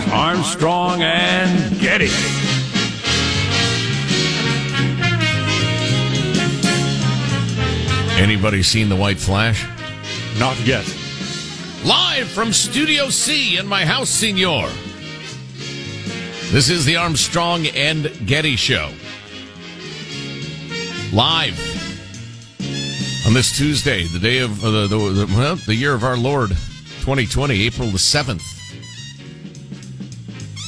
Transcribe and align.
here's 0.00 0.12
Armstrong 0.12 1.02
and 1.02 1.78
Getty. 1.78 2.10
Anybody 8.20 8.64
seen 8.64 8.88
the 8.88 8.96
White 8.96 9.18
Flash? 9.18 9.64
Not 10.36 10.58
yet. 10.66 10.84
Live 11.84 12.26
from 12.26 12.52
Studio 12.52 13.08
C 13.08 13.56
in 13.56 13.68
my 13.68 13.84
house, 13.84 14.10
senor. 14.10 14.68
This 16.50 16.70
is 16.70 16.84
the 16.84 16.96
Armstrong 16.96 17.68
and 17.68 18.10
Getty 18.26 18.56
Show. 18.56 18.90
Live 21.12 21.56
on 23.28 23.32
this 23.32 23.56
Tuesday, 23.56 24.08
the 24.08 24.18
day 24.18 24.38
of 24.38 24.64
uh, 24.64 24.88
the, 24.88 24.88
the, 24.88 25.34
well, 25.36 25.54
the 25.54 25.74
year 25.76 25.94
of 25.94 26.02
our 26.02 26.16
Lord, 26.16 26.50
2020, 26.50 27.62
April 27.62 27.90
the 27.90 27.98
seventh. 28.00 28.53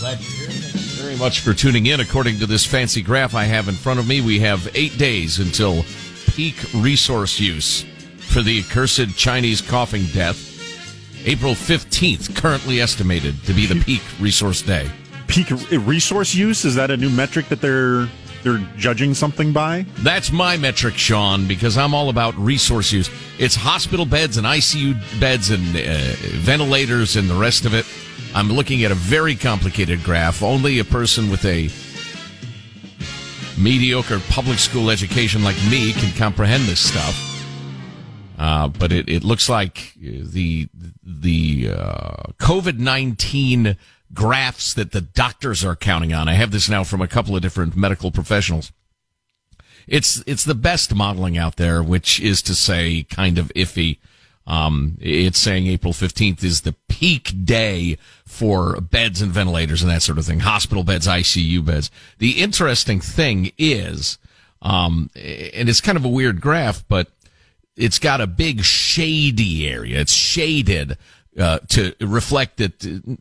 Glad 0.07 0.21
you're 0.21 0.51
here. 0.51 0.51
Thank 0.51 0.75
you 0.75 1.03
very 1.03 1.17
much 1.17 1.41
for 1.41 1.53
tuning 1.53 1.87
in. 1.87 1.99
According 1.99 2.39
to 2.39 2.47
this 2.47 2.65
fancy 2.65 3.03
graph 3.03 3.35
I 3.35 3.43
have 3.43 3.69
in 3.69 3.75
front 3.75 3.99
of 3.99 4.07
me, 4.07 4.21
we 4.21 4.39
have 4.39 4.71
eight 4.77 4.97
days 4.99 5.41
until 5.41 5.85
peak 6.29 6.55
resource 6.75 7.41
use 7.41 7.85
for 8.19 8.41
the 8.41 8.61
accursed 8.61 9.17
Chinese 9.17 9.61
coughing 9.61 10.05
death. 10.13 10.39
April 11.27 11.55
15th, 11.55 12.37
currently 12.37 12.81
estimated 12.81 13.43
to 13.47 13.53
be 13.53 13.67
the 13.67 13.75
peak 13.85 14.03
resource 14.21 14.63
day. 14.63 14.89
Peak 15.27 15.51
resource 15.73 16.37
use 16.37 16.65
is 16.65 16.77
that 16.77 16.93
a 16.93 16.97
new 16.97 17.11
metric 17.11 17.49
that 17.49 17.61
they're 17.61 18.09
they're 18.43 18.65
judging 18.77 19.15
something 19.15 19.53
by? 19.53 19.87
That's 19.99 20.33
my 20.33 20.57
metric, 20.57 20.95
Sean, 20.97 21.47
because 21.47 21.77
I'm 21.77 21.95
all 21.95 22.09
about 22.09 22.35
resource 22.37 22.93
use. 22.93 23.11
It's 23.39 23.55
hospital 23.55 24.07
beds 24.07 24.37
and 24.37 24.47
ICU 24.47 25.21
beds 25.21 25.51
and 25.51 25.63
uh, 25.77 26.15
ventilators 26.41 27.17
and 27.17 27.29
the 27.29 27.35
rest 27.35 27.65
of 27.65 27.75
it. 27.75 27.87
I'm 28.35 28.53
looking 28.53 28.85
at 28.85 28.91
a 28.91 28.95
very 28.95 29.35
complicated 29.35 30.03
graph. 30.03 30.43
Only 30.43 30.79
a 30.79 30.85
person 30.85 31.31
with 31.31 31.45
a 31.45 31.71
mediocre 33.59 34.21
public 34.29 34.59
school 34.59 34.91
education 34.91 35.43
like 35.43 35.57
me 35.71 35.93
can 35.93 36.15
comprehend 36.17 36.65
this 36.65 36.81
stuff. 36.81 37.23
Uh, 38.39 38.69
but 38.69 38.93
it, 38.93 39.09
it 39.09 39.25
looks 39.25 39.49
like 39.49 39.95
the 39.99 40.69
the 41.03 41.71
uh, 41.75 42.33
COVID 42.39 42.79
nineteen 42.79 43.77
graphs 44.15 44.75
that 44.75 44.93
the 44.93 45.01
doctors 45.01 45.65
are 45.65 45.77
counting 45.77 46.13
on. 46.13 46.29
I 46.29 46.35
have 46.35 46.51
this 46.51 46.69
now 46.69 46.85
from 46.85 47.01
a 47.01 47.09
couple 47.09 47.37
of 47.37 47.43
different 47.43 47.77
medical 47.77 48.11
professionals. 48.11 48.73
It's 49.87 50.23
it's 50.27 50.45
the 50.45 50.55
best 50.55 50.95
modeling 50.95 51.39
out 51.39 51.57
there, 51.57 51.83
which 51.83 52.21
is 52.21 52.43
to 52.43 52.55
say, 52.55 53.05
kind 53.05 53.39
of 53.39 53.53
iffy. 53.55 53.99
Um, 54.49 54.97
it's 55.01 55.39
saying 55.39 55.67
April 55.67 55.93
15th 55.93 56.45
is 56.45 56.61
the 56.61 56.75
peak 56.89 57.45
day 57.45 57.99
for 58.25 58.81
beds 58.81 59.21
and 59.21 59.33
ventilators 59.33 59.83
and 59.83 59.91
that 59.91 60.03
sort 60.03 60.19
of 60.19 60.25
thing. 60.25 60.41
Hospital 60.41 60.85
beds, 60.85 61.07
ICU 61.07 61.65
beds. 61.65 61.91
The 62.19 62.43
interesting 62.43 63.01
thing 63.01 63.51
is, 63.59 64.19
um, 64.63 65.11
and 65.17 65.69
it's 65.69 65.81
kind 65.81 65.99
of 65.99 66.05
a 66.05 66.09
weird 66.09 66.41
graph, 66.41 66.85
but 66.89 67.09
it's 67.77 67.99
got 67.99 68.21
a 68.21 68.27
big 68.27 68.63
shady 68.63 69.69
area. 69.69 70.01
It's 70.01 70.13
shaded, 70.13 70.97
uh, 71.39 71.59
to 71.71 71.95
reflect 72.01 72.59
that 72.59 73.19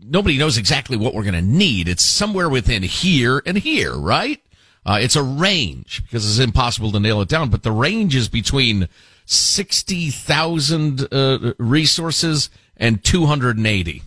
nobody 0.00 0.38
knows 0.38 0.58
exactly 0.58 0.96
what 0.96 1.14
we're 1.14 1.22
going 1.22 1.34
to 1.34 1.42
need. 1.42 1.88
It's 1.88 2.04
somewhere 2.04 2.48
within 2.48 2.82
here 2.82 3.42
and 3.46 3.58
here, 3.58 3.94
right? 3.94 4.40
Uh, 4.84 4.98
it's 5.00 5.16
a 5.16 5.22
range 5.22 6.02
because 6.04 6.28
it's 6.28 6.44
impossible 6.44 6.92
to 6.92 7.00
nail 7.00 7.20
it 7.20 7.28
down, 7.28 7.50
but 7.50 7.62
the 7.62 7.72
range 7.72 8.14
is 8.14 8.28
between 8.28 8.88
60,000 9.24 11.12
uh, 11.12 11.54
resources 11.58 12.50
and 12.76 13.02
280. 13.02 14.02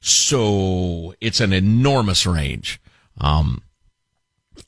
So 0.00 1.14
it's 1.20 1.40
an 1.40 1.52
enormous 1.52 2.24
range. 2.26 2.80
Um, 3.20 3.62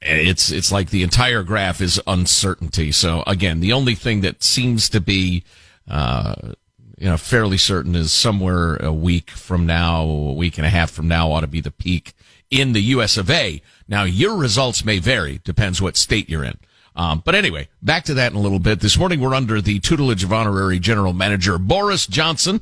it's 0.02 0.50
it's 0.50 0.72
like 0.72 0.90
the 0.90 1.02
entire 1.02 1.42
graph 1.42 1.80
is 1.80 2.00
uncertainty. 2.06 2.90
So 2.90 3.22
again, 3.26 3.60
the 3.60 3.72
only 3.72 3.94
thing 3.94 4.22
that 4.22 4.42
seems 4.42 4.88
to 4.88 5.00
be 5.00 5.44
uh, 5.88 6.54
you 7.00 7.08
know 7.08 7.16
fairly 7.16 7.56
certain 7.56 7.96
is 7.96 8.12
somewhere 8.12 8.76
a 8.76 8.92
week 8.92 9.30
from 9.30 9.66
now, 9.66 10.02
a 10.02 10.32
week 10.34 10.58
and 10.58 10.66
a 10.66 10.70
half 10.70 10.90
from 10.90 11.08
now 11.08 11.32
ought 11.32 11.40
to 11.40 11.46
be 11.46 11.62
the 11.62 11.70
peak 11.70 12.12
in 12.50 12.72
the 12.72 12.82
U.S. 12.82 13.16
of 13.16 13.30
A. 13.30 13.62
Now 13.88 14.04
your 14.04 14.36
results 14.36 14.84
may 14.84 14.98
vary, 14.98 15.40
depends 15.42 15.80
what 15.80 15.96
state 15.96 16.28
you're 16.28 16.44
in. 16.44 16.58
Um, 16.94 17.22
but 17.24 17.34
anyway, 17.34 17.68
back 17.80 18.04
to 18.04 18.14
that 18.14 18.32
in 18.32 18.38
a 18.38 18.42
little 18.42 18.58
bit. 18.58 18.80
This 18.80 18.98
morning 18.98 19.20
we're 19.20 19.34
under 19.34 19.62
the 19.62 19.80
tutelage 19.80 20.22
of 20.22 20.32
honorary 20.32 20.78
general 20.78 21.14
manager 21.14 21.56
Boris 21.56 22.06
Johnson 22.06 22.60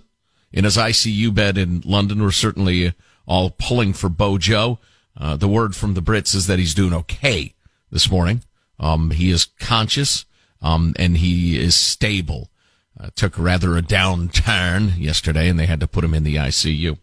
in 0.52 0.64
his 0.64 0.76
ICU 0.76 1.34
bed 1.34 1.58
in 1.58 1.82
London. 1.84 2.22
We're 2.22 2.30
certainly 2.30 2.94
all 3.26 3.50
pulling 3.50 3.92
for 3.92 4.08
Bojo. 4.08 4.78
Uh, 5.16 5.36
the 5.36 5.48
word 5.48 5.74
from 5.74 5.94
the 5.94 6.00
Brits 6.00 6.34
is 6.34 6.46
that 6.46 6.60
he's 6.60 6.74
doing 6.74 6.94
okay 6.94 7.54
this 7.90 8.08
morning. 8.08 8.44
Um, 8.78 9.10
he 9.10 9.32
is 9.32 9.46
conscious, 9.58 10.26
um, 10.62 10.94
and 10.96 11.16
he 11.16 11.58
is 11.58 11.74
stable. 11.74 12.50
Uh, 13.00 13.10
took 13.14 13.38
rather 13.38 13.76
a 13.76 13.82
downturn 13.82 14.98
yesterday, 14.98 15.48
and 15.48 15.58
they 15.58 15.66
had 15.66 15.78
to 15.78 15.86
put 15.86 16.02
him 16.02 16.14
in 16.14 16.24
the 16.24 16.34
ICU. 16.34 16.98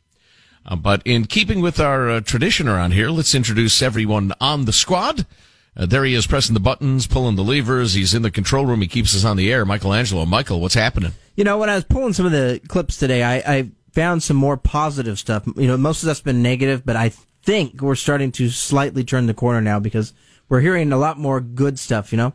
Uh, 0.66 0.76
but 0.76 1.02
in 1.06 1.26
keeping 1.26 1.62
with 1.62 1.80
our 1.80 2.10
uh, 2.10 2.20
tradition 2.20 2.68
around 2.68 2.92
here, 2.92 3.10
let's 3.10 3.34
introduce 3.34 3.82
everyone 3.82 4.34
on 4.42 4.66
the 4.66 4.74
squad. 4.74 5.26
Uh, 5.78 5.86
there 5.86 6.04
he 6.04 6.14
is, 6.14 6.28
pressing 6.28 6.54
the 6.54 6.60
buttons, 6.60 7.08
pulling 7.08 7.36
the 7.36 7.44
levers. 7.44 7.94
He's 7.94 8.14
in 8.14 8.24
the 8.24 8.32
control 8.32 8.66
room. 8.66 8.82
He 8.82 8.88
keeps 8.88 9.16
us 9.16 9.24
on 9.24 9.38
the 9.38 9.52
air. 9.52 9.66
Michelangelo, 9.66 10.26
Michael, 10.26 10.60
what's 10.60 10.74
happening? 10.74 11.14
You 11.36 11.44
know, 11.44 11.58
when 11.58 11.70
I 11.70 11.76
was 11.76 11.84
pulling 11.84 12.14
some 12.14 12.26
of 12.26 12.32
the 12.34 12.62
clips 12.68 12.98
today, 12.98 13.24
I, 13.24 13.58
I 13.58 13.72
found 13.94 14.24
some 14.24 14.38
more 14.38 14.58
positive 14.58 15.20
stuff. 15.20 15.46
You 15.56 15.68
know, 15.68 15.78
most 15.78 16.04
of 16.04 16.08
that's 16.08 16.22
been 16.22 16.42
negative, 16.42 16.86
but 16.86 16.96
I 16.96 17.14
think 17.44 17.82
we're 17.82 17.96
starting 17.96 18.32
to 18.34 18.50
slightly 18.50 19.04
turn 19.04 19.28
the 19.28 19.34
corner 19.34 19.62
now 19.62 19.80
because 19.80 20.14
we're 20.50 20.62
hearing 20.62 20.92
a 20.92 20.98
lot 20.98 21.18
more 21.18 21.40
good 21.40 21.80
stuff, 21.80 22.12
you 22.12 22.18
know? 22.18 22.34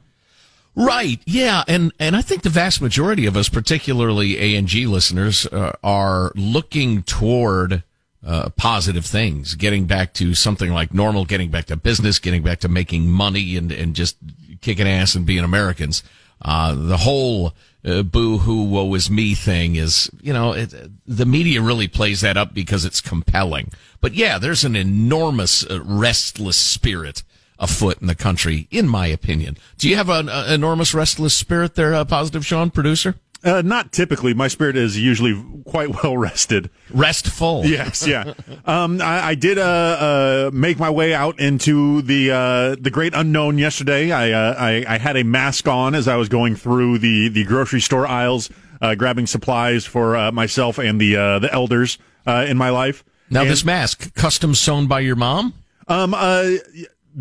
Right. 0.75 1.21
Yeah. 1.27 1.65
And, 1.67 1.93
and 1.99 2.17
I 2.17 2.23
think 2.23 2.43
the 2.43 2.49
vast 2.49 2.81
majority 2.81 3.27
of 3.27 3.37
us, 3.37 3.49
particularly 3.49 4.39
A&G 4.39 4.87
listeners, 4.87 5.47
uh, 5.47 5.73
are 5.83 6.33
looking 6.35 7.03
toward, 7.03 7.83
uh, 8.25 8.51
positive 8.51 9.05
things, 9.05 9.55
getting 9.55 9.87
back 9.87 10.13
to 10.15 10.35
something 10.35 10.73
like 10.73 10.95
normal, 10.95 11.25
getting 11.25 11.51
back 11.51 11.67
to 11.67 11.77
business, 11.77 12.19
getting 12.19 12.43
back 12.43 12.61
to 12.61 12.69
making 12.69 13.09
money 13.09 13.57
and, 13.57 13.73
and 13.73 13.95
just 13.95 14.17
kicking 14.61 14.87
ass 14.87 15.15
and 15.15 15.27
being 15.27 15.43
Americans. 15.43 16.03
Uh, 16.43 16.75
the 16.75 16.99
whole, 16.99 17.53
uh, 17.85 18.03
boo 18.03 18.39
hoo 18.39 18.65
woe 18.65 18.95
is 18.95 19.11
me 19.11 19.35
thing 19.35 19.77
is, 19.77 20.11
you 20.21 20.33
know, 20.33 20.53
it, 20.53 20.73
the 21.07 21.27
media 21.27 21.61
really 21.63 21.89
plays 21.89 22.21
that 22.21 22.37
up 22.37 22.53
because 22.55 22.85
it's 22.85 23.01
compelling. 23.01 23.71
But 24.01 24.15
yeah, 24.15 24.39
there's 24.39 24.65
an 24.65 24.77
enormous 24.77 25.65
uh, 25.65 25.81
restless 25.83 26.57
spirit 26.57 27.23
afoot 27.61 28.01
in 28.01 28.09
the 28.09 28.15
country, 28.15 28.67
in 28.71 28.89
my 28.89 29.07
opinion. 29.07 29.57
Do 29.79 29.89
you 29.89 29.97
have 29.97 30.09
an 30.09 30.29
enormous 30.29 30.95
restless 30.95 31.35
spirit 31.35 31.77
there, 31.77 31.95
uh, 31.95 32.05
positive 32.05 32.45
Sean, 32.45 32.71
producer? 32.71 33.15
Uh, 33.43 33.63
not 33.63 33.91
typically. 33.93 34.35
My 34.35 34.49
spirit 34.49 34.77
is 34.77 34.99
usually 34.99 35.43
quite 35.65 35.89
well 36.03 36.17
rested. 36.17 36.69
Restful. 36.91 37.65
Yes, 37.65 38.07
yeah. 38.07 38.35
um, 38.67 39.01
I, 39.01 39.29
I 39.29 39.35
did 39.35 39.59
uh, 39.59 39.63
uh, 39.63 40.51
make 40.53 40.79
my 40.79 40.91
way 40.91 41.15
out 41.15 41.41
into 41.41 42.03
the 42.03 42.31
uh, 42.31 42.77
the 42.79 42.91
great 42.91 43.15
unknown 43.15 43.59
yesterday. 43.59 44.13
I, 44.13 44.33
uh, 44.33 44.55
I, 44.59 44.85
I 44.87 44.99
had 44.99 45.17
a 45.17 45.25
mask 45.25 45.69
on 45.69 45.95
as 45.95 46.07
I 46.07 46.17
was 46.17 46.29
going 46.29 46.55
through 46.55 46.99
the 46.99 47.29
the 47.29 47.45
grocery 47.45 47.81
store 47.81 48.07
aisles, 48.07 48.51
uh, 48.83 48.95
grabbing 48.95 49.27
supplies 49.27 49.87
for 49.87 50.31
myself 50.33 50.79
and 50.79 51.01
the 51.01 51.15
the 51.15 51.49
elders 51.53 51.99
in 52.27 52.57
my 52.57 52.71
life. 52.71 53.05
Now, 53.33 53.43
and, 53.43 53.51
this 53.51 53.65
mask, 53.65 54.13
custom 54.15 54.55
sewn 54.57 54.89
by 54.89 55.01
your 55.01 55.15
mom? 55.15 55.55
Um, 55.87 56.15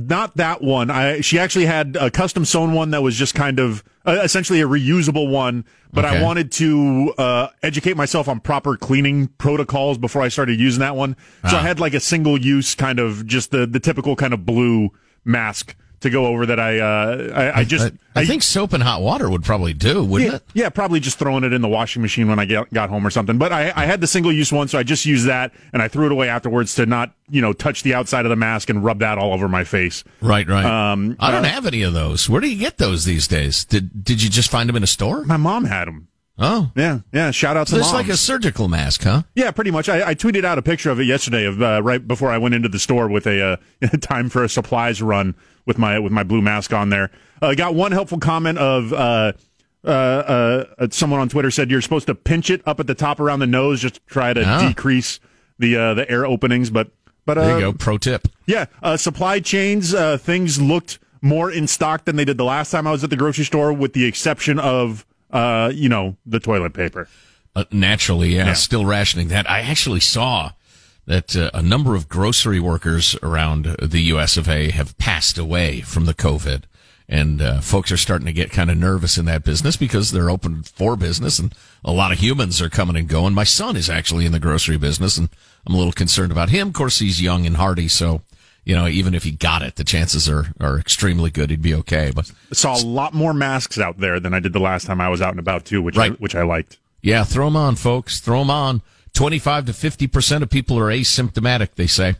not 0.07 0.37
that 0.37 0.61
one. 0.61 0.89
I 0.89 1.21
she 1.21 1.37
actually 1.39 1.65
had 1.65 1.95
a 1.95 2.09
custom 2.09 2.45
sewn 2.45 2.73
one 2.73 2.91
that 2.91 3.03
was 3.03 3.15
just 3.15 3.35
kind 3.35 3.59
of 3.59 3.83
uh, 4.05 4.19
essentially 4.23 4.61
a 4.61 4.67
reusable 4.67 5.29
one, 5.29 5.65
but 5.91 6.05
okay. 6.05 6.17
I 6.17 6.23
wanted 6.23 6.51
to 6.53 7.13
uh, 7.17 7.47
educate 7.61 7.97
myself 7.97 8.27
on 8.27 8.39
proper 8.39 8.77
cleaning 8.77 9.27
protocols 9.27 9.97
before 9.97 10.21
I 10.21 10.29
started 10.29 10.59
using 10.59 10.79
that 10.79 10.95
one. 10.95 11.15
So 11.49 11.57
ah. 11.57 11.59
I 11.59 11.61
had 11.61 11.79
like 11.79 11.93
a 11.93 11.99
single 11.99 12.39
use 12.39 12.75
kind 12.75 12.99
of 12.99 13.25
just 13.25 13.51
the 13.51 13.67
the 13.67 13.79
typical 13.79 14.15
kind 14.15 14.33
of 14.33 14.45
blue 14.45 14.91
mask 15.25 15.75
to 16.01 16.09
go 16.09 16.25
over 16.25 16.45
that 16.45 16.59
I 16.59 16.79
uh, 16.79 17.31
I, 17.33 17.59
I, 17.59 17.63
just 17.63 17.93
I, 18.15 18.21
I, 18.21 18.25
think 18.25 18.43
soap 18.43 18.73
and 18.73 18.83
hot 18.83 19.01
water 19.01 19.29
would 19.29 19.43
probably 19.43 19.73
do, 19.73 20.03
wouldn't 20.03 20.29
yeah, 20.29 20.35
it? 20.37 20.43
Yeah, 20.53 20.69
probably 20.69 20.99
just 20.99 21.19
throwing 21.19 21.43
it 21.43 21.53
in 21.53 21.61
the 21.61 21.67
washing 21.67 22.01
machine 22.01 22.27
when 22.27 22.39
I 22.39 22.45
get, 22.45 22.71
got 22.73 22.89
home 22.89 23.05
or 23.05 23.09
something. 23.09 23.37
But 23.37 23.51
I, 23.51 23.71
I 23.75 23.85
had 23.85 24.01
the 24.01 24.07
single 24.07 24.31
use 24.31 24.51
one, 24.51 24.67
so 24.67 24.77
I 24.77 24.83
just 24.83 25.05
used 25.05 25.27
that 25.27 25.53
and 25.73 25.81
I 25.81 25.87
threw 25.87 26.05
it 26.05 26.11
away 26.11 26.29
afterwards 26.29 26.75
to 26.75 26.85
not 26.85 27.13
you 27.29 27.41
know 27.41 27.53
touch 27.53 27.83
the 27.83 27.93
outside 27.93 28.25
of 28.25 28.29
the 28.29 28.35
mask 28.35 28.69
and 28.69 28.83
rub 28.83 28.99
that 28.99 29.17
all 29.17 29.33
over 29.33 29.47
my 29.47 29.63
face. 29.63 30.03
Right, 30.21 30.47
right. 30.47 30.65
Um, 30.65 31.15
I 31.19 31.31
don't 31.31 31.45
uh, 31.45 31.49
have 31.49 31.65
any 31.65 31.81
of 31.81 31.93
those. 31.93 32.29
Where 32.29 32.41
do 32.41 32.49
you 32.49 32.59
get 32.59 32.77
those 32.77 33.05
these 33.05 33.27
days? 33.27 33.65
Did 33.65 34.03
did 34.03 34.21
you 34.21 34.29
just 34.29 34.51
find 34.51 34.67
them 34.69 34.75
in 34.75 34.83
a 34.83 34.87
store? 34.87 35.23
My 35.25 35.37
mom 35.37 35.65
had 35.65 35.87
them. 35.87 36.08
Oh 36.39 36.71
yeah, 36.75 36.99
yeah. 37.11 37.31
Shout 37.31 37.57
out 37.57 37.67
to 37.67 37.73
so 37.73 37.79
It's 37.79 37.93
like 37.93 38.07
a 38.07 38.15
surgical 38.15 38.69
mask, 38.69 39.03
huh? 39.03 39.23
Yeah, 39.35 39.51
pretty 39.51 39.71
much. 39.71 39.89
I, 39.89 40.09
I 40.09 40.15
tweeted 40.15 40.45
out 40.45 40.57
a 40.57 40.61
picture 40.61 40.89
of 40.89 40.99
it 40.99 41.03
yesterday, 41.03 41.43
of 41.43 41.61
uh, 41.61 41.81
right 41.83 42.05
before 42.05 42.31
I 42.31 42.37
went 42.37 42.55
into 42.55 42.69
the 42.69 42.79
store 42.79 43.09
with 43.09 43.27
a 43.27 43.59
uh, 43.81 43.87
time 44.01 44.29
for 44.29 44.43
a 44.45 44.49
supplies 44.49 45.01
run 45.01 45.35
with 45.65 45.77
my 45.77 45.99
with 45.99 46.13
my 46.13 46.23
blue 46.23 46.41
mask 46.41 46.71
on 46.71 46.89
there. 46.89 47.11
Uh, 47.41 47.53
got 47.55 47.75
one 47.75 47.91
helpful 47.91 48.19
comment 48.19 48.57
of 48.57 48.93
uh, 48.93 49.33
uh, 49.83 49.89
uh, 49.89 50.87
someone 50.91 51.19
on 51.19 51.27
Twitter 51.27 51.51
said 51.51 51.69
you're 51.69 51.81
supposed 51.81 52.07
to 52.07 52.15
pinch 52.15 52.49
it 52.49 52.61
up 52.65 52.79
at 52.79 52.87
the 52.87 52.95
top 52.95 53.19
around 53.19 53.39
the 53.39 53.47
nose 53.47 53.81
just 53.81 53.95
to 53.95 54.01
try 54.05 54.33
to 54.33 54.41
oh. 54.41 54.67
decrease 54.67 55.19
the 55.57 55.73
the 55.73 56.09
air 56.09 56.25
openings. 56.25 56.69
But 56.69 56.89
but 57.25 57.33
there 57.33 57.55
you 57.55 57.59
go. 57.59 57.73
Pro 57.73 57.97
tip. 57.97 58.29
Yeah, 58.45 58.65
supply 58.95 59.41
chains 59.41 59.93
things 60.21 60.61
looked 60.61 60.99
more 61.21 61.51
in 61.51 61.67
stock 61.67 62.05
than 62.05 62.15
they 62.15 62.23
did 62.23 62.37
the 62.37 62.45
last 62.45 62.71
time 62.71 62.87
I 62.87 62.91
was 62.91 63.03
at 63.03 63.09
the 63.09 63.17
grocery 63.17 63.43
store, 63.43 63.73
with 63.73 63.91
the 63.91 64.05
exception 64.05 64.57
of 64.57 65.05
uh, 65.31 65.71
you 65.73 65.89
know, 65.89 66.17
the 66.25 66.39
toilet 66.39 66.73
paper. 66.73 67.07
Uh, 67.55 67.65
naturally, 67.71 68.35
yeah, 68.35 68.47
yeah, 68.47 68.53
still 68.53 68.85
rationing 68.85 69.27
that. 69.29 69.49
I 69.49 69.61
actually 69.61 69.99
saw 69.99 70.51
that 71.05 71.35
uh, 71.35 71.49
a 71.53 71.61
number 71.61 71.95
of 71.95 72.07
grocery 72.07 72.59
workers 72.59 73.15
around 73.23 73.65
the 73.81 74.01
U.S. 74.01 74.37
of 74.37 74.47
A. 74.47 74.69
have 74.69 74.97
passed 74.97 75.37
away 75.37 75.81
from 75.81 76.05
the 76.05 76.13
COVID. 76.13 76.63
And 77.11 77.41
uh, 77.41 77.59
folks 77.61 77.91
are 77.91 77.97
starting 77.97 78.27
to 78.27 78.33
get 78.33 78.51
kind 78.51 78.69
of 78.69 78.77
nervous 78.77 79.17
in 79.17 79.25
that 79.25 79.43
business 79.43 79.75
because 79.75 80.11
they're 80.11 80.29
open 80.29 80.61
for 80.61 80.95
business 80.95 81.39
and 81.39 81.55
a 81.83 81.91
lot 81.91 82.11
of 82.11 82.19
humans 82.19 82.61
are 82.61 82.69
coming 82.69 82.95
and 82.95 83.07
going. 83.07 83.33
My 83.33 83.43
son 83.43 83.75
is 83.75 83.89
actually 83.89 84.27
in 84.27 84.31
the 84.31 84.39
grocery 84.39 84.77
business 84.77 85.17
and 85.17 85.27
I'm 85.65 85.73
a 85.73 85.77
little 85.77 85.91
concerned 85.91 86.31
about 86.31 86.51
him. 86.51 86.67
Of 86.67 86.75
course, 86.75 86.99
he's 86.99 87.19
young 87.19 87.47
and 87.47 87.57
hardy, 87.57 87.87
so 87.87 88.21
you 88.69 88.75
know, 88.75 88.87
even 88.87 89.15
if 89.15 89.23
he 89.23 89.31
got 89.31 89.63
it, 89.63 89.77
the 89.77 89.83
chances 89.83 90.29
are, 90.29 90.53
are 90.59 90.77
extremely 90.77 91.31
good 91.31 91.49
he'd 91.49 91.59
be 91.59 91.73
okay. 91.73 92.11
But 92.13 92.31
I 92.51 92.53
saw 92.53 92.79
a 92.79 92.85
lot 92.85 93.15
more 93.15 93.33
masks 93.33 93.79
out 93.79 93.97
there 93.97 94.19
than 94.19 94.31
I 94.31 94.39
did 94.39 94.53
the 94.53 94.59
last 94.59 94.85
time 94.85 95.01
I 95.01 95.09
was 95.09 95.23
out 95.23 95.31
and 95.31 95.39
about 95.39 95.65
too, 95.65 95.81
which 95.81 95.97
right. 95.97 96.11
I, 96.11 96.15
which 96.15 96.35
I 96.35 96.43
liked. 96.43 96.77
Yeah, 97.01 97.23
throw 97.23 97.45
them 97.45 97.55
on, 97.55 97.77
folks. 97.77 98.19
Throw 98.19 98.37
them 98.41 98.51
on. 98.51 98.83
Twenty-five 99.13 99.65
to 99.65 99.73
fifty 99.73 100.05
percent 100.05 100.43
of 100.43 100.51
people 100.51 100.77
are 100.77 100.91
asymptomatic. 100.91 101.69
They 101.73 101.87
say. 101.87 102.17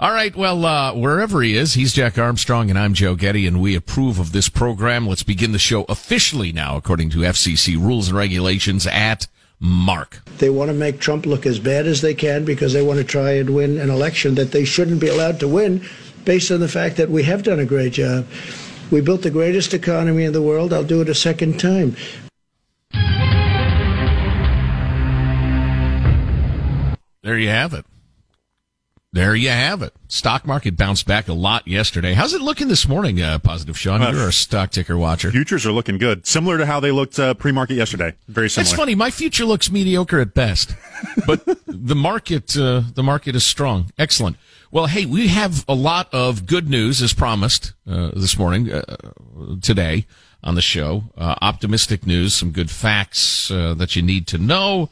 All 0.00 0.10
right, 0.10 0.34
well, 0.34 0.64
uh, 0.64 0.94
wherever 0.94 1.40
he 1.40 1.54
is, 1.54 1.74
he's 1.74 1.92
Jack 1.92 2.18
Armstrong 2.18 2.68
and 2.68 2.78
I'm 2.78 2.94
Joe 2.94 3.14
Getty, 3.14 3.46
and 3.46 3.60
we 3.60 3.76
approve 3.76 4.18
of 4.18 4.32
this 4.32 4.48
program. 4.48 5.06
Let's 5.06 5.22
begin 5.22 5.52
the 5.52 5.58
show 5.60 5.84
officially 5.84 6.50
now, 6.50 6.76
according 6.76 7.10
to 7.10 7.18
FCC 7.18 7.76
rules 7.76 8.08
and 8.08 8.16
regulations 8.16 8.88
at 8.88 9.28
Mark. 9.60 10.22
They 10.38 10.48
want 10.48 10.70
to 10.70 10.74
make 10.74 11.00
Trump 11.00 11.26
look 11.26 11.44
as 11.44 11.58
bad 11.58 11.86
as 11.86 12.00
they 12.00 12.14
can 12.14 12.46
because 12.46 12.72
they 12.72 12.82
want 12.82 12.98
to 12.98 13.04
try 13.04 13.32
and 13.32 13.54
win 13.54 13.78
an 13.78 13.90
election 13.90 14.34
that 14.36 14.52
they 14.52 14.64
shouldn't 14.64 15.00
be 15.00 15.08
allowed 15.08 15.38
to 15.40 15.48
win 15.48 15.84
based 16.24 16.50
on 16.50 16.60
the 16.60 16.68
fact 16.68 16.96
that 16.96 17.10
we 17.10 17.24
have 17.24 17.42
done 17.42 17.60
a 17.60 17.66
great 17.66 17.92
job. 17.92 18.26
We 18.90 19.02
built 19.02 19.22
the 19.22 19.30
greatest 19.30 19.74
economy 19.74 20.24
in 20.24 20.32
the 20.32 20.42
world. 20.42 20.72
I'll 20.72 20.82
do 20.82 21.02
it 21.02 21.08
a 21.08 21.14
second 21.14 21.60
time. 21.60 21.94
There 27.22 27.38
you 27.38 27.50
have 27.50 27.74
it. 27.74 27.84
There 29.12 29.34
you 29.34 29.48
have 29.48 29.82
it. 29.82 29.92
Stock 30.06 30.46
market 30.46 30.76
bounced 30.76 31.04
back 31.04 31.26
a 31.26 31.32
lot 31.32 31.66
yesterday. 31.66 32.14
How's 32.14 32.32
it 32.32 32.40
looking 32.40 32.68
this 32.68 32.86
morning, 32.86 33.20
uh, 33.20 33.40
Positive 33.40 33.76
Sean? 33.76 34.02
Uh, 34.02 34.12
You're 34.12 34.28
a 34.28 34.32
stock 34.32 34.70
ticker 34.70 34.96
watcher. 34.96 35.32
Futures 35.32 35.66
are 35.66 35.72
looking 35.72 35.98
good. 35.98 36.28
Similar 36.28 36.58
to 36.58 36.66
how 36.66 36.78
they 36.78 36.92
looked 36.92 37.18
uh, 37.18 37.34
pre-market 37.34 37.74
yesterday. 37.74 38.14
Very 38.28 38.48
similar. 38.48 38.68
It's 38.68 38.72
funny. 38.72 38.94
My 38.94 39.10
future 39.10 39.44
looks 39.44 39.68
mediocre 39.68 40.20
at 40.20 40.32
best, 40.32 40.76
but 41.26 41.42
the 41.66 41.96
market, 41.96 42.56
uh, 42.56 42.82
the 42.94 43.02
market 43.02 43.34
is 43.34 43.44
strong. 43.44 43.90
Excellent. 43.98 44.36
Well, 44.70 44.86
hey, 44.86 45.06
we 45.06 45.26
have 45.26 45.64
a 45.66 45.74
lot 45.74 46.08
of 46.14 46.46
good 46.46 46.68
news 46.68 47.02
as 47.02 47.12
promised, 47.12 47.72
uh, 47.88 48.12
this 48.14 48.38
morning, 48.38 48.70
uh, 48.70 48.82
today 49.60 50.06
on 50.44 50.54
the 50.54 50.62
show. 50.62 51.10
optimistic 51.18 52.06
news, 52.06 52.34
some 52.34 52.52
good 52.52 52.70
facts, 52.70 53.48
that 53.48 53.96
you 53.96 54.02
need 54.02 54.28
to 54.28 54.38
know, 54.38 54.88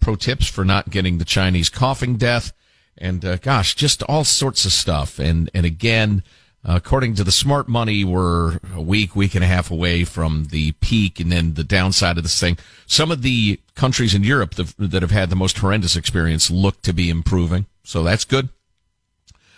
pro 0.00 0.16
tips 0.16 0.48
for 0.48 0.64
not 0.64 0.90
getting 0.90 1.18
the 1.18 1.24
Chinese 1.24 1.68
coughing 1.68 2.16
death 2.16 2.52
and 3.00 3.24
uh, 3.24 3.36
gosh, 3.36 3.74
just 3.74 4.02
all 4.04 4.24
sorts 4.24 4.64
of 4.64 4.72
stuff. 4.72 5.18
And 5.18 5.50
and 5.54 5.66
again, 5.66 6.22
according 6.64 7.14
to 7.16 7.24
the 7.24 7.32
smart 7.32 7.68
money, 7.68 8.04
we're 8.04 8.58
a 8.74 8.82
week, 8.82 9.16
week 9.16 9.34
and 9.34 9.42
a 9.42 9.48
half 9.48 9.70
away 9.70 10.04
from 10.04 10.48
the 10.50 10.72
peak 10.72 11.18
and 11.20 11.32
then 11.32 11.54
the 11.54 11.64
downside 11.64 12.18
of 12.18 12.24
this 12.24 12.38
thing. 12.38 12.58
Some 12.86 13.10
of 13.10 13.22
the 13.22 13.58
countries 13.74 14.14
in 14.14 14.24
Europe 14.24 14.54
that, 14.54 15.02
have 15.02 15.10
had 15.10 15.30
the 15.30 15.36
most 15.36 15.56
horrendous 15.58 15.96
experience 15.96 16.50
look 16.50 16.82
to 16.82 16.92
be 16.92 17.08
improving. 17.10 17.64
So 17.84 18.02
that's 18.02 18.24
good. 18.24 18.48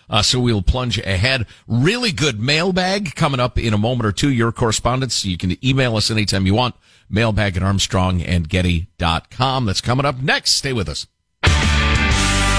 Uh, 0.09 0.23
so 0.23 0.38
we'll 0.40 0.62
plunge 0.62 0.99
ahead. 0.99 1.47
Really 1.68 2.12
good 2.12 2.40
mailbag 2.40 3.14
coming 3.14 3.40
up 3.40 3.56
in 3.59 3.73
a 3.73 3.78
moment 3.78 4.06
or 4.06 4.12
two. 4.12 4.30
Your 4.30 4.50
correspondence. 4.50 5.25
You 5.25 5.38
can 5.38 5.56
email 5.64 5.97
us 5.97 6.11
anytime 6.11 6.47
you 6.47 6.54
want. 6.54 6.75
Mailbag 7.09 7.56
at 7.56 7.62
armstrongandgetty.com. 7.62 9.66
That's 9.66 9.80
coming 9.80 10.06
up 10.06 10.18
next. 10.18 10.52
Stay 10.52 10.73
with 10.73 10.88
us. 10.88 11.06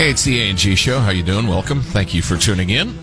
Hey, 0.00 0.08
it's 0.08 0.24
the 0.24 0.40
A&G 0.40 0.76
Show. 0.76 0.98
How 0.98 1.10
you 1.10 1.22
doing? 1.22 1.46
Welcome. 1.46 1.82
Thank 1.82 2.14
you 2.14 2.22
for 2.22 2.38
tuning 2.38 2.70
in. 2.70 2.98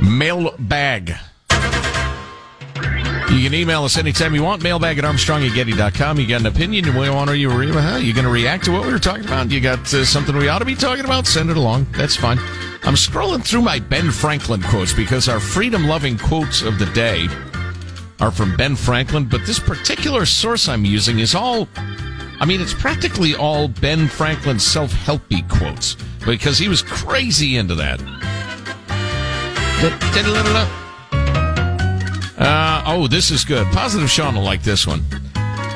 Mailbag. 0.00 1.10
You 3.28 3.42
can 3.44 3.52
email 3.52 3.84
us 3.84 3.98
anytime 3.98 4.34
you 4.34 4.42
want. 4.42 4.62
Mailbag 4.62 4.96
at 4.96 5.04
armstrongandgetty.com. 5.04 6.18
You 6.18 6.26
got 6.26 6.40
an 6.40 6.46
opinion 6.46 6.86
you 6.86 6.96
want 6.96 7.28
to 7.28 7.36
you 7.36 7.50
huh? 7.50 7.98
you 7.98 8.14
going 8.14 8.24
to 8.24 8.30
react 8.30 8.64
to 8.64 8.72
what 8.72 8.86
we 8.86 8.90
were 8.90 8.98
talking 8.98 9.26
about? 9.26 9.50
You 9.50 9.60
got 9.60 9.80
uh, 9.92 10.06
something 10.06 10.34
we 10.34 10.48
ought 10.48 10.60
to 10.60 10.64
be 10.64 10.74
talking 10.74 11.04
about? 11.04 11.26
Send 11.26 11.50
it 11.50 11.58
along. 11.58 11.88
That's 11.92 12.16
fine. 12.16 12.38
I'm 12.84 12.94
scrolling 12.94 13.44
through 13.44 13.60
my 13.60 13.80
Ben 13.80 14.10
Franklin 14.10 14.62
quotes 14.62 14.94
because 14.94 15.28
our 15.28 15.40
freedom 15.40 15.86
loving 15.86 16.16
quotes 16.16 16.62
of 16.62 16.78
the 16.78 16.86
day 16.86 17.28
are 18.18 18.30
from 18.30 18.56
Ben 18.56 18.76
Franklin, 18.76 19.26
but 19.26 19.44
this 19.44 19.58
particular 19.58 20.24
source 20.24 20.70
I'm 20.70 20.86
using 20.86 21.18
is 21.18 21.34
all, 21.34 21.68
I 22.42 22.44
mean, 22.44 22.60
it's 22.60 22.74
practically 22.74 23.36
all 23.36 23.68
Ben 23.68 24.08
Franklin 24.08 24.58
self 24.58 24.92
helpy 24.92 25.48
quotes 25.48 25.94
because 26.26 26.58
he 26.58 26.66
was 26.66 26.82
crazy 26.82 27.56
into 27.56 27.76
that. 27.76 28.00
Uh, 32.36 32.82
oh, 32.84 33.06
this 33.06 33.30
is 33.30 33.44
good. 33.44 33.64
Positive 33.68 34.10
Sean 34.10 34.34
will 34.34 34.42
like 34.42 34.64
this 34.64 34.88
one. 34.88 35.04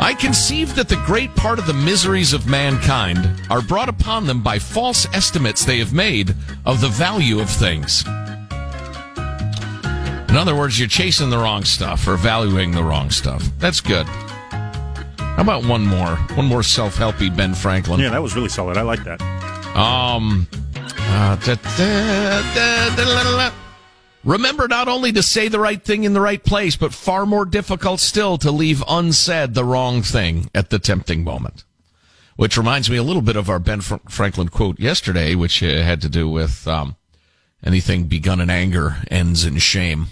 I 0.00 0.16
conceive 0.18 0.75
that 0.75 0.88
the 0.88 1.00
great 1.06 1.32
part 1.37 1.61
of 1.61 1.68
the 1.68 1.73
miseries 1.73 2.32
of 2.32 2.49
mankind 2.49 3.40
are 3.49 3.62
brought 3.62 3.88
upon 3.88 4.26
them 4.26 4.42
by 4.42 4.58
false 4.58 5.06
estimates 5.14 5.64
they 5.64 5.78
have 5.78 5.92
made 5.92 6.35
of 6.64 6.80
the 6.80 6.88
value 6.88 7.38
of 7.38 7.49
things. 7.49 8.04
In 10.28 10.37
other 10.37 10.56
words, 10.56 10.80
you're 10.80 10.88
chasing 10.88 11.30
the 11.30 11.38
wrong 11.38 11.62
stuff 11.62 12.08
or 12.08 12.16
valuing 12.16 12.73
the 12.73 12.82
wrong 12.82 13.11
stuff. 13.11 13.49
That's 13.61 13.80
good. 13.80 14.08
How 15.37 15.43
about 15.43 15.66
one 15.66 15.85
more? 15.85 16.16
One 16.35 16.47
more 16.47 16.62
self-helpy 16.62 17.37
Ben 17.37 17.52
Franklin. 17.52 18.00
Yeah, 18.00 18.09
that 18.09 18.23
was 18.23 18.35
really 18.35 18.49
solid. 18.49 18.78
I 18.78 18.83
like 18.83 19.05
that. 19.05 19.21
Um, 19.76 20.49
uh, 20.99 21.37
da, 21.37 21.55
da, 21.76 22.55
da, 22.55 23.52
Remember 24.25 24.66
not 24.66 24.88
only 24.88 25.12
to 25.12 25.23
say 25.23 25.49
the 25.49 25.61
right 25.61 25.85
thing 25.85 26.05
in 26.05 26.14
the 26.14 26.23
right 26.23 26.43
place, 26.43 26.75
but 26.75 26.95
far 26.95 27.26
more 27.26 27.45
difficult 27.45 28.00
still 28.00 28.38
to 28.38 28.50
leave 28.50 28.83
unsaid 28.88 29.52
the 29.52 29.62
wrong 29.62 30.00
thing 30.00 30.50
at 30.55 30.71
the 30.71 30.78
tempting 30.78 31.23
moment. 31.23 31.64
Which 32.37 32.57
reminds 32.57 32.88
me 32.88 32.97
a 32.97 33.02
little 33.02 33.21
bit 33.21 33.37
of 33.37 33.50
our 33.50 33.59
Ben 33.59 33.83
Franklin 33.83 34.49
quote 34.49 34.81
yesterday, 34.81 35.35
which 35.35 35.62
uh, 35.62 35.83
had 35.83 36.00
to 36.00 36.09
do 36.09 36.31
with 36.31 36.66
um, 36.66 36.97
anything 37.62 38.05
begun 38.05 38.40
in 38.40 38.49
anger 38.49 38.97
ends 39.11 39.45
in 39.45 39.59
shame. 39.59 40.07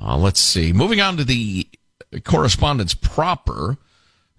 Uh, 0.00 0.16
let's 0.16 0.40
see. 0.40 0.72
Moving 0.72 1.00
on 1.00 1.16
to 1.16 1.24
the 1.24 1.66
correspondence 2.22 2.94
proper. 2.94 3.78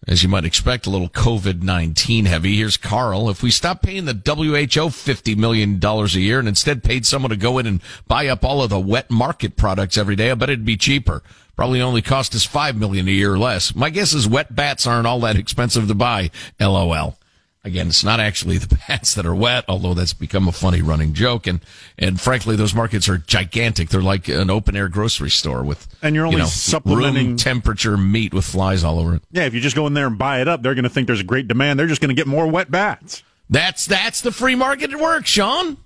As 0.05 0.21
you 0.21 0.27
might 0.27 0.43
expect, 0.43 0.85
a 0.85 0.89
little 0.89 1.07
COVID 1.09 1.61
19 1.63 2.25
heavy. 2.25 2.57
Here's 2.57 2.75
Carl. 2.75 3.29
If 3.29 3.41
we 3.41 3.51
stop 3.51 3.81
paying 3.81 4.05
the 4.05 4.13
WHO 4.13 4.89
$50 4.89 5.37
million 5.37 5.79
a 5.81 6.05
year 6.19 6.39
and 6.39 6.47
instead 6.47 6.83
paid 6.83 7.05
someone 7.05 7.29
to 7.29 7.37
go 7.37 7.57
in 7.57 7.65
and 7.65 7.81
buy 8.07 8.27
up 8.27 8.43
all 8.43 8.61
of 8.61 8.69
the 8.69 8.79
wet 8.79 9.09
market 9.09 9.55
products 9.55 9.97
every 9.97 10.17
day, 10.17 10.31
I 10.31 10.35
bet 10.35 10.49
it'd 10.49 10.65
be 10.65 10.75
cheaper. 10.75 11.23
Probably 11.55 11.81
only 11.81 12.01
cost 12.01 12.35
us 12.35 12.43
5 12.43 12.75
million 12.75 13.07
a 13.07 13.11
year 13.11 13.33
or 13.33 13.39
less. 13.39 13.75
My 13.75 13.89
guess 13.89 14.13
is 14.13 14.27
wet 14.27 14.53
bats 14.53 14.85
aren't 14.85 15.07
all 15.07 15.21
that 15.21 15.37
expensive 15.37 15.87
to 15.87 15.95
buy. 15.95 16.31
LOL. 16.59 17.17
Again, 17.65 17.87
it's 17.87 18.03
not 18.03 18.19
actually 18.19 18.57
the 18.57 18.75
bats 18.87 19.15
that 19.15 19.25
are 19.25 19.33
wet, 19.35 19.65
although 19.67 19.93
that's 19.93 20.13
become 20.13 20.47
a 20.47 20.51
funny 20.51 20.81
running 20.81 21.13
joke. 21.13 21.47
And, 21.47 21.61
and 21.97 22.19
frankly, 22.19 22.55
those 22.55 22.73
markets 22.73 23.07
are 23.07 23.19
gigantic. 23.19 23.89
They're 23.89 24.01
like 24.01 24.27
an 24.27 24.49
open 24.49 24.75
air 24.75 24.89
grocery 24.89 25.29
store 25.29 25.63
with, 25.63 25.87
and 26.01 26.13
you're 26.13 26.25
only 26.25 26.37
you 26.37 26.43
know, 26.43 26.49
supplementing 26.49 27.27
room 27.27 27.37
temperature 27.37 27.95
meat 27.95 28.33
with 28.33 28.45
flies 28.45 28.83
all 28.83 28.99
over 28.99 29.15
it. 29.15 29.23
Yeah. 29.31 29.45
If 29.45 29.53
you 29.53 29.61
just 29.61 29.75
go 29.75 29.87
in 29.87 29.93
there 29.93 30.07
and 30.07 30.17
buy 30.17 30.41
it 30.41 30.47
up, 30.47 30.61
they're 30.61 30.75
going 30.75 30.83
to 30.83 30.89
think 30.89 31.07
there's 31.07 31.21
a 31.21 31.25
great 31.25 31.47
demand. 31.47 31.79
They're 31.79 31.87
just 31.87 32.01
going 32.01 32.09
to 32.09 32.19
get 32.19 32.27
more 32.27 32.47
wet 32.47 32.69
bats. 32.69 33.23
That's, 33.49 33.85
that's 33.85 34.21
the 34.21 34.31
free 34.31 34.55
market 34.55 34.91
at 34.91 34.99
work, 34.99 35.25
Sean. 35.25 35.77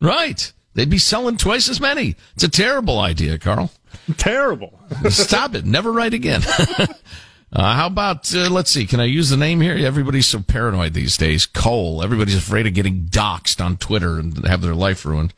Right. 0.00 0.52
They'd 0.74 0.90
be 0.90 0.98
selling 0.98 1.38
twice 1.38 1.68
as 1.68 1.80
many. 1.80 2.16
It's 2.34 2.44
a 2.44 2.50
terrible 2.50 2.98
idea, 2.98 3.38
Carl. 3.38 3.70
Terrible. 4.18 4.78
Stop 5.08 5.54
it. 5.54 5.64
Never 5.64 5.90
write 5.90 6.12
again. 6.12 6.42
Uh, 7.56 7.74
how 7.74 7.86
about, 7.86 8.34
uh, 8.34 8.50
let's 8.50 8.70
see, 8.70 8.84
can 8.84 9.00
I 9.00 9.04
use 9.04 9.30
the 9.30 9.36
name 9.38 9.62
here? 9.62 9.74
Everybody's 9.74 10.26
so 10.26 10.40
paranoid 10.40 10.92
these 10.92 11.16
days. 11.16 11.46
Cole. 11.46 12.02
Everybody's 12.02 12.36
afraid 12.36 12.66
of 12.66 12.74
getting 12.74 13.04
doxxed 13.04 13.64
on 13.64 13.78
Twitter 13.78 14.18
and 14.18 14.46
have 14.46 14.60
their 14.60 14.74
life 14.74 15.06
ruined. 15.06 15.32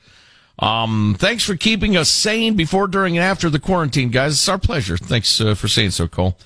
Um, 0.58 1.14
thanks 1.16 1.44
for 1.44 1.54
keeping 1.54 1.96
us 1.96 2.10
sane 2.10 2.56
before, 2.56 2.88
during, 2.88 3.16
and 3.16 3.25
after 3.25 3.48
the 3.48 3.60
quarantine, 3.60 4.10
guys. 4.10 4.32
It's 4.32 4.48
our 4.48 4.58
pleasure. 4.58 4.96
Thanks 4.96 5.40
uh, 5.40 5.54
for 5.54 5.68
saying 5.68 5.92
so, 5.92 6.08
Cole. 6.08 6.37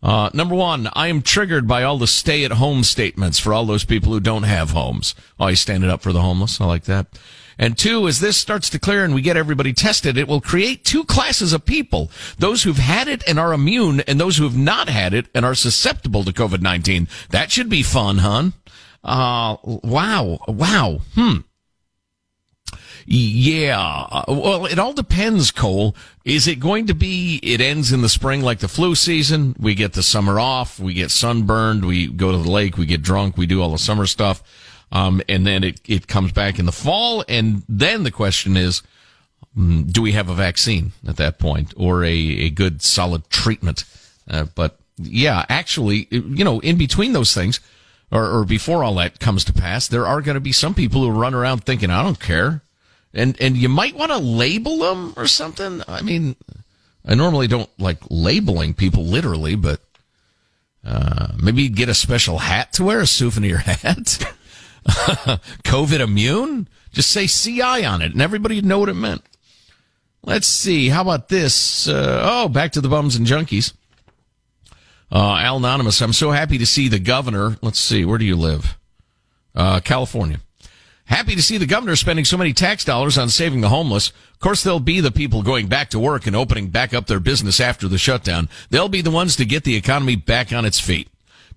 Uh, 0.00 0.30
number 0.32 0.54
one, 0.54 0.88
I 0.92 1.08
am 1.08 1.22
triggered 1.22 1.66
by 1.66 1.82
all 1.82 1.98
the 1.98 2.06
stay 2.06 2.44
at 2.44 2.52
home 2.52 2.84
statements 2.84 3.40
for 3.40 3.52
all 3.52 3.66
those 3.66 3.84
people 3.84 4.12
who 4.12 4.20
don't 4.20 4.44
have 4.44 4.70
homes. 4.70 5.16
Oh, 5.40 5.48
he's 5.48 5.58
standing 5.58 5.90
up 5.90 6.02
for 6.02 6.12
the 6.12 6.22
homeless. 6.22 6.60
I 6.60 6.66
like 6.66 6.84
that. 6.84 7.08
And 7.58 7.76
two, 7.76 8.06
as 8.06 8.20
this 8.20 8.36
starts 8.36 8.68
to 8.70 8.78
clear 8.78 9.04
and 9.04 9.14
we 9.14 9.22
get 9.22 9.36
everybody 9.36 9.72
tested, 9.72 10.18
it 10.18 10.28
will 10.28 10.40
create 10.40 10.84
two 10.84 11.04
classes 11.04 11.52
of 11.52 11.64
people. 11.64 12.10
Those 12.38 12.62
who've 12.62 12.76
had 12.76 13.08
it 13.08 13.26
and 13.26 13.38
are 13.38 13.52
immune 13.52 14.00
and 14.00 14.20
those 14.20 14.36
who 14.36 14.44
have 14.44 14.56
not 14.56 14.88
had 14.88 15.14
it 15.14 15.26
and 15.34 15.44
are 15.44 15.54
susceptible 15.54 16.24
to 16.24 16.32
COVID-19. 16.32 17.08
That 17.30 17.50
should 17.50 17.68
be 17.68 17.82
fun, 17.82 18.18
hon. 18.18 18.52
Uh, 19.02 19.56
wow. 19.64 20.38
Wow. 20.48 21.00
Hmm. 21.14 21.36
Yeah. 23.08 24.24
Well, 24.26 24.66
it 24.66 24.80
all 24.80 24.92
depends, 24.92 25.52
Cole. 25.52 25.94
Is 26.24 26.48
it 26.48 26.58
going 26.58 26.88
to 26.88 26.94
be, 26.94 27.38
it 27.42 27.60
ends 27.60 27.92
in 27.92 28.02
the 28.02 28.08
spring 28.08 28.42
like 28.42 28.58
the 28.58 28.68
flu 28.68 28.96
season? 28.96 29.54
We 29.60 29.76
get 29.76 29.92
the 29.92 30.02
summer 30.02 30.40
off. 30.40 30.80
We 30.80 30.92
get 30.92 31.12
sunburned. 31.12 31.84
We 31.84 32.08
go 32.08 32.32
to 32.32 32.38
the 32.38 32.50
lake. 32.50 32.76
We 32.76 32.84
get 32.84 33.02
drunk. 33.02 33.36
We 33.36 33.46
do 33.46 33.62
all 33.62 33.70
the 33.70 33.78
summer 33.78 34.06
stuff. 34.06 34.42
Um, 34.92 35.20
and 35.28 35.46
then 35.46 35.64
it, 35.64 35.80
it 35.84 36.06
comes 36.06 36.32
back 36.32 36.58
in 36.58 36.66
the 36.66 36.72
fall. 36.72 37.24
And 37.28 37.62
then 37.68 38.04
the 38.04 38.10
question 38.10 38.56
is, 38.56 38.82
mm, 39.56 39.90
do 39.90 40.02
we 40.02 40.12
have 40.12 40.28
a 40.28 40.34
vaccine 40.34 40.92
at 41.06 41.16
that 41.16 41.38
point 41.38 41.74
or 41.76 42.04
a, 42.04 42.12
a 42.12 42.50
good 42.50 42.82
solid 42.82 43.28
treatment? 43.30 43.84
Uh, 44.28 44.46
but 44.54 44.78
yeah, 44.98 45.44
actually, 45.48 46.08
you 46.10 46.44
know, 46.44 46.60
in 46.60 46.78
between 46.78 47.12
those 47.12 47.34
things 47.34 47.60
or, 48.10 48.24
or 48.24 48.44
before 48.44 48.84
all 48.84 48.94
that 48.96 49.18
comes 49.18 49.44
to 49.44 49.52
pass, 49.52 49.88
there 49.88 50.06
are 50.06 50.22
going 50.22 50.36
to 50.36 50.40
be 50.40 50.52
some 50.52 50.74
people 50.74 51.02
who 51.02 51.10
run 51.10 51.34
around 51.34 51.64
thinking, 51.64 51.90
I 51.90 52.02
don't 52.02 52.20
care. 52.20 52.62
And, 53.12 53.40
and 53.40 53.56
you 53.56 53.68
might 53.68 53.96
want 53.96 54.12
to 54.12 54.18
label 54.18 54.78
them 54.78 55.14
or 55.16 55.26
something. 55.26 55.82
I 55.88 56.02
mean, 56.02 56.36
I 57.04 57.14
normally 57.14 57.46
don't 57.46 57.70
like 57.78 57.98
labeling 58.10 58.74
people 58.74 59.04
literally, 59.04 59.56
but, 59.56 59.80
uh, 60.84 61.32
maybe 61.42 61.68
get 61.68 61.88
a 61.88 61.94
special 61.94 62.38
hat 62.38 62.72
to 62.74 62.84
wear, 62.84 63.00
a 63.00 63.06
souvenir 63.06 63.56
hat. 63.58 64.35
COVID 65.64 66.00
immune? 66.00 66.68
Just 66.92 67.10
say 67.10 67.26
CI 67.26 67.84
on 67.84 68.02
it 68.02 68.12
and 68.12 68.22
everybody 68.22 68.56
would 68.56 68.64
know 68.64 68.78
what 68.78 68.88
it 68.88 68.94
meant. 68.94 69.22
Let's 70.22 70.46
see. 70.46 70.88
How 70.88 71.02
about 71.02 71.28
this? 71.28 71.86
Uh, 71.86 72.22
oh, 72.24 72.48
back 72.48 72.72
to 72.72 72.80
the 72.80 72.88
bums 72.88 73.16
and 73.16 73.26
junkies. 73.26 73.72
Uh, 75.10 75.36
Al 75.36 75.58
Anonymous, 75.58 76.00
I'm 76.00 76.12
so 76.12 76.32
happy 76.32 76.58
to 76.58 76.66
see 76.66 76.88
the 76.88 76.98
governor. 76.98 77.56
Let's 77.62 77.78
see. 77.78 78.04
Where 78.04 78.18
do 78.18 78.24
you 78.24 78.34
live? 78.34 78.76
Uh, 79.54 79.80
California. 79.80 80.40
Happy 81.04 81.36
to 81.36 81.42
see 81.42 81.56
the 81.56 81.66
governor 81.66 81.94
spending 81.94 82.24
so 82.24 82.36
many 82.36 82.52
tax 82.52 82.84
dollars 82.84 83.16
on 83.16 83.28
saving 83.28 83.60
the 83.60 83.68
homeless. 83.68 84.08
Of 84.08 84.40
course, 84.40 84.64
there'll 84.64 84.80
be 84.80 85.00
the 85.00 85.12
people 85.12 85.42
going 85.42 85.68
back 85.68 85.90
to 85.90 86.00
work 86.00 86.26
and 86.26 86.34
opening 86.34 86.68
back 86.68 86.92
up 86.92 87.06
their 87.06 87.20
business 87.20 87.60
after 87.60 87.86
the 87.86 87.96
shutdown. 87.96 88.48
They'll 88.70 88.88
be 88.88 89.02
the 89.02 89.12
ones 89.12 89.36
to 89.36 89.44
get 89.44 89.62
the 89.62 89.76
economy 89.76 90.16
back 90.16 90.52
on 90.52 90.64
its 90.64 90.80
feet. 90.80 91.08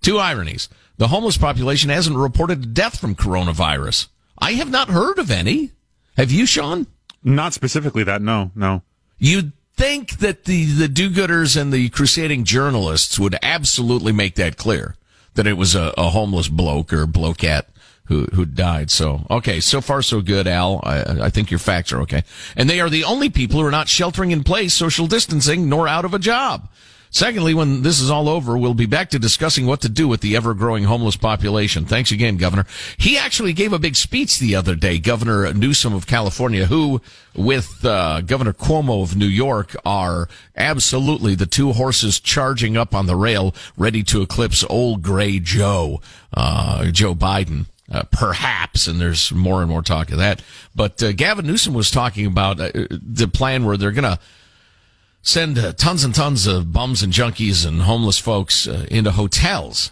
Two 0.01 0.19
ironies. 0.19 0.69
The 0.99 1.07
homeless 1.07 1.37
population 1.37 1.89
hasn't 1.89 2.17
reported 2.17 2.61
a 2.61 2.67
death 2.67 2.99
from 2.99 3.15
coronavirus. 3.15 4.09
I 4.37 4.51
have 4.53 4.69
not 4.69 4.89
heard 4.89 5.17
of 5.17 5.31
any. 5.31 5.71
Have 6.17 6.29
you, 6.29 6.45
Sean? 6.45 6.87
Not 7.23 7.53
specifically 7.53 8.03
that. 8.03 8.21
No, 8.21 8.51
no. 8.53 8.83
You'd 9.17 9.53
think 9.77 10.17
that 10.17 10.43
the, 10.43 10.65
the 10.65 10.89
do-gooders 10.89 11.59
and 11.59 11.71
the 11.71 11.87
crusading 11.87 12.43
journalists 12.43 13.17
would 13.17 13.37
absolutely 13.41 14.11
make 14.11 14.35
that 14.35 14.57
clear 14.57 14.97
that 15.35 15.47
it 15.47 15.53
was 15.53 15.73
a, 15.73 15.93
a 15.97 16.09
homeless 16.09 16.49
bloke 16.49 16.91
or 16.91 17.07
blokeette 17.07 17.67
who 18.05 18.25
who 18.33 18.45
died. 18.45 18.91
So 18.91 19.25
okay, 19.31 19.61
so 19.61 19.79
far 19.79 20.01
so 20.01 20.19
good, 20.19 20.47
Al. 20.47 20.81
I, 20.83 21.27
I 21.27 21.29
think 21.29 21.49
your 21.49 21.59
facts 21.59 21.93
are 21.93 22.01
okay. 22.01 22.23
And 22.57 22.69
they 22.69 22.81
are 22.81 22.89
the 22.89 23.05
only 23.05 23.29
people 23.29 23.61
who 23.61 23.65
are 23.65 23.71
not 23.71 23.87
sheltering 23.87 24.31
in 24.31 24.43
place, 24.43 24.73
social 24.73 25.07
distancing, 25.07 25.69
nor 25.69 25.87
out 25.87 26.03
of 26.03 26.13
a 26.13 26.19
job. 26.19 26.67
Secondly, 27.11 27.55
when 27.55 27.81
this 27.81 27.99
is 27.99 28.11
all 28.11 28.29
over, 28.29 28.55
we'll 28.55 28.75
be 28.75 28.85
back 28.85 29.09
to 29.09 29.19
discussing 29.19 29.65
what 29.65 29.81
to 29.81 29.89
do 29.89 30.07
with 30.07 30.21
the 30.21 30.35
ever 30.35 30.53
growing 30.53 30.83
homeless 30.83 31.15
population. 31.15 31.85
Thanks 31.85 32.11
again, 32.11 32.37
Governor. 32.37 32.65
He 32.97 33.17
actually 33.17 33.53
gave 33.53 33.73
a 33.73 33.79
big 33.79 33.95
speech 33.95 34.37
the 34.37 34.55
other 34.55 34.75
day, 34.75 34.99
Governor 34.99 35.51
Newsom 35.53 35.93
of 35.95 36.05
California, 36.05 36.67
who, 36.67 37.01
with 37.35 37.83
uh, 37.83 38.21
Governor 38.21 38.53
Cuomo 38.53 39.01
of 39.01 39.15
New 39.15 39.25
York, 39.25 39.75
are 39.83 40.29
absolutely 40.55 41.33
the 41.33 41.47
two 41.47 41.73
horses 41.73 42.19
charging 42.19 42.77
up 42.77 42.93
on 42.93 43.07
the 43.07 43.15
rail, 43.15 43.55
ready 43.75 44.03
to 44.03 44.21
eclipse 44.21 44.63
old 44.69 45.01
gray 45.01 45.39
Joe, 45.39 46.01
uh, 46.33 46.85
Joe 46.91 47.15
Biden. 47.15 47.65
Uh, 47.91 48.03
perhaps, 48.11 48.85
and 48.85 49.01
there's 49.01 49.31
more 49.31 49.61
and 49.61 49.71
more 49.71 49.81
talk 49.81 50.11
of 50.11 50.19
that. 50.19 50.43
But 50.75 51.01
uh, 51.01 51.11
Gavin 51.11 51.47
Newsom 51.47 51.73
was 51.73 51.89
talking 51.89 52.27
about 52.27 52.59
uh, 52.59 52.69
the 52.91 53.27
plan 53.27 53.65
where 53.65 53.77
they're 53.77 53.91
going 53.91 54.03
to 54.03 54.19
send 55.21 55.57
uh, 55.57 55.73
tons 55.73 56.03
and 56.03 56.15
tons 56.15 56.47
of 56.47 56.71
bums 56.71 57.03
and 57.03 57.13
junkies 57.13 57.65
and 57.65 57.81
homeless 57.81 58.17
folks 58.17 58.67
uh, 58.67 58.85
into 58.89 59.11
hotels. 59.11 59.91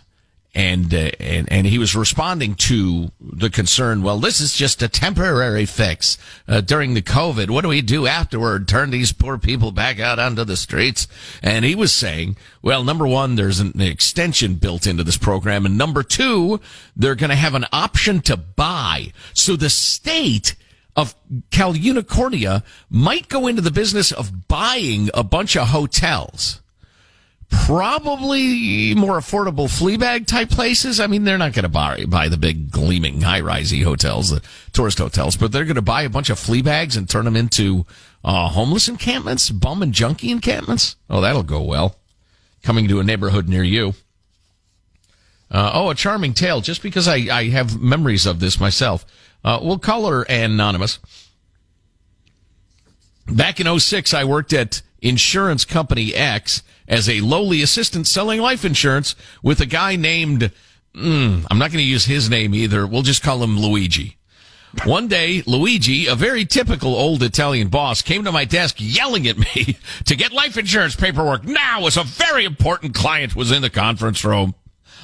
And, 0.55 0.91
uh, 0.91 1.11
and, 1.19 1.51
and 1.51 1.67
he 1.67 1.77
was 1.77 1.95
responding 1.95 2.55
to 2.55 3.11
the 3.21 3.51
concern, 3.51 4.01
well, 4.01 4.17
this 4.17 4.41
is 4.41 4.55
just 4.55 4.81
a 4.81 4.87
temporary 4.87 5.67
fix, 5.67 6.17
uh, 6.47 6.61
during 6.61 6.95
the 6.95 7.01
COVID. 7.03 7.51
What 7.51 7.61
do 7.61 7.67
we 7.67 7.83
do 7.83 8.07
afterward? 8.07 8.67
Turn 8.67 8.89
these 8.89 9.13
poor 9.13 9.37
people 9.37 9.71
back 9.71 9.99
out 9.99 10.17
onto 10.17 10.43
the 10.43 10.57
streets? 10.57 11.07
And 11.43 11.63
he 11.63 11.75
was 11.75 11.93
saying, 11.93 12.37
well, 12.63 12.83
number 12.83 13.05
one, 13.05 13.35
there's 13.35 13.59
an 13.59 13.79
extension 13.79 14.55
built 14.55 14.87
into 14.87 15.03
this 15.03 15.17
program. 15.17 15.63
And 15.63 15.77
number 15.77 16.01
two, 16.01 16.59
they're 16.95 17.13
going 17.13 17.29
to 17.29 17.35
have 17.35 17.53
an 17.53 17.67
option 17.71 18.21
to 18.21 18.35
buy. 18.35 19.11
So 19.35 19.57
the 19.57 19.69
state 19.69 20.55
of 20.97 21.15
Cal 21.51 21.75
Unicornia 21.75 22.63
might 22.89 23.29
go 23.29 23.45
into 23.45 23.61
the 23.61 23.71
business 23.71 24.11
of 24.11 24.47
buying 24.47 25.09
a 25.13 25.23
bunch 25.23 25.55
of 25.55 25.67
hotels. 25.67 26.59
Probably 27.49 28.93
more 28.95 29.17
affordable 29.17 29.67
Fleabag 29.67 30.25
type 30.25 30.49
places. 30.49 30.99
I 30.99 31.07
mean, 31.07 31.23
they're 31.23 31.37
not 31.37 31.53
going 31.53 31.63
to 31.63 31.69
buy, 31.69 32.03
buy 32.05 32.27
the 32.27 32.35
big 32.35 32.71
gleaming 32.71 33.21
high 33.21 33.39
risey 33.39 33.83
hotels, 33.83 34.31
the 34.31 34.41
tourist 34.73 34.97
hotels, 34.97 35.37
but 35.37 35.51
they're 35.51 35.63
going 35.63 35.75
to 35.75 35.81
buy 35.81 36.01
a 36.01 36.09
bunch 36.09 36.29
of 36.29 36.39
Fleabags 36.39 36.97
and 36.97 37.09
turn 37.09 37.23
them 37.23 37.37
into 37.37 37.85
uh, 38.25 38.49
homeless 38.49 38.89
encampments, 38.89 39.49
bum 39.49 39.81
and 39.81 39.93
junkie 39.93 40.31
encampments. 40.31 40.97
Oh, 41.09 41.21
that'll 41.21 41.43
go 41.43 41.61
well. 41.61 41.95
Coming 42.63 42.87
to 42.89 42.99
a 42.99 43.03
neighborhood 43.03 43.47
near 43.47 43.63
you. 43.63 43.93
Uh, 45.49 45.71
oh, 45.73 45.89
a 45.91 45.95
charming 45.95 46.33
tale. 46.33 46.59
Just 46.59 46.81
because 46.81 47.07
I, 47.07 47.15
I 47.31 47.49
have 47.49 47.79
memories 47.79 48.25
of 48.25 48.41
this 48.41 48.59
myself. 48.59 49.05
Uh, 49.43 49.59
we'll 49.61 49.79
call 49.79 50.07
her 50.09 50.23
anonymous. 50.23 50.99
Back 53.27 53.59
in 53.59 53.79
06, 53.79 54.13
I 54.13 54.23
worked 54.23 54.53
at 54.53 54.81
Insurance 55.01 55.65
Company 55.65 56.13
X 56.13 56.63
as 56.87 57.09
a 57.09 57.21
lowly 57.21 57.61
assistant 57.61 58.07
selling 58.07 58.39
life 58.39 58.63
insurance 58.63 59.15
with 59.43 59.59
a 59.59 59.65
guy 59.65 59.95
named, 59.95 60.51
mm, 60.95 61.45
I'm 61.49 61.59
not 61.59 61.71
going 61.71 61.83
to 61.83 61.83
use 61.83 62.05
his 62.05 62.29
name 62.29 62.55
either. 62.55 62.87
We'll 62.87 63.01
just 63.01 63.23
call 63.23 63.43
him 63.43 63.59
Luigi. 63.59 64.17
One 64.85 65.07
day, 65.07 65.43
Luigi, 65.45 66.07
a 66.07 66.15
very 66.15 66.45
typical 66.45 66.95
old 66.95 67.23
Italian 67.23 67.69
boss, 67.69 68.01
came 68.01 68.23
to 68.25 68.31
my 68.31 68.45
desk 68.45 68.75
yelling 68.79 69.27
at 69.27 69.37
me 69.37 69.77
to 70.05 70.15
get 70.15 70.31
life 70.31 70.57
insurance 70.57 70.95
paperwork 70.95 71.43
now 71.45 71.87
as 71.87 71.97
a 71.97 72.03
very 72.03 72.45
important 72.45 72.93
client 72.93 73.35
was 73.35 73.51
in 73.51 73.61
the 73.61 73.69
conference 73.69 74.23
room. 74.23 74.55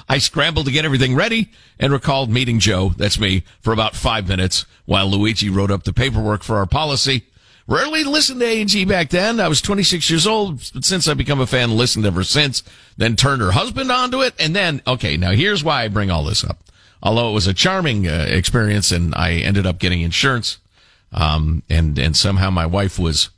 I 0.07 0.17
scrambled 0.17 0.65
to 0.65 0.71
get 0.71 0.85
everything 0.85 1.15
ready 1.15 1.51
and 1.79 1.93
recalled 1.93 2.29
meeting 2.29 2.59
Joe, 2.59 2.89
that's 2.97 3.19
me, 3.19 3.43
for 3.61 3.73
about 3.73 3.95
five 3.95 4.27
minutes 4.27 4.65
while 4.85 5.09
Luigi 5.09 5.49
wrote 5.49 5.71
up 5.71 5.83
the 5.83 5.93
paperwork 5.93 6.43
for 6.43 6.57
our 6.57 6.65
policy. 6.65 7.23
Rarely 7.65 8.03
listened 8.03 8.41
to 8.41 8.45
A&G 8.45 8.83
back 8.85 9.09
then. 9.09 9.39
I 9.39 9.47
was 9.47 9.61
26 9.61 10.09
years 10.09 10.27
old, 10.27 10.61
but 10.73 10.83
since 10.83 11.07
I've 11.07 11.17
become 11.17 11.39
a 11.39 11.47
fan, 11.47 11.77
listened 11.77 12.05
ever 12.05 12.23
since. 12.23 12.61
Then 12.97 13.15
turned 13.15 13.41
her 13.41 13.51
husband 13.51 13.89
onto 13.89 14.21
it, 14.21 14.33
and 14.37 14.53
then, 14.53 14.81
okay, 14.85 15.15
now 15.15 15.31
here's 15.31 15.63
why 15.63 15.83
I 15.83 15.87
bring 15.87 16.11
all 16.11 16.25
this 16.25 16.43
up. 16.43 16.59
Although 17.01 17.29
it 17.29 17.33
was 17.33 17.47
a 17.47 17.53
charming 17.53 18.07
uh, 18.07 18.25
experience, 18.29 18.91
and 18.91 19.15
I 19.15 19.33
ended 19.33 19.65
up 19.65 19.79
getting 19.79 20.01
insurance, 20.01 20.57
um, 21.11 21.63
and 21.69 21.99
and 21.99 22.15
somehow 22.15 22.49
my 22.49 22.65
wife 22.65 22.97
was 22.97 23.29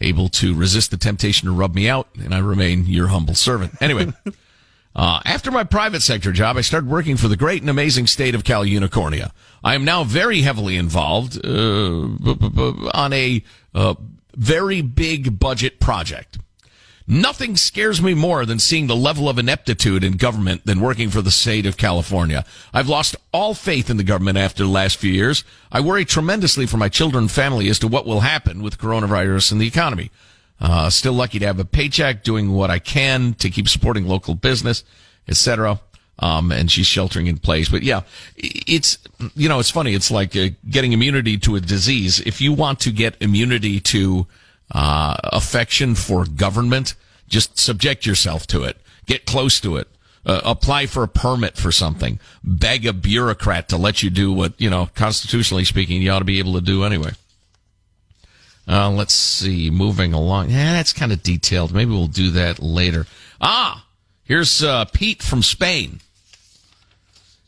able 0.00 0.28
to 0.28 0.54
resist 0.54 0.90
the 0.90 0.96
temptation 0.96 1.46
to 1.46 1.52
rub 1.52 1.74
me 1.74 1.88
out, 1.88 2.08
and 2.22 2.32
I 2.32 2.38
remain 2.38 2.86
your 2.86 3.08
humble 3.08 3.34
servant. 3.34 3.80
Anyway. 3.80 4.12
Uh, 4.94 5.20
after 5.24 5.50
my 5.50 5.62
private 5.62 6.02
sector 6.02 6.32
job, 6.32 6.56
I 6.56 6.62
started 6.62 6.90
working 6.90 7.16
for 7.16 7.28
the 7.28 7.36
great 7.36 7.60
and 7.60 7.70
amazing 7.70 8.06
state 8.06 8.34
of 8.34 8.44
Cal 8.44 8.64
Unicornia. 8.64 9.30
I 9.62 9.74
am 9.74 9.84
now 9.84 10.04
very 10.04 10.40
heavily 10.40 10.76
involved 10.76 11.36
uh, 11.44 12.08
b- 12.22 12.34
b- 12.34 12.48
b- 12.48 12.90
on 12.92 13.12
a 13.12 13.44
uh, 13.74 13.94
very 14.36 14.82
big 14.82 15.38
budget 15.38 15.78
project. 15.78 16.38
Nothing 17.06 17.56
scares 17.56 18.00
me 18.00 18.14
more 18.14 18.46
than 18.46 18.60
seeing 18.60 18.86
the 18.86 18.94
level 18.94 19.28
of 19.28 19.38
ineptitude 19.38 20.04
in 20.04 20.12
government 20.16 20.64
than 20.64 20.80
working 20.80 21.10
for 21.10 21.20
the 21.22 21.32
state 21.32 21.66
of 21.66 21.76
California. 21.76 22.44
I've 22.72 22.88
lost 22.88 23.16
all 23.32 23.54
faith 23.54 23.90
in 23.90 23.96
the 23.96 24.04
government 24.04 24.38
after 24.38 24.62
the 24.62 24.68
last 24.70 24.96
few 24.96 25.10
years. 25.10 25.42
I 25.72 25.80
worry 25.80 26.04
tremendously 26.04 26.66
for 26.66 26.76
my 26.76 26.88
children 26.88 27.24
and 27.24 27.30
family 27.30 27.68
as 27.68 27.80
to 27.80 27.88
what 27.88 28.06
will 28.06 28.20
happen 28.20 28.62
with 28.62 28.78
coronavirus 28.78 29.50
and 29.50 29.60
the 29.60 29.66
economy. 29.66 30.12
Uh, 30.60 30.90
still 30.90 31.14
lucky 31.14 31.38
to 31.38 31.46
have 31.46 31.58
a 31.58 31.64
paycheck, 31.64 32.22
doing 32.22 32.52
what 32.52 32.70
I 32.70 32.78
can 32.78 33.34
to 33.34 33.48
keep 33.48 33.68
supporting 33.68 34.06
local 34.06 34.34
business, 34.34 34.84
etc. 35.26 35.80
Um, 36.18 36.52
and 36.52 36.70
she's 36.70 36.86
sheltering 36.86 37.28
in 37.28 37.38
place. 37.38 37.70
But 37.70 37.82
yeah, 37.82 38.02
it's, 38.36 38.98
you 39.34 39.48
know, 39.48 39.58
it's 39.58 39.70
funny. 39.70 39.94
It's 39.94 40.10
like 40.10 40.36
uh, 40.36 40.48
getting 40.68 40.92
immunity 40.92 41.38
to 41.38 41.56
a 41.56 41.60
disease. 41.60 42.20
If 42.20 42.42
you 42.42 42.52
want 42.52 42.80
to 42.80 42.90
get 42.90 43.16
immunity 43.20 43.80
to, 43.80 44.26
uh, 44.72 45.16
affection 45.24 45.94
for 45.94 46.24
government, 46.24 46.94
just 47.28 47.58
subject 47.58 48.06
yourself 48.06 48.46
to 48.48 48.64
it. 48.64 48.76
Get 49.06 49.24
close 49.24 49.60
to 49.60 49.76
it. 49.76 49.88
Uh, 50.24 50.40
apply 50.44 50.86
for 50.86 51.02
a 51.02 51.08
permit 51.08 51.56
for 51.56 51.72
something. 51.72 52.20
Beg 52.44 52.84
a 52.84 52.92
bureaucrat 52.92 53.68
to 53.70 53.76
let 53.76 54.02
you 54.02 54.10
do 54.10 54.32
what, 54.32 54.60
you 54.60 54.68
know, 54.68 54.90
constitutionally 54.94 55.64
speaking, 55.64 56.02
you 56.02 56.10
ought 56.10 56.18
to 56.18 56.24
be 56.26 56.38
able 56.38 56.52
to 56.54 56.60
do 56.60 56.84
anyway. 56.84 57.12
Uh, 58.70 58.88
let's 58.88 59.14
see. 59.14 59.68
Moving 59.68 60.12
along. 60.12 60.50
Yeah, 60.50 60.72
that's 60.72 60.92
kind 60.92 61.12
of 61.12 61.22
detailed. 61.22 61.74
Maybe 61.74 61.90
we'll 61.90 62.06
do 62.06 62.30
that 62.30 62.60
later. 62.60 63.06
Ah, 63.40 63.84
here's 64.22 64.62
uh, 64.62 64.84
Pete 64.84 65.22
from 65.22 65.42
Spain. 65.42 66.00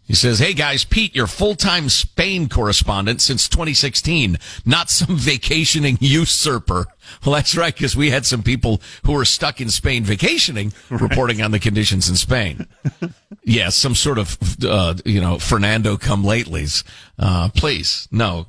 He 0.04 0.14
says, 0.14 0.40
Hey 0.40 0.52
guys, 0.52 0.84
Pete, 0.84 1.14
your 1.14 1.28
full-time 1.28 1.88
Spain 1.88 2.48
correspondent 2.48 3.20
since 3.20 3.48
2016, 3.48 4.36
not 4.66 4.90
some 4.90 5.16
vacationing 5.16 5.96
usurper. 6.00 6.86
Well, 7.24 7.36
that's 7.36 7.56
right, 7.56 7.72
because 7.72 7.96
we 7.96 8.10
had 8.10 8.26
some 8.26 8.42
people 8.42 8.82
who 9.04 9.12
were 9.12 9.24
stuck 9.24 9.60
in 9.60 9.70
Spain 9.70 10.02
vacationing 10.04 10.72
right. 10.90 11.00
reporting 11.00 11.40
on 11.40 11.52
the 11.52 11.58
conditions 11.58 12.08
in 12.08 12.16
Spain. 12.16 12.66
yes, 13.00 13.12
yeah, 13.44 13.68
some 13.68 13.94
sort 13.94 14.18
of, 14.18 14.36
uh, 14.64 14.94
you 15.04 15.20
know, 15.20 15.38
Fernando 15.38 15.96
come 15.96 16.24
latelys. 16.24 16.82
Uh, 17.18 17.48
please, 17.54 18.08
no, 18.10 18.48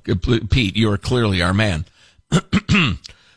Pete, 0.50 0.76
you 0.76 0.92
are 0.92 0.98
clearly 0.98 1.42
our 1.42 1.54
man. 1.54 1.86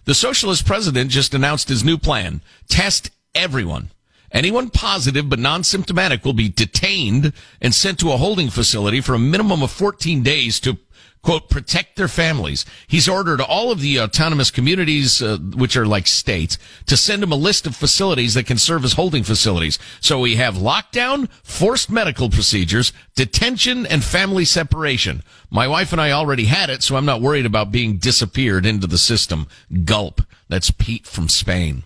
The 0.05 0.15
socialist 0.15 0.67
president 0.67 1.11
just 1.11 1.35
announced 1.35 1.69
his 1.69 1.85
new 1.85 1.99
plan. 1.99 2.41
Test 2.69 3.11
everyone. 3.35 3.91
Anyone 4.33 4.71
positive 4.71 5.29
but 5.29 5.39
non-symptomatic 5.39 6.25
will 6.25 6.33
be 6.33 6.49
detained 6.49 7.33
and 7.61 7.75
sent 7.75 7.99
to 8.01 8.13
a 8.13 8.17
holding 8.17 8.51
facility 8.51 9.01
for 9.01 9.15
a 9.15 9.19
minimum 9.19 9.63
of 9.63 9.71
14 9.71 10.23
days 10.23 10.61
to 10.61 10.79
quote 11.23 11.51
protect 11.51 11.97
their 11.97 12.09
families. 12.09 12.65
He's 12.87 13.09
ordered 13.09 13.41
all 13.41 13.73
of 13.73 13.81
the 13.81 14.01
autonomous 14.01 14.51
communities, 14.51 15.21
uh, 15.21 15.39
which 15.39 15.77
are 15.77 15.87
like 15.87 16.07
states, 16.07 16.59
to 16.87 16.97
send 16.97 17.23
him 17.23 17.33
a 17.33 17.37
list 17.37 17.67
of 17.67 17.75
facilities 17.75 18.35
that 18.35 18.47
can 18.47 18.59
serve 18.59 18.85
as 18.85 18.93
holding 18.93 19.25
facilities. 19.25 19.79
So 20.01 20.21
we 20.21 20.37
have 20.37 20.55
lockdown, 20.55 21.29
forced 21.43 21.91
medical 21.91 22.31
procedures, 22.31 22.93
detention, 23.17 23.87
and 23.87 24.05
family 24.05 24.45
separation. 24.45 25.23
My 25.51 25.67
wife 25.67 25.93
and 25.93 26.01
I 26.01 26.13
already 26.13 26.45
had 26.45 26.71
it, 26.71 26.83
so 26.83 26.97
I'm 26.97 27.05
not 27.05 27.21
worried 27.21 27.47
about 27.47 27.73
being 27.73 27.99
disappeared 27.99 28.65
into 28.65 28.87
the 28.87 28.99
system. 28.99 29.47
Gulp. 29.85 30.23
That's 30.49 30.71
Pete 30.71 31.07
from 31.07 31.29
Spain. 31.29 31.83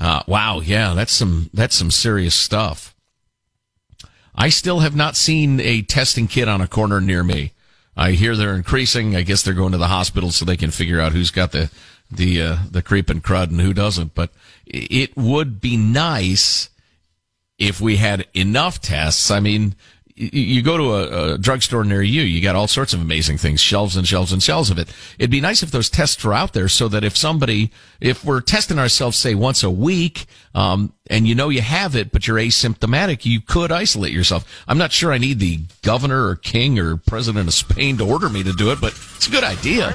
Uh, 0.00 0.22
wow, 0.26 0.60
yeah, 0.60 0.94
that's 0.94 1.12
some 1.12 1.50
that's 1.52 1.76
some 1.76 1.90
serious 1.90 2.34
stuff. 2.34 2.94
I 4.34 4.48
still 4.48 4.80
have 4.80 4.96
not 4.96 5.16
seen 5.16 5.60
a 5.60 5.82
testing 5.82 6.26
kit 6.26 6.48
on 6.48 6.60
a 6.60 6.66
corner 6.66 7.00
near 7.00 7.22
me. 7.22 7.52
I 7.96 8.12
hear 8.12 8.36
they're 8.36 8.54
increasing. 8.54 9.16
I 9.16 9.22
guess 9.22 9.42
they're 9.42 9.54
going 9.54 9.72
to 9.72 9.78
the 9.78 9.88
hospital 9.88 10.30
so 10.30 10.44
they 10.44 10.56
can 10.56 10.70
figure 10.70 11.00
out 11.00 11.12
who's 11.12 11.30
got 11.30 11.52
the 11.52 11.70
the 12.10 12.42
uh, 12.42 12.56
the 12.70 12.82
creep 12.82 13.10
and 13.10 13.22
crud 13.22 13.50
and 13.50 13.60
who 13.60 13.72
doesn't. 13.72 14.14
But 14.14 14.30
it 14.66 15.16
would 15.16 15.60
be 15.60 15.76
nice 15.76 16.70
if 17.58 17.80
we 17.80 17.96
had 17.96 18.26
enough 18.34 18.80
tests. 18.80 19.30
I 19.30 19.40
mean, 19.40 19.74
you 20.14 20.62
go 20.62 20.76
to 20.76 20.94
a, 20.94 21.34
a 21.34 21.38
drugstore 21.38 21.84
near 21.84 22.02
you, 22.02 22.22
you 22.22 22.42
got 22.42 22.54
all 22.54 22.68
sorts 22.68 22.92
of 22.92 23.00
amazing 23.00 23.38
things, 23.38 23.60
shelves 23.60 23.96
and 23.96 24.06
shelves 24.06 24.32
and 24.32 24.42
shelves 24.42 24.70
of 24.70 24.78
it. 24.78 24.92
It'd 25.18 25.30
be 25.30 25.40
nice 25.40 25.62
if 25.62 25.70
those 25.70 25.88
tests 25.88 26.22
were 26.22 26.34
out 26.34 26.52
there 26.52 26.68
so 26.68 26.88
that 26.88 27.04
if 27.04 27.16
somebody, 27.16 27.70
if 28.00 28.24
we're 28.24 28.40
testing 28.40 28.78
ourselves, 28.78 29.16
say 29.16 29.34
once 29.34 29.62
a 29.62 29.70
week, 29.70 30.26
um, 30.54 30.92
and 31.08 31.26
you 31.26 31.34
know 31.34 31.48
you 31.48 31.62
have 31.62 31.96
it, 31.96 32.12
but 32.12 32.26
you're 32.26 32.36
asymptomatic, 32.36 33.24
you 33.24 33.40
could 33.40 33.72
isolate 33.72 34.12
yourself. 34.12 34.64
I'm 34.68 34.78
not 34.78 34.92
sure 34.92 35.12
I 35.12 35.18
need 35.18 35.38
the 35.38 35.60
governor 35.82 36.28
or 36.28 36.36
king 36.36 36.78
or 36.78 36.96
president 36.96 37.48
of 37.48 37.54
Spain 37.54 37.96
to 37.98 38.06
order 38.06 38.28
me 38.28 38.42
to 38.42 38.52
do 38.52 38.70
it, 38.70 38.80
but 38.80 38.92
it's 39.16 39.28
a 39.28 39.30
good 39.30 39.44
idea. 39.44 39.94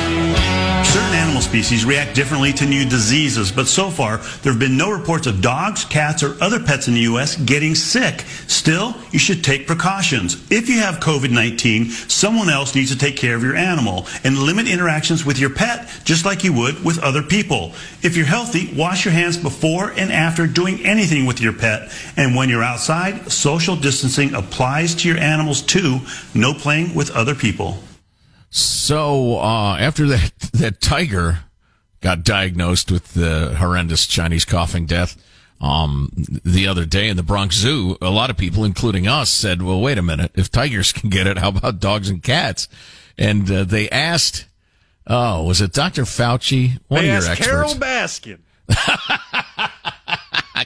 Certain 0.91 1.13
animal 1.13 1.41
species 1.41 1.85
react 1.85 2.15
differently 2.15 2.51
to 2.51 2.65
new 2.65 2.83
diseases, 2.83 3.49
but 3.49 3.65
so 3.65 3.89
far 3.89 4.17
there 4.43 4.51
have 4.51 4.59
been 4.59 4.75
no 4.75 4.91
reports 4.91 5.25
of 5.25 5.39
dogs, 5.39 5.85
cats, 5.85 6.21
or 6.21 6.35
other 6.43 6.59
pets 6.59 6.89
in 6.89 6.95
the 6.95 6.99
U.S. 7.11 7.37
getting 7.37 7.75
sick. 7.75 8.25
Still, 8.47 8.93
you 9.09 9.17
should 9.17 9.41
take 9.41 9.67
precautions. 9.67 10.35
If 10.51 10.67
you 10.67 10.79
have 10.79 10.95
COVID 10.95 11.31
19, 11.31 11.91
someone 11.91 12.49
else 12.49 12.75
needs 12.75 12.91
to 12.91 12.97
take 12.97 13.15
care 13.15 13.37
of 13.37 13.41
your 13.41 13.55
animal 13.55 14.05
and 14.25 14.37
limit 14.37 14.67
interactions 14.67 15.25
with 15.25 15.39
your 15.39 15.51
pet 15.51 15.89
just 16.03 16.25
like 16.25 16.43
you 16.43 16.51
would 16.51 16.83
with 16.83 16.99
other 16.99 17.23
people. 17.23 17.71
If 18.01 18.17
you're 18.17 18.25
healthy, 18.25 18.73
wash 18.75 19.05
your 19.05 19.13
hands 19.13 19.37
before 19.37 19.91
and 19.91 20.11
after 20.11 20.45
doing 20.45 20.85
anything 20.85 21.25
with 21.25 21.39
your 21.39 21.53
pet. 21.53 21.89
And 22.17 22.35
when 22.35 22.49
you're 22.49 22.63
outside, 22.63 23.31
social 23.31 23.77
distancing 23.77 24.33
applies 24.33 24.93
to 24.95 25.07
your 25.07 25.19
animals 25.19 25.61
too. 25.61 26.01
No 26.35 26.53
playing 26.53 26.95
with 26.95 27.11
other 27.11 27.33
people. 27.33 27.81
So 28.51 29.39
uh, 29.39 29.77
after 29.79 30.05
that 30.07 30.31
that 30.53 30.81
tiger 30.81 31.39
got 32.01 32.23
diagnosed 32.23 32.91
with 32.91 33.13
the 33.13 33.55
horrendous 33.57 34.05
Chinese 34.05 34.45
coughing 34.45 34.85
death 34.85 35.17
um, 35.61 36.09
the 36.43 36.67
other 36.67 36.85
day 36.85 37.07
in 37.07 37.17
the 37.17 37.23
Bronx 37.23 37.55
Zoo, 37.55 37.95
a 38.01 38.09
lot 38.09 38.31
of 38.31 38.37
people, 38.37 38.65
including 38.65 39.07
us, 39.07 39.29
said, 39.29 39.61
"Well, 39.61 39.79
wait 39.79 39.97
a 39.97 40.01
minute. 40.01 40.31
If 40.35 40.51
tigers 40.51 40.91
can 40.93 41.09
get 41.09 41.27
it, 41.27 41.37
how 41.37 41.49
about 41.49 41.79
dogs 41.79 42.09
and 42.09 42.21
cats?" 42.21 42.67
And 43.17 43.49
uh, 43.49 43.63
they 43.63 43.89
asked, 43.89 44.47
"Oh, 45.05 45.43
was 45.43 45.61
it 45.61 45.71
Dr. 45.71 46.03
Fauci? 46.03 46.79
One 46.87 47.03
they 47.03 47.15
of 47.15 47.23
your 47.23 47.31
experts, 47.31 47.49
Carole 47.49 47.75
Baskin." 47.75 48.39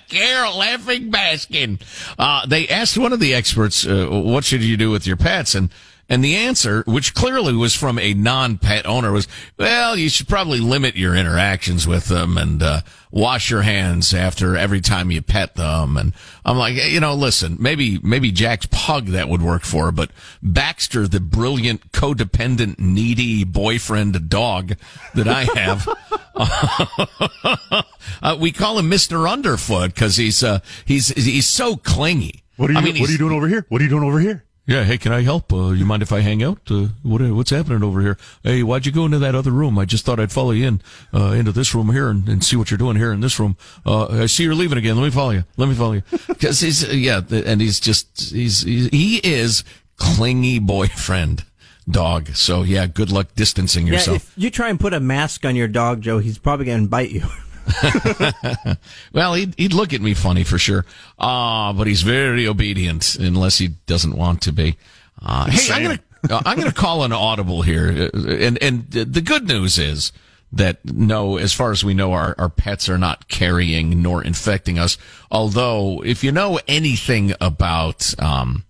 Carole 0.07 0.57
laughing 0.57 1.11
Baskin. 1.11 1.81
Uh, 2.17 2.45
they 2.45 2.67
asked 2.67 2.97
one 2.97 3.11
of 3.11 3.19
the 3.19 3.33
experts, 3.33 3.85
uh, 3.85 4.07
"What 4.07 4.45
should 4.45 4.63
you 4.63 4.77
do 4.77 4.91
with 4.91 5.05
your 5.05 5.17
pets?" 5.17 5.55
and 5.55 5.69
and 6.07 6.23
the 6.23 6.35
answer, 6.35 6.83
which 6.85 7.15
clearly 7.15 7.53
was 7.53 7.73
from 7.73 7.97
a 7.97 8.13
non-pet 8.13 8.85
owner, 8.85 9.11
was, 9.11 9.27
well, 9.57 9.97
you 9.97 10.09
should 10.09 10.27
probably 10.27 10.59
limit 10.59 10.95
your 10.95 11.15
interactions 11.15 11.87
with 11.87 12.05
them 12.05 12.37
and, 12.37 12.61
uh, 12.61 12.81
wash 13.09 13.49
your 13.49 13.63
hands 13.63 14.13
after 14.13 14.55
every 14.55 14.81
time 14.81 15.09
you 15.09 15.21
pet 15.21 15.55
them. 15.55 15.97
And 15.97 16.13
I'm 16.43 16.57
like, 16.57 16.75
you 16.75 16.99
know, 16.99 17.15
listen, 17.15 17.57
maybe, 17.59 17.97
maybe 18.03 18.31
Jack's 18.31 18.67
pug 18.69 19.07
that 19.07 19.29
would 19.29 19.41
work 19.41 19.63
for, 19.63 19.91
but 19.91 20.11
Baxter, 20.43 21.07
the 21.07 21.19
brilliant, 21.19 21.91
codependent, 21.91 22.77
needy 22.77 23.43
boyfriend 23.43 24.29
dog 24.29 24.73
that 25.15 25.27
I 25.27 25.47
have, 25.55 25.87
uh, 28.21 28.37
we 28.39 28.51
call 28.51 28.77
him 28.77 28.91
Mr. 28.91 29.29
Underfoot 29.29 29.95
because 29.95 30.17
he's, 30.17 30.43
uh, 30.43 30.59
he's, 30.83 31.07
he's 31.07 31.47
so 31.47 31.77
clingy. 31.77 32.43
What 32.57 32.69
are 32.69 32.73
you, 32.73 32.79
I 32.79 32.81
mean, 32.83 32.99
what 32.99 33.09
are 33.09 33.11
you 33.11 33.17
doing 33.17 33.33
over 33.33 33.47
here? 33.47 33.65
What 33.69 33.81
are 33.81 33.83
you 33.83 33.89
doing 33.89 34.03
over 34.03 34.19
here? 34.19 34.45
Yeah, 34.67 34.83
hey, 34.83 34.97
can 34.97 35.13
I 35.13 35.21
help? 35.21 35.53
Uh, 35.53 35.69
you 35.71 35.85
mind 35.85 36.01
if 36.01 36.11
I 36.11 36.21
hang 36.21 36.41
out? 36.41 36.59
Uh, 36.71 36.87
what, 37.03 37.21
what's 37.21 37.51
happening 37.51 37.83
over 37.83 38.01
here? 38.01 38.17
Hey, 38.41 38.63
why'd 38.63 38.87
you 38.87 38.91
go 38.91 39.05
into 39.05 39.19
that 39.19 39.35
other 39.35 39.51
room? 39.51 39.77
I 39.77 39.85
just 39.85 40.05
thought 40.05 40.19
I'd 40.19 40.31
follow 40.31 40.51
you 40.51 40.67
in, 40.67 40.81
uh, 41.13 41.33
into 41.33 41.51
this 41.51 41.75
room 41.75 41.91
here 41.91 42.09
and, 42.09 42.27
and, 42.27 42.43
see 42.43 42.55
what 42.55 42.71
you're 42.71 42.77
doing 42.79 42.97
here 42.97 43.11
in 43.11 43.21
this 43.21 43.39
room. 43.39 43.57
Uh, 43.85 44.23
I 44.23 44.25
see 44.25 44.43
you're 44.43 44.55
leaving 44.55 44.79
again. 44.79 44.95
Let 44.95 45.03
me 45.03 45.11
follow 45.11 45.31
you. 45.31 45.43
Let 45.57 45.69
me 45.69 45.75
follow 45.75 45.93
you. 45.93 46.01
Cause 46.41 46.61
he's, 46.61 46.83
yeah, 46.93 47.21
and 47.29 47.61
he's 47.61 47.79
just, 47.79 48.31
he's, 48.31 48.63
he's 48.63 48.87
he 48.87 49.17
is 49.17 49.63
clingy 49.97 50.57
boyfriend 50.59 51.45
dog. 51.89 52.29
So 52.29 52.63
yeah, 52.63 52.87
good 52.87 53.11
luck 53.11 53.27
distancing 53.35 53.87
yourself. 53.87 54.07
Yeah, 54.07 54.15
if 54.15 54.33
you 54.35 54.49
try 54.49 54.69
and 54.69 54.79
put 54.79 54.93
a 54.93 54.99
mask 54.99 55.45
on 55.45 55.55
your 55.55 55.67
dog, 55.67 56.01
Joe, 56.01 56.19
he's 56.19 56.37
probably 56.37 56.65
going 56.65 56.83
to 56.83 56.89
bite 56.89 57.11
you. 57.11 57.23
well, 59.13 59.33
he'd, 59.33 59.55
he'd 59.57 59.73
look 59.73 59.93
at 59.93 60.01
me 60.01 60.13
funny 60.13 60.43
for 60.43 60.57
sure. 60.57 60.85
Ah, 61.19 61.69
uh, 61.69 61.73
but 61.73 61.87
he's 61.87 62.01
very 62.01 62.47
obedient 62.47 63.15
unless 63.15 63.57
he 63.57 63.69
doesn't 63.87 64.15
want 64.15 64.41
to 64.43 64.51
be. 64.51 64.77
Uh, 65.21 65.49
hey, 65.49 65.73
I'm 65.73 65.83
gonna 65.83 65.99
uh, 66.29 66.41
I'm 66.45 66.57
gonna 66.57 66.71
call 66.71 67.03
an 67.03 67.11
audible 67.11 67.61
here, 67.61 68.09
uh, 68.13 68.27
and 68.27 68.61
and 68.61 68.89
the 68.91 69.21
good 69.21 69.47
news 69.47 69.77
is 69.77 70.11
that 70.55 70.83
no, 70.85 71.37
as 71.37 71.53
far 71.53 71.71
as 71.71 71.83
we 71.83 71.93
know, 71.93 72.13
our, 72.13 72.33
our 72.37 72.49
pets 72.49 72.87
are 72.87 72.97
not 72.97 73.27
carrying 73.27 74.01
nor 74.01 74.23
infecting 74.23 74.79
us. 74.79 74.97
Although, 75.29 76.01
if 76.03 76.23
you 76.23 76.31
know 76.31 76.59
anything 76.67 77.33
about, 77.41 78.15
um, 78.21 78.63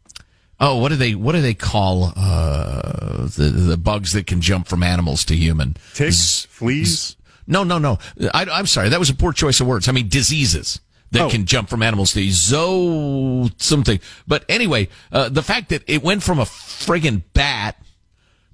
oh, 0.59 0.77
what 0.77 0.89
do 0.89 0.95
they, 0.95 1.13
what 1.13 1.33
do 1.33 1.41
they 1.41 1.53
call, 1.53 2.11
uh, 2.15 3.27
the, 3.27 3.51
the 3.53 3.77
bugs 3.77 4.13
that 4.13 4.25
can 4.25 4.41
jump 4.41 4.67
from 4.67 4.81
animals 4.81 5.23
to 5.25 5.35
human? 5.35 5.77
Ticks, 5.93 6.45
fleas? 6.49 7.14
No, 7.47 7.63
no, 7.63 7.77
no. 7.77 7.99
I, 8.33 8.59
am 8.59 8.65
sorry. 8.65 8.89
That 8.89 8.99
was 8.99 9.09
a 9.09 9.15
poor 9.15 9.33
choice 9.33 9.59
of 9.59 9.67
words. 9.67 9.87
I 9.87 9.91
mean, 9.91 10.09
diseases 10.09 10.79
that 11.11 11.23
oh. 11.23 11.29
can 11.29 11.45
jump 11.45 11.69
from 11.69 11.81
animals 11.83 12.13
to 12.13 12.31
zo 12.31 13.49
something. 13.57 13.99
But 14.27 14.45
anyway, 14.49 14.89
uh, 15.11 15.29
the 15.29 15.43
fact 15.43 15.69
that 15.69 15.83
it 15.87 16.03
went 16.03 16.23
from 16.23 16.39
a 16.39 16.43
friggin' 16.43 17.23
bat 17.33 17.77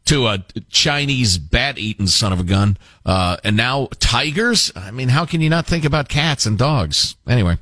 to 0.05 0.27
a 0.27 0.43
Chinese 0.69 1.37
bat 1.37 1.77
eating 1.77 2.07
son 2.07 2.33
of 2.33 2.39
a 2.39 2.43
gun, 2.43 2.77
uh, 3.05 3.37
and 3.43 3.55
now 3.55 3.87
tigers. 3.99 4.71
I 4.75 4.91
mean, 4.91 5.09
how 5.09 5.25
can 5.25 5.41
you 5.41 5.49
not 5.49 5.65
think 5.65 5.85
about 5.85 6.09
cats 6.09 6.45
and 6.45 6.57
dogs? 6.57 7.15
Anyway. 7.27 7.57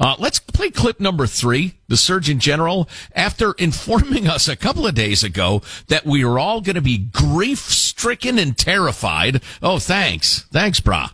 Uh, 0.00 0.16
let's 0.18 0.38
play 0.38 0.70
clip 0.70 0.98
number 0.98 1.26
three. 1.26 1.74
The 1.88 1.96
Surgeon 1.98 2.38
General, 2.38 2.88
after 3.14 3.52
informing 3.52 4.26
us 4.26 4.48
a 4.48 4.56
couple 4.56 4.86
of 4.86 4.94
days 4.94 5.22
ago 5.22 5.60
that 5.88 6.06
we 6.06 6.24
are 6.24 6.38
all 6.38 6.62
going 6.62 6.76
to 6.76 6.80
be 6.80 6.96
grief 6.96 7.58
stricken 7.58 8.38
and 8.38 8.56
terrified. 8.56 9.42
Oh, 9.62 9.78
thanks. 9.78 10.46
Thanks, 10.50 10.80
brah. 10.80 11.10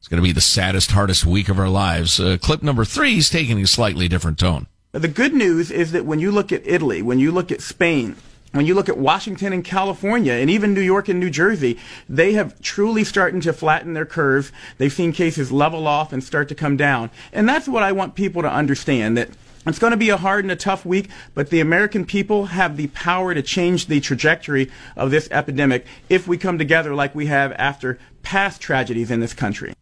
It's 0.00 0.08
going 0.08 0.20
to 0.20 0.26
be 0.26 0.32
the 0.32 0.40
saddest, 0.40 0.90
hardest 0.90 1.24
week 1.24 1.48
of 1.48 1.60
our 1.60 1.68
lives. 1.68 2.18
Uh, 2.18 2.36
clip 2.40 2.62
number 2.62 2.84
three 2.84 3.18
is 3.18 3.30
taking 3.30 3.62
a 3.62 3.66
slightly 3.68 4.08
different 4.08 4.38
tone. 4.38 4.66
The 4.90 5.08
good 5.08 5.32
news 5.32 5.70
is 5.70 5.92
that 5.92 6.04
when 6.04 6.18
you 6.18 6.30
look 6.30 6.52
at 6.52 6.66
Italy, 6.66 7.02
when 7.02 7.18
you 7.20 7.30
look 7.30 7.52
at 7.52 7.60
Spain, 7.60 8.16
when 8.54 8.66
you 8.66 8.74
look 8.74 8.88
at 8.88 8.96
Washington 8.96 9.52
and 9.52 9.64
California 9.64 10.34
and 10.34 10.48
even 10.48 10.74
New 10.74 10.80
York 10.80 11.08
and 11.08 11.18
New 11.18 11.30
Jersey, 11.30 11.76
they 12.08 12.34
have 12.34 12.60
truly 12.60 13.02
started 13.02 13.42
to 13.42 13.52
flatten 13.52 13.94
their 13.94 14.06
curves. 14.06 14.52
They've 14.78 14.92
seen 14.92 15.12
cases 15.12 15.50
level 15.50 15.88
off 15.88 16.12
and 16.12 16.22
start 16.22 16.48
to 16.50 16.54
come 16.54 16.76
down. 16.76 17.10
And 17.32 17.48
that's 17.48 17.66
what 17.66 17.82
I 17.82 17.90
want 17.90 18.14
people 18.14 18.42
to 18.42 18.50
understand 18.50 19.16
that 19.18 19.30
it's 19.66 19.80
going 19.80 19.90
to 19.90 19.96
be 19.96 20.10
a 20.10 20.16
hard 20.16 20.44
and 20.44 20.52
a 20.52 20.56
tough 20.56 20.86
week, 20.86 21.08
but 21.34 21.50
the 21.50 21.58
American 21.58 22.04
people 22.04 22.46
have 22.46 22.76
the 22.76 22.86
power 22.88 23.34
to 23.34 23.42
change 23.42 23.86
the 23.86 23.98
trajectory 23.98 24.70
of 24.94 25.10
this 25.10 25.28
epidemic 25.32 25.84
if 26.08 26.28
we 26.28 26.38
come 26.38 26.58
together 26.58 26.94
like 26.94 27.14
we 27.14 27.26
have 27.26 27.50
after 27.52 27.98
past 28.22 28.60
tragedies 28.60 29.10
in 29.10 29.18
this 29.18 29.34
country. 29.34 29.74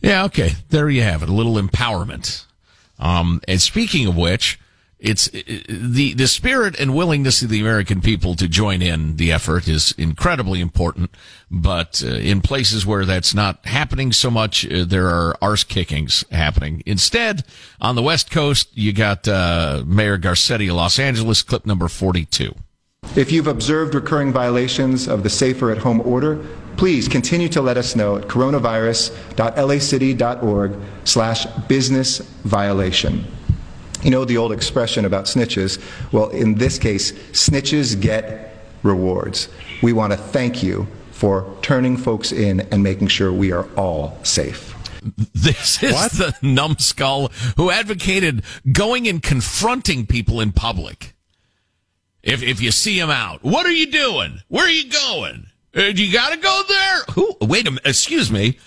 Yeah, 0.00 0.24
okay. 0.24 0.52
There 0.70 0.88
you 0.88 1.02
have 1.02 1.22
it. 1.22 1.28
A 1.28 1.32
little 1.32 1.54
empowerment. 1.54 2.46
Um, 2.98 3.42
and 3.46 3.60
speaking 3.60 4.06
of 4.06 4.16
which, 4.16 4.58
it's 5.02 5.28
the 5.28 6.14
the 6.14 6.26
spirit 6.26 6.80
and 6.80 6.94
willingness 6.94 7.42
of 7.42 7.50
the 7.50 7.60
American 7.60 8.00
people 8.00 8.34
to 8.36 8.48
join 8.48 8.80
in 8.80 9.16
the 9.16 9.30
effort 9.32 9.68
is 9.68 9.92
incredibly 9.98 10.60
important. 10.60 11.10
But 11.50 12.02
uh, 12.02 12.14
in 12.14 12.40
places 12.40 12.86
where 12.86 13.04
that's 13.04 13.34
not 13.34 13.66
happening 13.66 14.12
so 14.12 14.30
much, 14.30 14.66
uh, 14.66 14.86
there 14.86 15.08
are 15.08 15.36
arse 15.42 15.64
kickings 15.64 16.24
happening. 16.30 16.82
Instead, 16.86 17.44
on 17.80 17.96
the 17.96 18.02
West 18.02 18.30
Coast, 18.30 18.68
you 18.72 18.92
got 18.92 19.26
uh, 19.28 19.82
Mayor 19.84 20.18
Garcetti 20.18 20.70
of 20.70 20.76
Los 20.76 20.98
Angeles, 20.98 21.42
clip 21.42 21.66
number 21.66 21.88
forty-two. 21.88 22.54
If 23.16 23.32
you've 23.32 23.48
observed 23.48 23.96
recurring 23.96 24.32
violations 24.32 25.08
of 25.08 25.24
the 25.24 25.28
Safer 25.28 25.72
at 25.72 25.78
Home 25.78 26.00
order, 26.02 26.46
please 26.76 27.08
continue 27.08 27.48
to 27.48 27.60
let 27.60 27.76
us 27.76 27.96
know 27.96 28.16
at 28.16 28.28
coronavirus.lacity.org 28.28 30.76
slash 31.04 31.46
business 31.66 32.18
violation. 32.44 33.26
You 34.02 34.10
know 34.10 34.24
the 34.24 34.36
old 34.36 34.52
expression 34.52 35.04
about 35.04 35.26
snitches? 35.26 35.80
Well, 36.12 36.30
in 36.30 36.54
this 36.54 36.78
case, 36.78 37.12
snitches 37.30 38.00
get 38.00 38.56
rewards. 38.82 39.48
We 39.82 39.92
want 39.92 40.12
to 40.12 40.16
thank 40.16 40.62
you 40.62 40.88
for 41.12 41.56
turning 41.62 41.96
folks 41.96 42.32
in 42.32 42.60
and 42.72 42.82
making 42.82 43.08
sure 43.08 43.32
we 43.32 43.52
are 43.52 43.68
all 43.76 44.18
safe. 44.24 44.74
This 45.34 45.82
is 45.82 45.92
what? 45.92 46.12
the 46.12 46.34
numbskull 46.42 47.28
who 47.56 47.70
advocated 47.70 48.44
going 48.70 49.08
and 49.08 49.22
confronting 49.22 50.06
people 50.06 50.40
in 50.40 50.52
public. 50.52 51.14
If 52.22 52.42
if 52.42 52.60
you 52.60 52.70
see 52.70 52.98
him 52.98 53.10
out, 53.10 53.42
what 53.42 53.66
are 53.66 53.72
you 53.72 53.90
doing? 53.90 54.42
Where 54.48 54.64
are 54.64 54.70
you 54.70 54.90
going? 54.90 55.46
Uh, 55.76 55.82
you 55.82 56.12
got 56.12 56.30
to 56.30 56.36
go 56.36 56.62
there? 56.68 56.98
Who? 57.14 57.36
Wait 57.40 57.66
a 57.66 57.72
minute. 57.72 57.86
Excuse 57.86 58.30
me. 58.30 58.58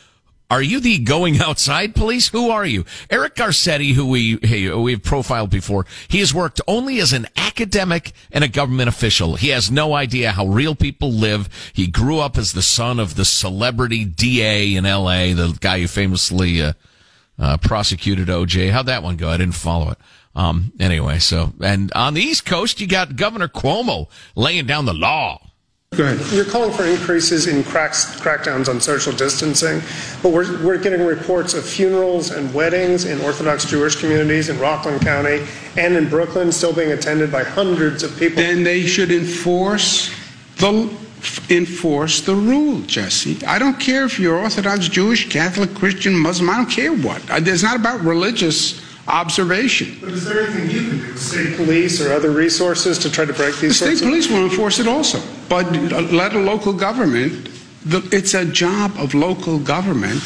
Are 0.49 0.61
you 0.61 0.79
the 0.79 0.99
going 0.99 1.39
outside 1.39 1.95
police? 1.95 2.29
Who 2.29 2.49
are 2.49 2.65
you? 2.65 2.85
Eric 3.09 3.35
Garcetti, 3.35 3.93
who 3.93 4.05
we 4.05 4.37
hey, 4.41 4.69
we've 4.71 5.01
profiled 5.01 5.49
before, 5.49 5.85
he 6.07 6.19
has 6.19 6.33
worked 6.33 6.61
only 6.67 6.99
as 6.99 7.13
an 7.13 7.27
academic 7.35 8.11
and 8.31 8.43
a 8.43 8.47
government 8.47 8.89
official. 8.89 9.35
He 9.35 9.49
has 9.49 9.71
no 9.71 9.93
idea 9.93 10.31
how 10.31 10.45
real 10.47 10.75
people 10.75 11.11
live. 11.11 11.49
He 11.73 11.87
grew 11.87 12.19
up 12.19 12.37
as 12.37 12.53
the 12.53 12.61
son 12.61 12.99
of 12.99 13.15
the 13.15 13.25
celebrity 13.25 14.05
DA 14.05 14.75
in 14.75 14.85
L.A., 14.85 15.33
the 15.33 15.57
guy 15.59 15.79
who 15.79 15.87
famously 15.87 16.61
uh, 16.61 16.73
uh, 17.39 17.57
prosecuted 17.57 18.27
OJ. 18.27 18.71
How'd 18.71 18.85
that 18.85 19.03
one 19.03 19.17
go? 19.17 19.29
I 19.29 19.37
didn't 19.37 19.55
follow 19.55 19.91
it. 19.91 19.97
Um, 20.35 20.73
anyway, 20.79 21.19
so 21.19 21.53
and 21.61 21.91
on 21.93 22.13
the 22.13 22.21
East 22.21 22.45
Coast, 22.45 22.81
you 22.81 22.87
got 22.87 23.15
Governor 23.15 23.47
Cuomo 23.47 24.09
laying 24.35 24.65
down 24.65 24.85
the 24.85 24.93
law. 24.93 25.41
Go 25.95 26.03
ahead. 26.03 26.33
You're 26.33 26.45
calling 26.45 26.71
for 26.71 26.85
increases 26.85 27.47
in 27.47 27.63
cracks, 27.63 28.19
crackdowns 28.19 28.67
on 28.67 28.81
social 28.81 29.13
distancing, 29.13 29.81
but 30.21 30.31
we're, 30.31 30.63
we're 30.63 30.77
getting 30.77 31.05
reports 31.05 31.53
of 31.53 31.65
funerals 31.65 32.31
and 32.31 32.53
weddings 32.53 33.05
in 33.05 33.21
Orthodox 33.21 33.65
Jewish 33.65 33.95
communities 33.95 34.49
in 34.49 34.59
Rockland 34.59 35.01
County 35.01 35.45
and 35.77 35.95
in 35.95 36.09
Brooklyn 36.09 36.51
still 36.51 36.73
being 36.73 36.91
attended 36.91 37.31
by 37.31 37.43
hundreds 37.43 38.03
of 38.03 38.17
people. 38.17 38.37
Then 38.37 38.63
they 38.63 38.85
should 38.85 39.11
enforce 39.11 40.13
the 40.57 40.89
enforce 41.49 42.21
the 42.21 42.35
rule, 42.35 42.81
Jesse. 42.81 43.43
I 43.45 43.57
don't 43.57 43.79
care 43.79 44.05
if 44.05 44.19
you're 44.19 44.37
Orthodox, 44.37 44.87
Jewish, 44.87 45.29
Catholic, 45.29 45.73
Christian, 45.73 46.13
Muslim. 46.13 46.49
I 46.49 46.57
don't 46.57 46.69
care 46.69 46.93
what. 46.93 47.21
Uh, 47.29 47.39
it's 47.41 47.63
not 47.63 47.75
about 47.75 48.01
religious 48.01 48.81
observation. 49.07 49.97
But 50.01 50.09
is 50.09 50.25
there 50.25 50.43
anything 50.43 50.69
you 50.69 50.89
can 50.89 50.99
do, 50.99 51.17
state 51.17 51.55
police 51.55 52.01
or 52.01 52.11
other 52.13 52.31
resources, 52.31 52.97
to 52.99 53.11
try 53.11 53.25
to 53.25 53.33
break 53.33 53.55
these? 53.57 53.79
The 53.79 53.95
state 53.95 54.07
police 54.07 54.29
will 54.29 54.43
enforce 54.43 54.79
it 54.79 54.87
also, 54.87 55.19
but 55.49 55.71
let 56.11 56.33
a 56.33 56.39
local 56.39 56.73
government. 56.73 57.49
It's 57.85 58.33
a 58.33 58.45
job 58.45 58.93
of 58.97 59.13
local 59.13 59.59
government 59.59 60.23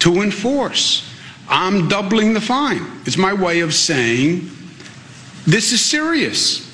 to 0.00 0.22
enforce. 0.22 1.10
I'm 1.48 1.88
doubling 1.88 2.32
the 2.32 2.40
fine. 2.40 2.86
It's 3.04 3.18
my 3.18 3.32
way 3.32 3.60
of 3.60 3.74
saying 3.74 4.50
this 5.46 5.72
is 5.72 5.84
serious. 5.84 6.64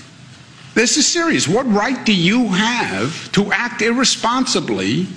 This 0.75 0.97
is 0.97 1.07
serious. 1.07 1.49
What 1.49 1.67
right 1.67 2.05
do 2.07 2.15
you 2.15 2.47
have 2.49 3.33
to 3.33 3.51
act 3.53 3.83
irresponsibly 3.83 5.09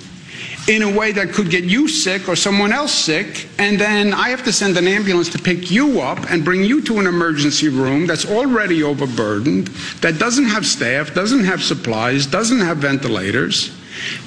in 0.66 0.82
a 0.82 0.90
way 0.90 1.12
that 1.12 1.32
could 1.32 1.50
get 1.50 1.64
you 1.64 1.86
sick 1.86 2.28
or 2.28 2.34
someone 2.34 2.72
else 2.72 2.92
sick, 2.92 3.48
and 3.58 3.78
then 3.78 4.14
I 4.14 4.30
have 4.30 4.44
to 4.44 4.52
send 4.52 4.76
an 4.78 4.88
ambulance 4.88 5.28
to 5.30 5.38
pick 5.38 5.70
you 5.70 6.00
up 6.00 6.30
and 6.30 6.44
bring 6.44 6.64
you 6.64 6.80
to 6.82 6.98
an 7.00 7.06
emergency 7.06 7.68
room 7.68 8.06
that's 8.06 8.24
already 8.24 8.82
overburdened, 8.82 9.68
that 10.00 10.18
doesn't 10.18 10.46
have 10.46 10.64
staff, 10.64 11.12
doesn't 11.12 11.44
have 11.44 11.62
supplies, 11.62 12.26
doesn't 12.26 12.60
have 12.60 12.78
ventilators, 12.78 13.76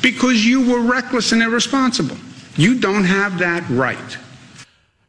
because 0.01 0.45
you 0.45 0.69
were 0.69 0.81
reckless 0.81 1.31
and 1.31 1.41
irresponsible. 1.41 2.17
You 2.55 2.79
don't 2.79 3.05
have 3.05 3.39
that 3.39 3.67
right. 3.69 4.17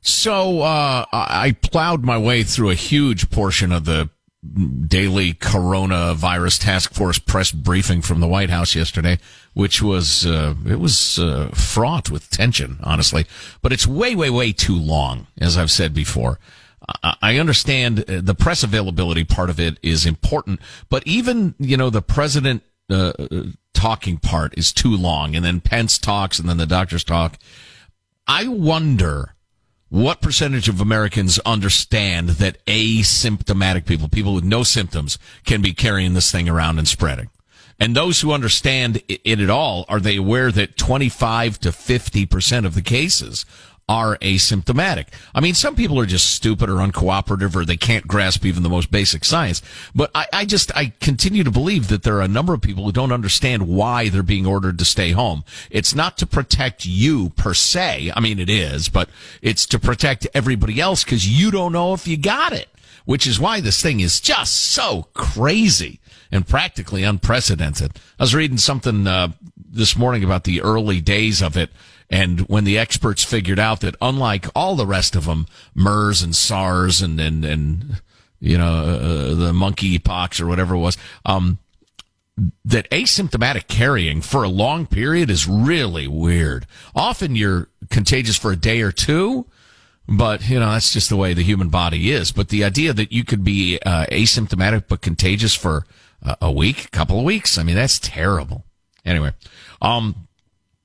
So 0.01 0.63
uh, 0.63 1.05
I 1.13 1.55
plowed 1.61 2.05
my 2.05 2.17
way 2.17 2.43
through 2.43 2.71
a 2.71 2.75
huge 2.75 3.29
portion 3.31 3.73
of 3.73 3.85
the 3.85 4.09
daily 4.87 5.35
coronavirus 5.35 6.63
task 6.63 6.95
force 6.95 7.19
press 7.19 7.51
briefing 7.51 8.01
from 8.01 8.21
the 8.21 8.29
White 8.29 8.51
House 8.51 8.75
yesterday, 8.75 9.19
which 9.59 9.83
was 9.83 10.25
uh, 10.25 10.55
it 10.69 10.79
was 10.79 11.19
uh, 11.19 11.49
fraught 11.49 12.13
with 12.13 12.31
tension, 12.31 12.79
honestly. 12.81 13.27
But 13.61 13.73
it's 13.73 13.89
way, 13.89 14.15
way, 14.15 14.31
way 14.31 14.53
too 14.53 14.79
long, 14.79 15.27
as 15.41 15.59
I've 15.59 15.73
said 15.73 15.93
before. 15.93 16.39
I 17.03 17.39
understand 17.39 18.09
uh, 18.09 18.21
the 18.23 18.37
press 18.37 18.63
availability 18.63 19.25
part 19.25 19.51
of 19.51 19.59
it 19.59 19.77
is 19.83 20.07
important, 20.07 20.61
but 20.89 21.05
even 21.09 21.57
you 21.59 21.77
know 21.77 21.91
the 21.91 22.01
president 22.01 22.63
uh, 22.89 23.13
talking 23.75 24.19
part 24.19 24.57
is 24.57 24.73
too 24.73 24.97
long, 24.97 25.35
and 25.35 25.45
then 25.45 25.59
Pence 25.61 25.99
talks, 25.99 26.39
and 26.39 26.49
then 26.49 26.59
the 26.59 26.65
doctors 26.65 27.03
talk. 27.03 27.37
I 28.29 28.47
wonder 28.47 29.35
what 29.89 30.21
percentage 30.21 30.69
of 30.69 30.81
Americans 30.81 31.41
understand 31.41 32.29
that 32.29 32.65
asymptomatic 32.67 33.87
people, 33.87 34.09
people 34.09 34.35
with 34.35 34.45
no 34.45 34.63
symptoms, 34.63 35.19
can 35.45 35.63
be 35.63 35.73
carrying 35.73 36.15
this 36.15 36.31
thing 36.31 36.49
around 36.49 36.79
and 36.79 36.87
spreading? 36.87 37.31
And 37.81 37.95
those 37.95 38.21
who 38.21 38.33
understand 38.33 39.03
it 39.09 39.41
at 39.41 39.51
all, 39.51 39.85
are 39.89 40.01
they 40.01 40.17
aware 40.17 40.51
that 40.51 40.77
25 40.77 41.61
to 41.61 41.69
50% 41.71 42.67
of 42.67 42.75
the 42.75 42.83
cases 42.83 43.47
are 43.89 44.19
asymptomatic. 44.19 45.07
I 45.35 45.41
mean, 45.41 45.55
some 45.55 45.75
people 45.75 45.99
are 45.99 46.07
just 46.07 46.31
stupid 46.31 46.69
or 46.69 46.75
uncooperative 46.75 47.57
or 47.57 47.65
they 47.65 47.79
can't 47.79 48.07
grasp 48.07 48.45
even 48.45 48.63
the 48.63 48.69
most 48.69 48.91
basic 48.91 49.25
science. 49.25 49.63
But 49.95 50.11
I, 50.15 50.27
I, 50.33 50.45
just, 50.45 50.77
I 50.77 50.93
continue 51.01 51.43
to 51.43 51.51
believe 51.51 51.89
that 51.89 52.03
there 52.03 52.17
are 52.17 52.23
a 52.23 52.29
number 52.29 52.53
of 52.53 52.61
people 52.61 52.85
who 52.85 52.93
don't 52.93 53.13
understand 53.13 53.67
why 53.67 54.11
they're 54.11 54.23
being 54.23 54.47
ordered 54.47 54.79
to 54.81 54.85
stay 54.85 55.13
home. 55.13 55.43
It's 55.71 55.95
not 55.95 56.19
to 56.19 56.27
protect 56.27 56.85
you 56.85 57.31
per 57.31 57.55
se. 57.55 58.13
I 58.15 58.21
mean, 58.21 58.39
it 58.39 58.51
is, 58.51 58.91
but 58.91 59.09
it's 59.41 59.65
to 59.67 59.79
protect 59.79 60.27
everybody 60.35 60.81
else 60.81 61.03
because 61.03 61.27
you 61.27 61.51
don't 61.51 61.73
know 61.73 61.95
if 61.95 62.07
you 62.07 62.19
got 62.19 62.53
it, 62.53 62.69
which 63.07 63.27
is 63.27 63.41
why 63.41 63.61
this 63.63 63.81
thing 63.81 64.01
is 64.01 64.21
just 64.21 64.55
so 64.55 65.09
crazy 65.15 65.99
and 66.31 66.47
practically 66.47 67.03
unprecedented. 67.03 67.99
I 68.19 68.23
was 68.23 68.35
reading 68.35 68.59
something, 68.59 69.07
uh, 69.07 69.29
this 69.71 69.97
morning 69.97 70.25
about 70.25 70.45
the 70.45 70.63
early 70.63 71.01
days 71.01 71.43
of 71.43 71.57
it 71.57 71.71
and 72.11 72.41
when 72.49 72.65
the 72.65 72.79
experts 72.79 73.23
figured 73.23 73.59
out 73.59 73.81
that 73.81 73.97
unlike 74.01 74.47
all 74.55 74.77
the 74.77 74.87
rest 74.87 75.15
of 75.15 75.27
them, 75.27 75.47
MERS 75.75 76.23
and 76.23 76.35
SARS 76.35 77.03
and, 77.03 77.21
and, 77.21 77.45
and, 77.45 78.01
you 78.41 78.57
know, 78.57 78.67
uh, 78.67 79.35
the 79.35 79.53
monkey 79.53 79.99
pox 79.99 80.41
or 80.41 80.47
whatever 80.47 80.75
it 80.75 80.79
was, 80.79 80.97
um, 81.27 81.59
that 82.65 82.89
asymptomatic 82.91 83.67
carrying 83.67 84.23
for 84.23 84.43
a 84.43 84.49
long 84.49 84.87
period 84.87 85.29
is 85.29 85.47
really 85.47 86.07
weird. 86.07 86.67
Often 86.95 87.37
you're 87.37 87.69
contagious 87.91 88.37
for 88.37 88.53
a 88.53 88.57
day 88.57 88.81
or 88.81 88.93
two, 88.93 89.47
but 90.07 90.49
you 90.49 90.59
know 90.59 90.71
that's 90.71 90.93
just 90.93 91.11
the 91.11 91.17
way 91.17 91.35
the 91.35 91.43
human 91.43 91.69
body 91.69 92.13
is. 92.13 92.31
But 92.31 92.49
the 92.49 92.65
idea 92.65 92.93
that 92.93 93.13
you 93.13 93.25
could 93.25 93.43
be 93.43 93.79
uh, 93.85 94.07
asymptomatic 94.07 94.85
but 94.89 95.01
contagious 95.01 95.55
for 95.55 95.79
uh, 95.79 95.83
a 96.41 96.51
week, 96.51 96.85
a 96.85 96.89
couple 96.91 97.19
of 97.19 97.25
weeks, 97.25 97.59
I 97.59 97.63
mean 97.63 97.77
that's 97.77 97.99
terrible. 97.99 98.65
Anyway, 99.05 99.33
um, 99.81 100.29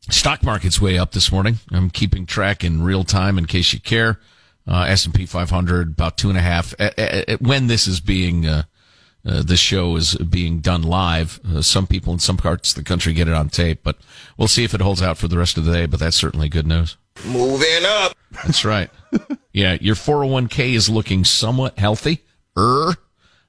Stock 0.10 0.44
market's 0.44 0.82
way 0.82 0.98
up 0.98 1.14
this 1.14 1.32
morning. 1.32 1.60
I'm 1.72 1.90
keeping 1.90 2.26
track 2.26 2.64
in 2.64 2.84
real 2.84 3.04
time 3.04 3.38
in 3.38 3.46
case 3.46 3.72
you 3.72 3.80
care. 3.80 4.20
Uh, 4.68 4.82
S&P 4.84 5.26
500 5.26 5.90
about 5.90 6.18
two 6.18 6.30
and 6.30 6.38
a 6.38 6.42
half. 6.42 6.74
when 7.40 7.68
this 7.68 7.88
is 7.88 8.00
being, 8.02 8.46
uh, 8.46 8.64
uh, 9.26 9.44
this 9.44 9.60
show 9.60 9.96
is 9.96 10.16
being 10.16 10.60
done 10.60 10.84
live. 10.84 11.40
Uh, 11.50 11.62
some 11.62 11.88
people 11.88 12.12
in 12.12 12.20
some 12.20 12.36
parts 12.36 12.72
of 12.72 12.76
the 12.76 12.84
country 12.84 13.14
get 13.14 13.30
it 13.30 13.34
on 13.34 13.48
tape, 13.50 13.80
but 13.84 13.98
we'll 14.38 14.50
see 14.50 14.66
if 14.66 14.74
it 14.74 14.82
holds 14.82 15.02
out 15.02 15.18
for 15.18 15.30
the 15.30 15.38
rest 15.38 15.58
of 15.58 15.64
the 15.64 15.72
day. 15.72 15.86
But 15.86 16.02
that's 16.02 16.18
certainly 16.18 16.50
good 16.50 16.68
news. 16.68 16.98
Moving 17.26 17.86
up. 17.86 18.16
That's 18.44 18.66
right. 18.66 18.90
yeah, 19.54 19.78
your 19.80 19.96
401k 19.96 20.74
is 20.74 20.90
looking 20.90 21.24
somewhat 21.24 21.80
healthy. 21.80 22.24
Er, 22.58 22.96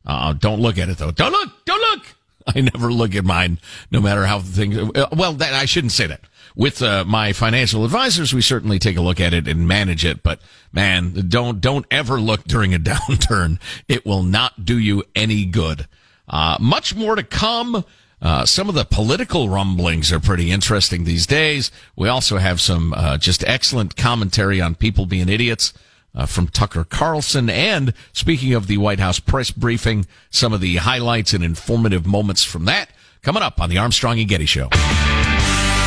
uh, 0.07 0.33
don't 0.33 0.61
look 0.61 0.79
at 0.79 0.89
it 0.89 0.99
though. 0.99 1.11
Don't 1.11 1.33
look. 1.33 1.51
Don't 1.65 1.81
look. 1.81 2.07
I 2.47 2.61
never 2.61 2.93
look 2.93 3.15
at 3.15 3.25
mine, 3.25 3.59
no 3.91 4.01
matter 4.01 4.27
how 4.27 4.41
things. 4.41 4.77
Uh, 4.77 5.09
well, 5.13 5.33
that, 5.35 5.55
I 5.55 5.65
shouldn't 5.65 5.93
say 5.93 6.07
that 6.07 6.21
with 6.55 6.83
uh, 6.83 7.05
my 7.05 7.33
financial 7.33 7.85
advisors, 7.85 8.33
we 8.33 8.41
certainly 8.41 8.79
take 8.79 8.97
a 8.97 9.03
look 9.03 9.21
at 9.21 9.35
it 9.35 9.49
and 9.49 9.67
manage 9.67 10.05
it. 10.05 10.23
But 10.23 10.41
man, 10.73 11.29
don't 11.29 11.61
don't 11.61 11.87
ever 11.91 12.21
look 12.21 12.45
during 12.45 12.75
a 12.75 12.79
downturn. 12.81 13.59
It 13.89 14.07
will 14.07 14.23
not 14.23 14.65
do 14.65 14.79
you 14.79 15.05
any 15.15 15.45
good. 15.45 15.87
Uh, 16.29 16.57
much 16.61 16.95
more 16.95 17.17
to 17.17 17.23
come. 17.23 17.85
Uh, 18.23 18.47
some 18.47 18.71
of 18.71 18.75
the 18.75 18.87
political 18.87 19.51
rumblings 19.51 20.11
are 20.11 20.21
pretty 20.21 20.51
interesting 20.51 21.05
these 21.05 21.27
days. 21.27 21.71
We 21.95 22.09
also 22.09 22.39
have 22.39 22.59
some 22.59 22.95
uh, 22.95 23.19
just 23.19 23.45
excellent 23.45 23.97
commentary 23.97 24.63
on 24.63 24.77
people 24.77 25.05
being 25.05 25.29
idiots. 25.29 25.75
Uh, 26.17 26.27
from 26.27 26.47
Tucker 26.47 26.85
Carlson. 26.85 27.51
And 27.51 27.93
speaking 28.13 28.55
of 28.55 28.69
the 28.69 28.79
White 28.79 29.01
House 29.01 29.19
press 29.19 29.51
briefing, 29.51 30.07
some 30.31 30.53
of 30.53 30.61
the 30.61 30.77
highlights 30.77 31.35
and 31.35 31.43
informative 31.43 32.07
moments 32.07 32.45
from 32.45 32.67
that 32.67 32.91
coming 33.23 33.43
up 33.43 33.61
on 33.61 33.69
the 33.69 33.79
Armstrong 33.79 34.21
and 34.21 34.29
Getty 34.29 34.47
Show. 34.47 34.69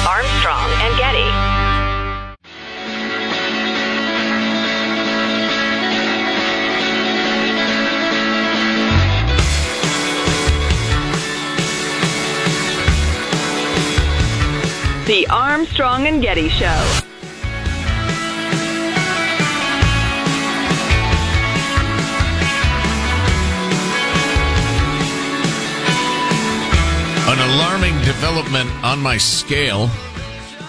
Armstrong 0.05 0.69
and 0.81 0.97
Getty. 0.97 1.57
The 15.07 15.25
Armstrong 15.27 16.05
and 16.05 16.21
Getty 16.21 16.49
Show. 16.49 17.06
An 27.29 27.39
alarming 27.39 27.93
development 28.05 28.69
on 28.85 29.01
my 29.01 29.17
scale 29.17 29.89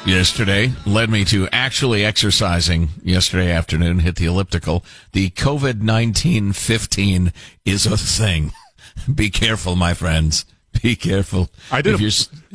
yesterday 0.05 0.73
led 0.85 1.09
me 1.09 1.25
to 1.27 1.49
actually 1.53 2.05
exercising 2.05 2.89
yesterday 3.01 3.53
afternoon, 3.53 4.01
hit 4.01 4.17
the 4.17 4.25
elliptical. 4.25 4.85
The 5.13 5.31
COVID 5.31 5.83
19 5.83 6.53
15 6.53 7.33
is 7.65 7.87
a 7.87 7.97
thing. 7.97 8.51
Be 9.15 9.31
careful, 9.31 9.77
my 9.77 9.95
friends. 9.95 10.47
Be 10.83 10.97
careful. 10.97 11.49
I 11.71 11.81
did. 11.81 12.01
You're, 12.01 12.11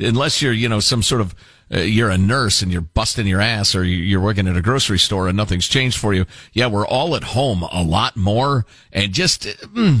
unless 0.06 0.42
you're, 0.42 0.52
you 0.52 0.68
know, 0.68 0.80
some 0.80 1.02
sort 1.02 1.22
of 1.22 1.34
uh, 1.72 1.78
you're 1.78 2.10
a 2.10 2.18
nurse 2.18 2.60
and 2.60 2.70
you're 2.70 2.82
busting 2.82 3.26
your 3.26 3.40
ass 3.40 3.74
or 3.74 3.84
you're 3.84 4.20
working 4.20 4.46
at 4.46 4.54
a 4.54 4.62
grocery 4.62 4.98
store 4.98 5.28
and 5.28 5.36
nothing's 5.38 5.66
changed 5.66 5.96
for 5.96 6.12
you. 6.12 6.26
Yeah, 6.52 6.66
we're 6.66 6.86
all 6.86 7.16
at 7.16 7.24
home 7.24 7.62
a 7.62 7.82
lot 7.82 8.16
more 8.18 8.66
and 8.92 9.14
just, 9.14 9.44
mm, 9.44 10.00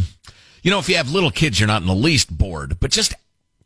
you 0.62 0.70
know, 0.70 0.78
if 0.78 0.90
you 0.90 0.96
have 0.96 1.10
little 1.10 1.30
kids, 1.30 1.58
you're 1.58 1.66
not 1.66 1.80
in 1.80 1.88
the 1.88 1.94
least 1.94 2.36
bored, 2.36 2.78
but 2.80 2.90
just 2.90 3.14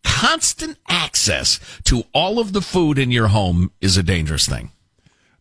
constant 0.09 0.79
access 0.88 1.61
to 1.85 2.03
all 2.12 2.38
of 2.38 2.53
the 2.53 2.61
food 2.61 2.99
in 2.99 3.11
your 3.11 3.29
home 3.29 3.71
is 3.81 3.97
a 3.97 4.03
dangerous 4.03 4.47
thing. 4.47 4.73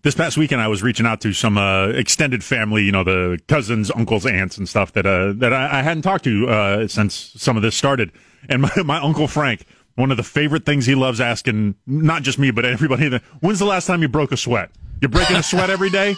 This 0.03 0.13
past 0.13 0.37
weekend, 0.37 0.61
I 0.61 0.67
was 0.67 0.83
reaching 0.83 1.05
out 1.05 1.21
to 1.21 1.33
some 1.33 1.57
uh, 1.57 1.87
extended 1.87 2.43
family, 2.43 2.83
you 2.83 2.91
know, 2.91 3.03
the 3.03 3.39
cousins, 3.47 3.89
uncles, 3.89 4.25
aunts, 4.25 4.57
and 4.57 4.69
stuff 4.69 4.93
that 4.93 5.05
uh, 5.05 5.33
that 5.37 5.51
I, 5.51 5.79
I 5.79 5.81
hadn't 5.81 6.03
talked 6.03 6.25
to 6.25 6.47
uh, 6.47 6.87
since 6.87 7.33
some 7.35 7.57
of 7.57 7.63
this 7.63 7.75
started. 7.75 8.11
And 8.47 8.61
my, 8.61 8.71
my 8.85 8.97
uncle 8.99 9.27
Frank, 9.27 9.65
one 9.95 10.11
of 10.11 10.17
the 10.17 10.23
favorite 10.23 10.65
things 10.65 10.85
he 10.85 10.95
loves 10.95 11.19
asking, 11.19 11.75
not 11.87 12.21
just 12.21 12.37
me, 12.37 12.51
but 12.51 12.63
everybody, 12.63 13.19
when's 13.39 13.59
the 13.59 13.65
last 13.65 13.87
time 13.87 14.01
you 14.01 14.07
broke 14.07 14.31
a 14.31 14.37
sweat? 14.37 14.69
You're 15.01 15.09
breaking 15.09 15.35
a 15.35 15.43
sweat 15.43 15.69
every 15.69 15.89
day? 15.89 16.15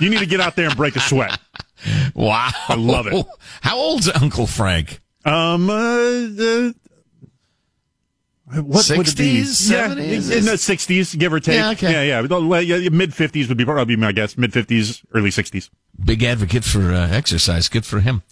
You 0.00 0.10
need 0.10 0.20
to 0.20 0.26
get 0.26 0.40
out 0.40 0.56
there 0.56 0.68
and 0.68 0.76
break 0.76 0.96
a 0.96 1.00
sweat. 1.00 1.38
Wow. 2.12 2.50
I 2.66 2.74
love 2.74 3.06
it. 3.06 3.24
How 3.60 3.78
old's 3.78 4.08
Uncle 4.08 4.48
Frank? 4.48 5.00
Um, 5.24 5.70
uh, 5.70 5.74
uh 5.76 6.72
what 8.52 8.84
60s, 8.84 9.70
Yeah, 9.70 9.92
in 9.92 10.44
the 10.44 10.52
60s, 10.52 11.18
give 11.18 11.32
or 11.32 11.40
take. 11.40 11.56
Yeah, 11.56 11.70
okay. 11.70 12.08
yeah, 12.08 12.20
yeah. 12.20 12.60
yeah 12.60 12.88
mid 12.90 13.10
50s 13.10 13.48
would 13.48 13.58
be 13.58 13.64
probably 13.64 13.96
my 13.96 14.12
guess. 14.12 14.38
Mid 14.38 14.52
50s, 14.52 15.04
early 15.14 15.30
60s. 15.30 15.70
Big 16.04 16.22
advocate 16.22 16.64
for 16.64 16.92
uh, 16.92 17.08
exercise. 17.08 17.68
Good 17.68 17.84
for 17.84 18.00
him. 18.00 18.22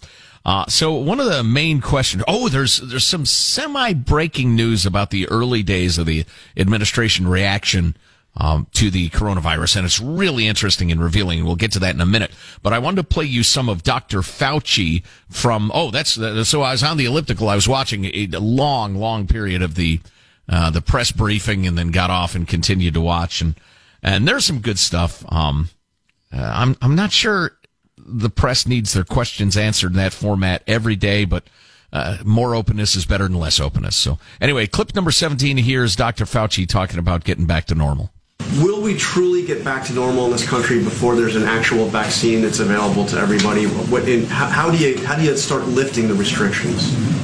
Uh, 0.45 0.65
so 0.67 0.93
one 0.93 1.19
of 1.19 1.25
the 1.25 1.43
main 1.43 1.81
questions. 1.81 2.23
Oh, 2.27 2.47
there's 2.47 2.77
there's 2.77 3.03
some 3.03 3.25
semi 3.25 3.93
breaking 3.93 4.55
news 4.55 4.85
about 4.85 5.09
the 5.09 5.27
early 5.27 5.61
days 5.61 5.97
of 5.97 6.05
the 6.05 6.25
administration 6.55 7.27
reaction 7.27 7.97
um, 8.39 8.67
to 8.73 8.89
the 8.91 9.09
coronavirus, 9.09 9.77
and 9.77 9.85
it's 9.85 9.99
really 9.99 10.47
interesting 10.47 10.91
and 10.91 11.03
revealing. 11.03 11.43
We'll 11.43 11.55
get 11.55 11.71
to 11.73 11.79
that 11.79 11.95
in 11.95 12.01
a 12.01 12.05
minute. 12.05 12.31
But 12.61 12.71
I 12.73 12.79
wanted 12.79 12.97
to 12.97 13.03
play 13.03 13.25
you 13.25 13.43
some 13.43 13.67
of 13.67 13.83
Dr. 13.83 14.19
Fauci 14.19 15.03
from. 15.29 15.71
Oh, 15.73 15.91
that's 15.91 16.11
so. 16.47 16.61
I 16.61 16.71
was 16.71 16.83
on 16.83 16.97
the 16.97 17.05
elliptical. 17.05 17.49
I 17.49 17.55
was 17.55 17.67
watching 17.67 18.05
a 18.05 18.27
long, 18.39 18.95
long 18.95 19.27
period 19.27 19.61
of 19.61 19.75
the 19.75 19.99
uh, 20.47 20.69
the 20.69 20.81
press 20.81 21.11
briefing, 21.11 21.65
and 21.65 21.77
then 21.77 21.89
got 21.89 22.11
off 22.11 22.35
and 22.35 22.47
continued 22.47 22.93
to 22.93 23.01
watch. 23.01 23.41
and 23.41 23.55
And 24.03 24.27
there's 24.27 24.45
some 24.45 24.59
good 24.59 24.77
stuff. 24.77 25.25
Um, 25.29 25.69
uh, 26.31 26.37
I'm 26.41 26.77
I'm 26.81 26.95
not 26.95 27.11
sure 27.11 27.57
the 27.97 28.29
press 28.29 28.67
needs 28.67 28.93
their 28.93 29.03
questions 29.03 29.57
answered 29.57 29.91
in 29.91 29.97
that 29.97 30.13
format 30.13 30.61
every 30.67 30.95
day, 30.95 31.25
but 31.25 31.43
uh, 31.91 32.17
more 32.23 32.53
openness 32.53 32.95
is 32.95 33.05
better 33.05 33.23
than 33.23 33.39
less 33.39 33.59
openness. 33.59 33.95
So 33.95 34.19
anyway, 34.39 34.67
clip 34.67 34.93
number 34.93 35.11
17 35.11 35.57
here 35.57 35.83
is 35.83 35.95
Dr. 35.95 36.25
Fauci 36.25 36.67
talking 36.67 36.99
about 36.99 37.23
getting 37.23 37.45
back 37.45 37.65
to 37.65 37.75
normal. 37.75 38.11
Will 38.61 38.81
we 38.81 38.97
truly 38.97 39.45
get 39.45 39.63
back 39.63 39.85
to 39.85 39.93
normal 39.93 40.25
in 40.25 40.31
this 40.31 40.47
country 40.47 40.83
before 40.83 41.15
there's 41.15 41.35
an 41.35 41.43
actual 41.43 41.85
vaccine 41.85 42.41
that's 42.41 42.59
available 42.59 43.05
to 43.05 43.17
everybody? 43.17 43.65
What, 43.65 44.07
how, 44.29 44.47
how, 44.47 44.71
do 44.71 44.77
you 44.77 44.97
how 45.05 45.15
do 45.15 45.21
you 45.21 45.37
start 45.37 45.67
lifting 45.67 46.07
the 46.07 46.15
restrictions 46.15 46.81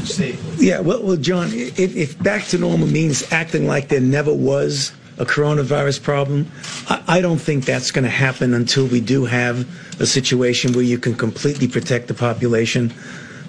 safely? 0.08 0.68
Yeah, 0.68 0.82
well, 0.82 1.02
well 1.02 1.18
John, 1.18 1.50
if, 1.52 1.96
if 1.96 2.22
back 2.22 2.46
to 2.48 2.60
normal 2.60 2.88
means 2.88 3.24
acting 3.32 3.66
like 3.66 3.88
there 3.88 4.00
never 4.00 4.32
was 4.32 4.92
a 5.18 5.26
coronavirus 5.26 6.04
problem. 6.04 6.52
I, 6.88 7.04
I 7.08 7.22
don't 7.22 7.40
think 7.40 7.66
that's 7.66 7.90
going 7.90 8.04
to 8.04 8.12
happen 8.12 8.54
until 8.54 8.86
we 8.86 9.02
do 9.02 9.26
have 9.26 9.68
a 10.00 10.06
situation 10.06 10.74
where 10.74 10.84
you 10.84 11.00
can 11.00 11.16
completely 11.16 11.68
protect 11.68 12.10
the 12.10 12.14
population. 12.14 12.94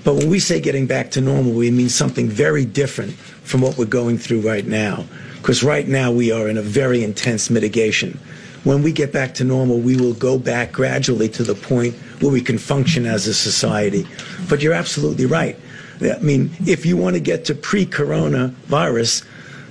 But 0.04 0.14
when 0.14 0.28
we 0.28 0.38
say 0.38 0.60
getting 0.60 0.86
back 0.86 1.10
to 1.12 1.20
normal, 1.20 1.52
we 1.52 1.70
mean 1.70 1.88
something 1.88 2.28
very 2.28 2.64
different 2.64 3.14
from 3.14 3.62
what 3.62 3.78
we're 3.78 3.86
going 3.86 4.18
through 4.18 4.42
right 4.42 4.66
now. 4.66 5.04
Because 5.38 5.62
right 5.62 5.88
now 5.88 6.12
we 6.12 6.30
are 6.30 6.48
in 6.48 6.58
a 6.58 6.62
very 6.62 7.02
intense 7.02 7.50
mitigation. 7.50 8.18
When 8.64 8.82
we 8.82 8.92
get 8.92 9.12
back 9.12 9.34
to 9.34 9.44
normal, 9.44 9.78
we 9.78 9.96
will 9.96 10.14
go 10.14 10.38
back 10.38 10.72
gradually 10.72 11.28
to 11.30 11.42
the 11.42 11.54
point 11.54 11.94
where 12.20 12.32
we 12.32 12.40
can 12.40 12.58
function 12.58 13.04
as 13.06 13.26
a 13.26 13.34
society. 13.34 14.06
But 14.48 14.62
you're 14.62 14.72
absolutely 14.72 15.26
right. 15.26 15.58
I 16.00 16.18
mean, 16.20 16.50
if 16.66 16.84
you 16.86 16.96
want 16.96 17.14
to 17.14 17.20
get 17.20 17.44
to 17.46 17.54
pre 17.54 17.86
coronavirus, 17.86 19.24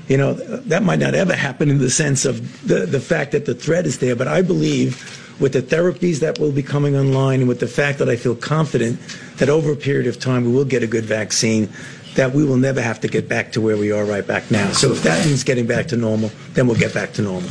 you 0.08 0.17
know, 0.17 0.34
that 0.34 0.84
might 0.84 1.00
not 1.00 1.15
ever 1.15 1.36
happen 1.36 1.69
in 1.69 1.80
the 1.80 1.89
sense 1.89 2.26
of 2.26 2.67
the, 2.67 2.86
the 2.86 3.00
fact 3.00 3.32
that 3.32 3.46
the 3.46 3.56
threat 3.56 3.86
is 3.86 4.00
there. 4.00 4.15
But 4.15 4.28
I 4.28 4.41
believe 4.41 5.23
with 5.39 5.54
the 5.54 5.62
therapies 5.62 6.19
that 6.19 6.39
will 6.39 6.52
be 6.52 6.63
coming 6.63 6.96
online 6.96 7.39
and 7.39 7.50
with 7.50 7.60
the 7.60 7.67
fact 7.67 8.00
that 8.00 8.10
I 8.10 8.15
feel 8.15 8.36
confident 8.36 9.00
that 9.38 9.50
over 9.50 9.72
a 9.72 9.76
period 9.76 10.08
of 10.08 10.19
time 10.19 10.46
we 10.46 10.52
will 10.52 10.65
get 10.65 10.84
a 10.84 10.88
good 10.88 11.06
vaccine, 11.06 11.69
that 12.15 12.34
we 12.34 12.46
will 12.46 12.58
never 12.58 12.82
have 12.82 13.00
to 13.02 13.08
get 13.08 13.28
back 13.28 13.52
to 13.54 13.62
where 13.62 13.78
we 13.78 13.91
are 13.91 14.06
right 14.06 14.26
back 14.26 14.52
now. 14.52 14.72
So 14.72 14.91
if 14.91 15.04
that 15.04 15.26
means 15.26 15.43
getting 15.43 15.65
back 15.65 15.88
to 15.88 15.98
normal, 15.98 16.32
then 16.54 16.67
we'll 16.67 16.78
get 16.78 16.93
back 16.93 17.13
to 17.13 17.22
normal. 17.22 17.50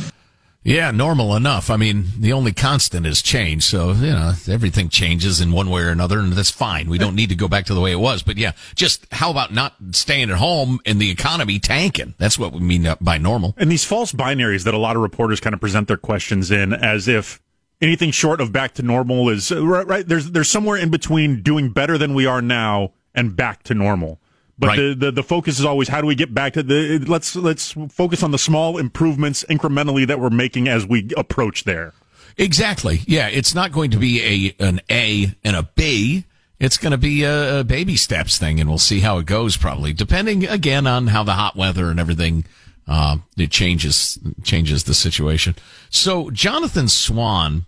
Yeah, 0.65 0.91
normal 0.91 1.35
enough. 1.35 1.69
I 1.69 1.75
mean, 1.75 2.05
the 2.17 2.31
only 2.31 2.53
constant 2.53 3.05
is 3.05 3.21
change. 3.21 3.63
So, 3.63 3.91
you 3.91 4.11
know, 4.11 4.31
everything 4.47 4.87
changes 4.87 5.41
in 5.41 5.51
one 5.51 5.69
way 5.69 5.81
or 5.81 5.89
another, 5.89 6.19
and 6.19 6.31
that's 6.31 6.51
fine. 6.51 6.89
We 6.89 6.97
don't 6.97 7.15
need 7.15 7.29
to 7.29 7.35
go 7.35 7.49
back 7.49 7.65
to 7.65 7.73
the 7.73 7.81
way 7.81 7.91
it 7.91 7.99
was. 7.99 8.23
But 8.23 8.37
yeah, 8.37 8.53
just 8.73 9.05
how 9.11 9.29
about 9.29 9.53
not 9.53 9.73
staying 9.91 10.29
at 10.29 10.37
home 10.37 10.79
and 10.85 11.01
the 11.01 11.11
economy 11.11 11.59
tanking? 11.59 12.13
That's 12.17 12.39
what 12.39 12.53
we 12.53 12.61
mean 12.61 12.87
by 13.01 13.17
normal. 13.17 13.53
And 13.57 13.69
these 13.69 13.83
false 13.83 14.13
binaries 14.13 14.63
that 14.63 14.73
a 14.73 14.77
lot 14.77 14.95
of 14.95 15.01
reporters 15.01 15.41
kind 15.41 15.53
of 15.53 15.59
present 15.59 15.89
their 15.89 15.97
questions 15.97 16.49
in 16.49 16.71
as 16.71 17.09
if 17.09 17.41
anything 17.81 18.11
short 18.11 18.41
of 18.41 18.51
back 18.51 18.73
to 18.75 18.83
normal 18.83 19.29
is 19.29 19.51
uh, 19.51 19.65
right, 19.65 19.87
right 19.87 20.07
there's 20.07 20.31
there's 20.31 20.49
somewhere 20.49 20.77
in 20.77 20.89
between 20.89 21.41
doing 21.41 21.69
better 21.69 21.97
than 21.97 22.13
we 22.13 22.25
are 22.25 22.41
now 22.41 22.93
and 23.13 23.35
back 23.35 23.63
to 23.63 23.73
normal. 23.73 24.19
But 24.57 24.67
right. 24.67 24.77
the, 24.77 24.95
the, 24.95 25.11
the 25.11 25.23
focus 25.23 25.59
is 25.59 25.65
always 25.65 25.87
how 25.87 25.99
do 25.99 26.07
we 26.07 26.15
get 26.15 26.33
back 26.33 26.53
to 26.53 26.63
the 26.63 26.99
let's 26.99 27.35
let's 27.35 27.71
focus 27.89 28.23
on 28.23 28.31
the 28.31 28.37
small 28.37 28.77
improvements 28.77 29.43
incrementally 29.49 30.07
that 30.07 30.19
we're 30.19 30.29
making 30.29 30.67
as 30.67 30.85
we 30.85 31.09
approach 31.17 31.63
there. 31.63 31.93
Exactly. 32.37 33.01
Yeah, 33.05 33.27
it's 33.27 33.53
not 33.53 33.71
going 33.71 33.91
to 33.91 33.97
be 33.97 34.55
a 34.59 34.63
an 34.63 34.81
A 34.89 35.33
and 35.43 35.55
a 35.55 35.63
B. 35.75 36.25
It's 36.59 36.77
going 36.77 36.91
to 36.91 36.97
be 36.97 37.23
a, 37.23 37.59
a 37.59 37.63
baby 37.63 37.97
steps 37.97 38.37
thing, 38.37 38.59
and 38.59 38.69
we'll 38.69 38.77
see 38.77 39.01
how 39.01 39.17
it 39.17 39.25
goes. 39.25 39.57
Probably 39.57 39.91
depending 39.91 40.47
again 40.47 40.87
on 40.87 41.07
how 41.07 41.23
the 41.23 41.33
hot 41.33 41.55
weather 41.55 41.89
and 41.89 41.99
everything 41.99 42.45
uh, 42.87 43.17
it 43.37 43.51
changes 43.51 44.19
changes 44.43 44.83
the 44.83 44.93
situation. 44.93 45.55
So 45.89 46.29
Jonathan 46.31 46.87
Swan 46.87 47.65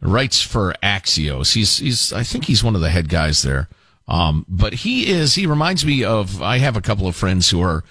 writes 0.00 0.40
for 0.42 0.74
Axios. 0.82 1.54
He's 1.54 1.78
he's 1.78 2.12
I 2.12 2.22
think 2.22 2.44
he's 2.44 2.64
one 2.64 2.74
of 2.74 2.80
the 2.80 2.90
head 2.90 3.08
guys 3.08 3.42
there. 3.42 3.68
Um, 4.08 4.44
but 4.48 4.74
he 4.74 5.08
is, 5.08 5.36
he 5.36 5.46
reminds 5.46 5.86
me 5.86 6.04
of, 6.04 6.42
I 6.42 6.58
have 6.58 6.76
a 6.76 6.80
couple 6.80 7.06
of 7.06 7.16
friends 7.16 7.50
who 7.50 7.62
are 7.62 7.84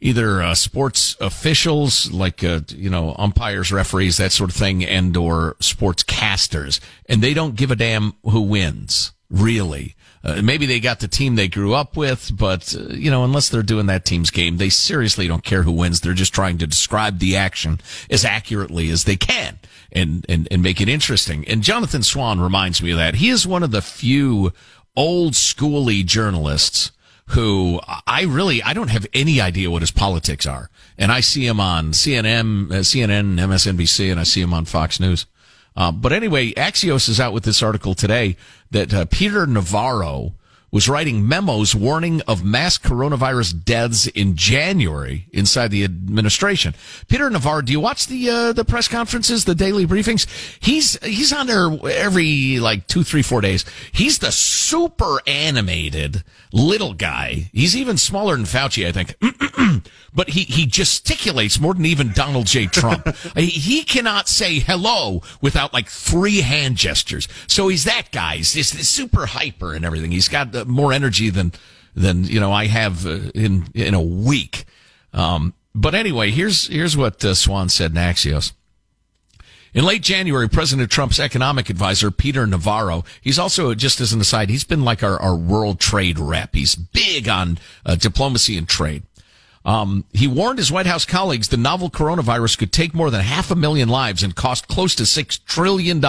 either 0.00 0.42
uh, 0.42 0.54
sports 0.54 1.16
officials, 1.20 2.10
like, 2.10 2.44
uh, 2.44 2.60
you 2.68 2.90
know, 2.90 3.14
umpires, 3.18 3.72
referees, 3.72 4.16
that 4.16 4.32
sort 4.32 4.50
of 4.50 4.56
thing, 4.56 4.84
and 4.84 5.16
or 5.16 5.56
sports 5.60 6.02
casters. 6.02 6.80
And 7.08 7.22
they 7.22 7.32
don't 7.32 7.54
give 7.54 7.70
a 7.70 7.76
damn 7.76 8.14
who 8.24 8.42
wins, 8.42 9.12
really. 9.30 9.94
Uh, 10.26 10.42
maybe 10.42 10.66
they 10.66 10.80
got 10.80 10.98
the 10.98 11.06
team 11.06 11.36
they 11.36 11.46
grew 11.46 11.72
up 11.72 11.96
with, 11.96 12.36
but, 12.36 12.74
uh, 12.74 12.92
you 12.92 13.12
know, 13.12 13.22
unless 13.22 13.48
they're 13.48 13.62
doing 13.62 13.86
that 13.86 14.04
team's 14.04 14.30
game, 14.30 14.56
they 14.56 14.68
seriously 14.68 15.28
don't 15.28 15.44
care 15.44 15.62
who 15.62 15.70
wins. 15.70 16.00
They're 16.00 16.14
just 16.14 16.34
trying 16.34 16.58
to 16.58 16.66
describe 16.66 17.20
the 17.20 17.36
action 17.36 17.80
as 18.10 18.24
accurately 18.24 18.90
as 18.90 19.04
they 19.04 19.14
can 19.14 19.60
and, 19.92 20.26
and, 20.28 20.48
and 20.50 20.62
make 20.64 20.80
it 20.80 20.88
interesting. 20.88 21.46
And 21.46 21.62
Jonathan 21.62 22.02
Swan 22.02 22.40
reminds 22.40 22.82
me 22.82 22.90
of 22.90 22.98
that. 22.98 23.14
He 23.14 23.28
is 23.28 23.46
one 23.46 23.62
of 23.62 23.70
the 23.70 23.80
few 23.80 24.52
old 24.96 25.34
schooly 25.34 26.04
journalists 26.04 26.90
who 27.30 27.80
I 28.06 28.22
really 28.22 28.62
I 28.62 28.72
don't 28.72 28.90
have 28.90 29.06
any 29.12 29.40
idea 29.40 29.70
what 29.70 29.82
his 29.82 29.90
politics 29.90 30.46
are, 30.46 30.70
and 30.96 31.10
I 31.10 31.20
see 31.20 31.44
him 31.44 31.58
on 31.58 31.90
CNN, 31.90 32.68
CNN, 32.68 33.36
MSNBC, 33.36 34.12
and 34.12 34.20
I 34.20 34.22
see 34.22 34.40
him 34.40 34.54
on 34.54 34.64
Fox 34.64 35.00
News. 35.00 35.26
Uh, 35.76 35.92
but 35.92 36.12
anyway, 36.12 36.52
Axios 36.54 37.08
is 37.08 37.20
out 37.20 37.32
with 37.32 37.44
this 37.44 37.62
article 37.62 37.94
today 37.94 38.36
that 38.70 38.94
uh, 38.94 39.04
Peter 39.04 39.46
Navarro 39.46 40.32
was 40.76 40.90
writing 40.90 41.26
memos 41.26 41.74
warning 41.74 42.20
of 42.28 42.44
mass 42.44 42.76
coronavirus 42.76 43.64
deaths 43.64 44.06
in 44.08 44.36
January 44.36 45.26
inside 45.32 45.70
the 45.70 45.82
administration. 45.82 46.74
Peter 47.08 47.30
Navarro, 47.30 47.62
do 47.62 47.72
you 47.72 47.80
watch 47.80 48.08
the 48.08 48.28
uh, 48.28 48.52
the 48.52 48.62
press 48.62 48.86
conferences, 48.86 49.46
the 49.46 49.54
daily 49.54 49.86
briefings? 49.86 50.26
He's 50.60 51.02
he's 51.02 51.32
on 51.32 51.46
there 51.46 51.70
every 51.90 52.58
like 52.58 52.86
two, 52.88 53.04
three, 53.04 53.22
four 53.22 53.40
days. 53.40 53.64
He's 53.90 54.18
the 54.18 54.30
super 54.30 55.18
animated 55.26 56.22
little 56.52 56.92
guy. 56.92 57.50
He's 57.54 57.74
even 57.74 57.96
smaller 57.96 58.36
than 58.36 58.44
Fauci, 58.44 58.86
I 58.86 58.92
think. 58.92 59.14
but 60.14 60.30
he, 60.30 60.42
he 60.42 60.66
gesticulates 60.66 61.60
more 61.60 61.74
than 61.74 61.86
even 61.86 62.12
Donald 62.12 62.46
J. 62.46 62.66
Trump. 62.66 63.14
he 63.36 63.82
cannot 63.82 64.28
say 64.28 64.58
hello 64.58 65.22
without 65.40 65.72
like 65.72 65.88
three 65.88 66.40
hand 66.40 66.76
gestures. 66.76 67.28
So 67.46 67.68
he's 67.68 67.84
that 67.84 68.10
guy. 68.12 68.36
He's 68.36 68.54
just 68.54 68.74
super 68.84 69.26
hyper 69.26 69.74
and 69.74 69.84
everything. 69.84 70.10
He's 70.10 70.28
got 70.28 70.54
uh, 70.54 70.64
more 70.66 70.92
energy 70.92 71.30
than, 71.30 71.52
than, 71.94 72.24
you 72.24 72.40
know, 72.40 72.52
I 72.52 72.66
have 72.66 73.06
uh, 73.06 73.30
in, 73.34 73.66
in 73.74 73.94
a 73.94 74.02
week. 74.02 74.64
Um, 75.12 75.54
but 75.74 75.94
anyway, 75.94 76.30
here's, 76.30 76.68
here's 76.68 76.96
what 76.96 77.24
uh, 77.24 77.34
Swan 77.34 77.68
said 77.68 77.92
in 77.92 77.96
Axios. 77.96 78.52
In 79.76 79.84
late 79.84 80.02
January, 80.02 80.48
President 80.48 80.90
Trump's 80.90 81.20
economic 81.20 81.68
advisor, 81.68 82.10
Peter 82.10 82.46
Navarro, 82.46 83.04
he's 83.20 83.38
also, 83.38 83.74
just 83.74 84.00
as 84.00 84.14
an 84.14 84.22
aside, 84.22 84.48
he's 84.48 84.64
been 84.64 84.84
like 84.84 85.02
our, 85.02 85.20
our 85.20 85.36
world 85.36 85.80
trade 85.80 86.18
rep. 86.18 86.54
He's 86.54 86.74
big 86.74 87.28
on 87.28 87.58
uh, 87.84 87.94
diplomacy 87.94 88.56
and 88.56 88.66
trade. 88.66 89.02
Um, 89.66 90.04
he 90.14 90.28
warned 90.28 90.58
his 90.58 90.72
White 90.72 90.86
House 90.86 91.04
colleagues 91.04 91.48
the 91.48 91.58
novel 91.58 91.90
coronavirus 91.90 92.56
could 92.56 92.72
take 92.72 92.94
more 92.94 93.10
than 93.10 93.20
half 93.20 93.50
a 93.50 93.54
million 93.54 93.90
lives 93.90 94.22
and 94.22 94.34
cost 94.34 94.66
close 94.66 94.94
to 94.94 95.02
$6 95.02 95.44
trillion. 95.44 96.02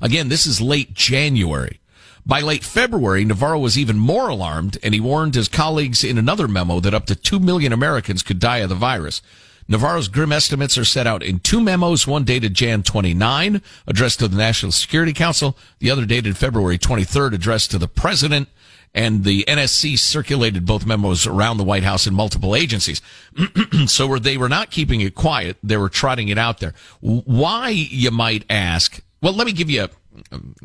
Again, 0.00 0.28
this 0.30 0.46
is 0.46 0.62
late 0.62 0.94
January. 0.94 1.80
By 2.24 2.40
late 2.40 2.62
February, 2.64 3.24
Navarro 3.24 3.58
was 3.58 3.76
even 3.76 3.98
more 3.98 4.28
alarmed, 4.28 4.78
and 4.82 4.94
he 4.94 5.00
warned 5.00 5.34
his 5.34 5.48
colleagues 5.48 6.04
in 6.04 6.18
another 6.18 6.46
memo 6.46 6.78
that 6.80 6.94
up 6.94 7.06
to 7.06 7.16
2 7.16 7.40
million 7.40 7.72
Americans 7.72 8.22
could 8.22 8.38
die 8.38 8.58
of 8.58 8.68
the 8.68 8.74
virus. 8.74 9.22
Navarro's 9.68 10.08
grim 10.08 10.32
estimates 10.32 10.76
are 10.78 10.84
set 10.84 11.06
out 11.06 11.22
in 11.22 11.40
two 11.40 11.60
memos, 11.60 12.06
one 12.06 12.24
dated 12.24 12.54
Jan 12.54 12.82
29, 12.82 13.62
addressed 13.86 14.18
to 14.20 14.28
the 14.28 14.36
National 14.36 14.72
Security 14.72 15.12
Council, 15.12 15.56
the 15.78 15.90
other 15.90 16.04
dated 16.04 16.36
February 16.36 16.78
23rd, 16.78 17.32
addressed 17.34 17.70
to 17.70 17.78
the 17.78 17.88
President 17.88 18.48
and 18.94 19.24
the 19.24 19.44
NSC 19.44 19.98
circulated 19.98 20.66
both 20.66 20.86
memos 20.86 21.26
around 21.26 21.56
the 21.56 21.64
White 21.64 21.82
House 21.82 22.06
and 22.06 22.14
multiple 22.14 22.54
agencies. 22.54 23.00
so 23.86 24.18
they 24.18 24.36
were 24.36 24.48
not 24.48 24.70
keeping 24.70 25.00
it 25.00 25.14
quiet; 25.14 25.56
they 25.62 25.76
were 25.76 25.88
trotting 25.88 26.28
it 26.28 26.38
out 26.38 26.60
there. 26.60 26.74
Why, 27.00 27.70
you 27.70 28.10
might 28.10 28.44
ask? 28.50 29.00
Well, 29.22 29.32
let 29.32 29.46
me 29.46 29.52
give 29.52 29.70
you 29.70 29.84
a, 29.84 29.90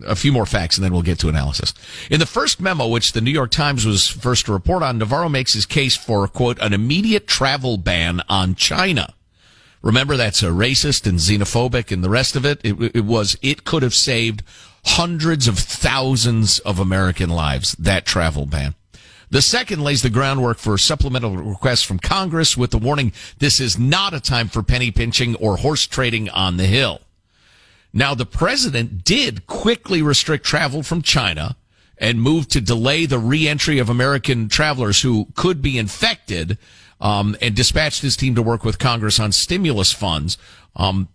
a 0.05 0.15
few 0.15 0.31
more 0.31 0.45
facts, 0.45 0.77
and 0.77 0.83
then 0.85 0.91
we'll 0.91 1.01
get 1.01 1.19
to 1.19 1.29
analysis. 1.29 1.73
In 2.09 2.19
the 2.19 2.25
first 2.25 2.61
memo, 2.61 2.87
which 2.87 3.11
the 3.11 3.21
New 3.21 3.31
York 3.31 3.51
Times 3.51 3.85
was 3.85 4.07
first 4.07 4.45
to 4.45 4.53
report 4.53 4.83
on, 4.83 4.97
Navarro 4.97 5.29
makes 5.29 5.53
his 5.53 5.65
case 5.65 5.95
for 5.95 6.27
quote 6.27 6.59
an 6.59 6.73
immediate 6.73 7.27
travel 7.27 7.77
ban 7.77 8.21
on 8.29 8.55
China. 8.55 9.13
Remember, 9.81 10.17
that's 10.17 10.43
a 10.43 10.47
racist 10.47 11.07
and 11.07 11.19
xenophobic, 11.19 11.91
and 11.91 12.03
the 12.03 12.09
rest 12.09 12.35
of 12.35 12.45
it. 12.45 12.59
It, 12.63 12.95
it 12.95 13.05
was. 13.05 13.37
It 13.41 13.63
could 13.63 13.83
have 13.83 13.93
saved 13.93 14.43
hundreds 14.85 15.47
of 15.47 15.59
thousands 15.59 16.59
of 16.59 16.79
American 16.79 17.29
lives, 17.29 17.73
that 17.73 18.05
travel 18.05 18.45
ban. 18.45 18.75
The 19.29 19.41
second 19.41 19.83
lays 19.83 20.03
the 20.03 20.09
groundwork 20.09 20.57
for 20.57 20.77
supplemental 20.77 21.35
requests 21.35 21.83
from 21.83 21.99
Congress 21.99 22.55
with 22.55 22.71
the 22.71 22.77
warning 22.77 23.11
this 23.39 23.59
is 23.59 23.77
not 23.77 24.13
a 24.13 24.21
time 24.21 24.47
for 24.47 24.63
penny 24.63 24.89
pinching 24.89 25.35
or 25.35 25.57
horse 25.57 25.85
trading 25.85 26.29
on 26.29 26.55
the 26.55 26.65
Hill. 26.65 27.01
Now, 27.97 28.13
the 28.13 28.27
president 28.27 29.03
did 29.03 29.47
quickly 29.47 30.03
restrict 30.03 30.45
travel 30.45 30.83
from 30.83 31.01
China 31.01 31.57
and 31.97 32.21
moved 32.21 32.51
to 32.51 32.61
delay 32.61 33.07
the 33.07 33.17
reentry 33.17 33.79
of 33.79 33.89
American 33.89 34.49
travelers 34.49 35.01
who 35.01 35.29
could 35.33 35.63
be 35.63 35.79
infected 35.79 36.59
um, 37.01 37.35
and 37.41 37.55
dispatched 37.55 38.03
his 38.03 38.15
team 38.15 38.35
to 38.35 38.43
work 38.43 38.63
with 38.63 38.77
Congress 38.77 39.19
on 39.19 39.31
stimulus 39.31 39.91
funds. 39.91 40.37
Um, 40.75 41.07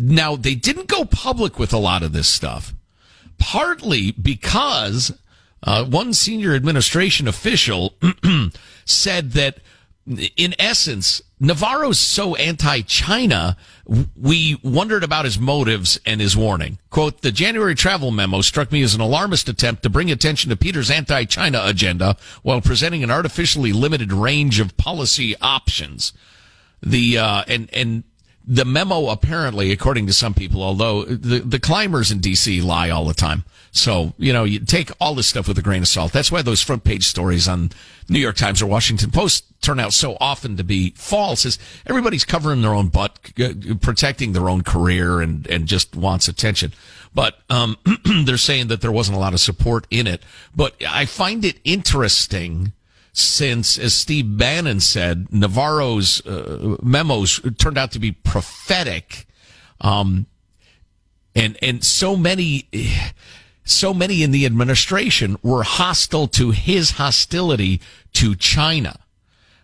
now, 0.00 0.36
they 0.36 0.54
didn't 0.54 0.86
go 0.86 1.04
public 1.04 1.58
with 1.58 1.72
a 1.72 1.78
lot 1.78 2.04
of 2.04 2.12
this 2.12 2.28
stuff 2.28 2.72
partly 3.38 4.12
because 4.12 5.12
uh, 5.62 5.84
one 5.84 6.12
senior 6.12 6.54
administration 6.54 7.26
official 7.26 7.94
said 8.84 9.32
that, 9.32 9.58
in 10.06 10.54
essence, 10.58 11.22
Navarro's 11.40 11.98
so 11.98 12.34
anti-China, 12.36 13.56
we 14.16 14.58
wondered 14.62 15.02
about 15.02 15.24
his 15.24 15.38
motives 15.38 15.98
and 16.04 16.20
his 16.20 16.36
warning. 16.36 16.78
Quote, 16.90 17.22
the 17.22 17.32
January 17.32 17.74
travel 17.74 18.10
memo 18.10 18.40
struck 18.40 18.70
me 18.70 18.82
as 18.82 18.94
an 18.94 19.00
alarmist 19.00 19.48
attempt 19.48 19.82
to 19.82 19.90
bring 19.90 20.10
attention 20.10 20.50
to 20.50 20.56
Peter's 20.56 20.90
anti-China 20.90 21.62
agenda 21.64 22.16
while 22.42 22.60
presenting 22.60 23.02
an 23.02 23.10
artificially 23.10 23.72
limited 23.72 24.12
range 24.12 24.60
of 24.60 24.76
policy 24.76 25.34
options. 25.40 26.12
The, 26.82 27.18
uh, 27.18 27.44
and, 27.48 27.68
and 27.72 28.04
the 28.46 28.64
memo 28.64 29.08
apparently, 29.08 29.72
according 29.72 30.06
to 30.06 30.12
some 30.12 30.34
people, 30.34 30.62
although 30.62 31.04
the, 31.04 31.40
the 31.40 31.58
climbers 31.58 32.10
in 32.10 32.20
DC 32.20 32.62
lie 32.62 32.90
all 32.90 33.06
the 33.06 33.14
time. 33.14 33.44
So, 33.72 34.12
you 34.18 34.32
know, 34.32 34.44
you 34.44 34.60
take 34.60 34.92
all 35.00 35.16
this 35.16 35.26
stuff 35.26 35.48
with 35.48 35.58
a 35.58 35.62
grain 35.62 35.82
of 35.82 35.88
salt. 35.88 36.12
That's 36.12 36.30
why 36.30 36.42
those 36.42 36.62
front 36.62 36.84
page 36.84 37.06
stories 37.06 37.48
on 37.48 37.70
New 38.08 38.20
York 38.20 38.36
Times 38.36 38.62
or 38.62 38.66
Washington 38.66 39.10
Post 39.10 39.44
turn 39.62 39.80
out 39.80 39.92
so 39.92 40.16
often 40.20 40.56
to 40.58 40.62
be 40.62 40.90
false 40.90 41.44
is 41.44 41.58
everybody's 41.84 42.24
covering 42.24 42.62
their 42.62 42.74
own 42.74 42.88
butt, 42.88 43.18
protecting 43.80 44.32
their 44.32 44.48
own 44.48 44.62
career 44.62 45.20
and, 45.20 45.46
and 45.48 45.66
just 45.66 45.96
wants 45.96 46.28
attention. 46.28 46.72
But, 47.14 47.38
um, 47.50 47.76
they're 48.24 48.36
saying 48.36 48.68
that 48.68 48.80
there 48.80 48.92
wasn't 48.92 49.16
a 49.16 49.20
lot 49.20 49.32
of 49.32 49.40
support 49.40 49.88
in 49.90 50.06
it. 50.06 50.22
But 50.54 50.76
I 50.88 51.04
find 51.06 51.44
it 51.44 51.58
interesting 51.64 52.72
since, 53.14 53.78
as 53.78 53.94
Steve 53.94 54.36
Bannon 54.36 54.80
said, 54.80 55.32
Navarro's 55.32 56.24
uh, 56.26 56.76
memos 56.82 57.40
turned 57.58 57.78
out 57.78 57.92
to 57.92 58.00
be 58.00 58.10
prophetic, 58.10 59.26
um, 59.80 60.26
and 61.34 61.56
and 61.62 61.84
so 61.84 62.16
many, 62.16 62.68
so 63.64 63.94
many 63.94 64.24
in 64.24 64.32
the 64.32 64.44
administration 64.44 65.36
were 65.44 65.62
hostile 65.62 66.26
to 66.28 66.50
his 66.50 66.92
hostility 66.92 67.80
to 68.14 68.34
China. 68.34 68.98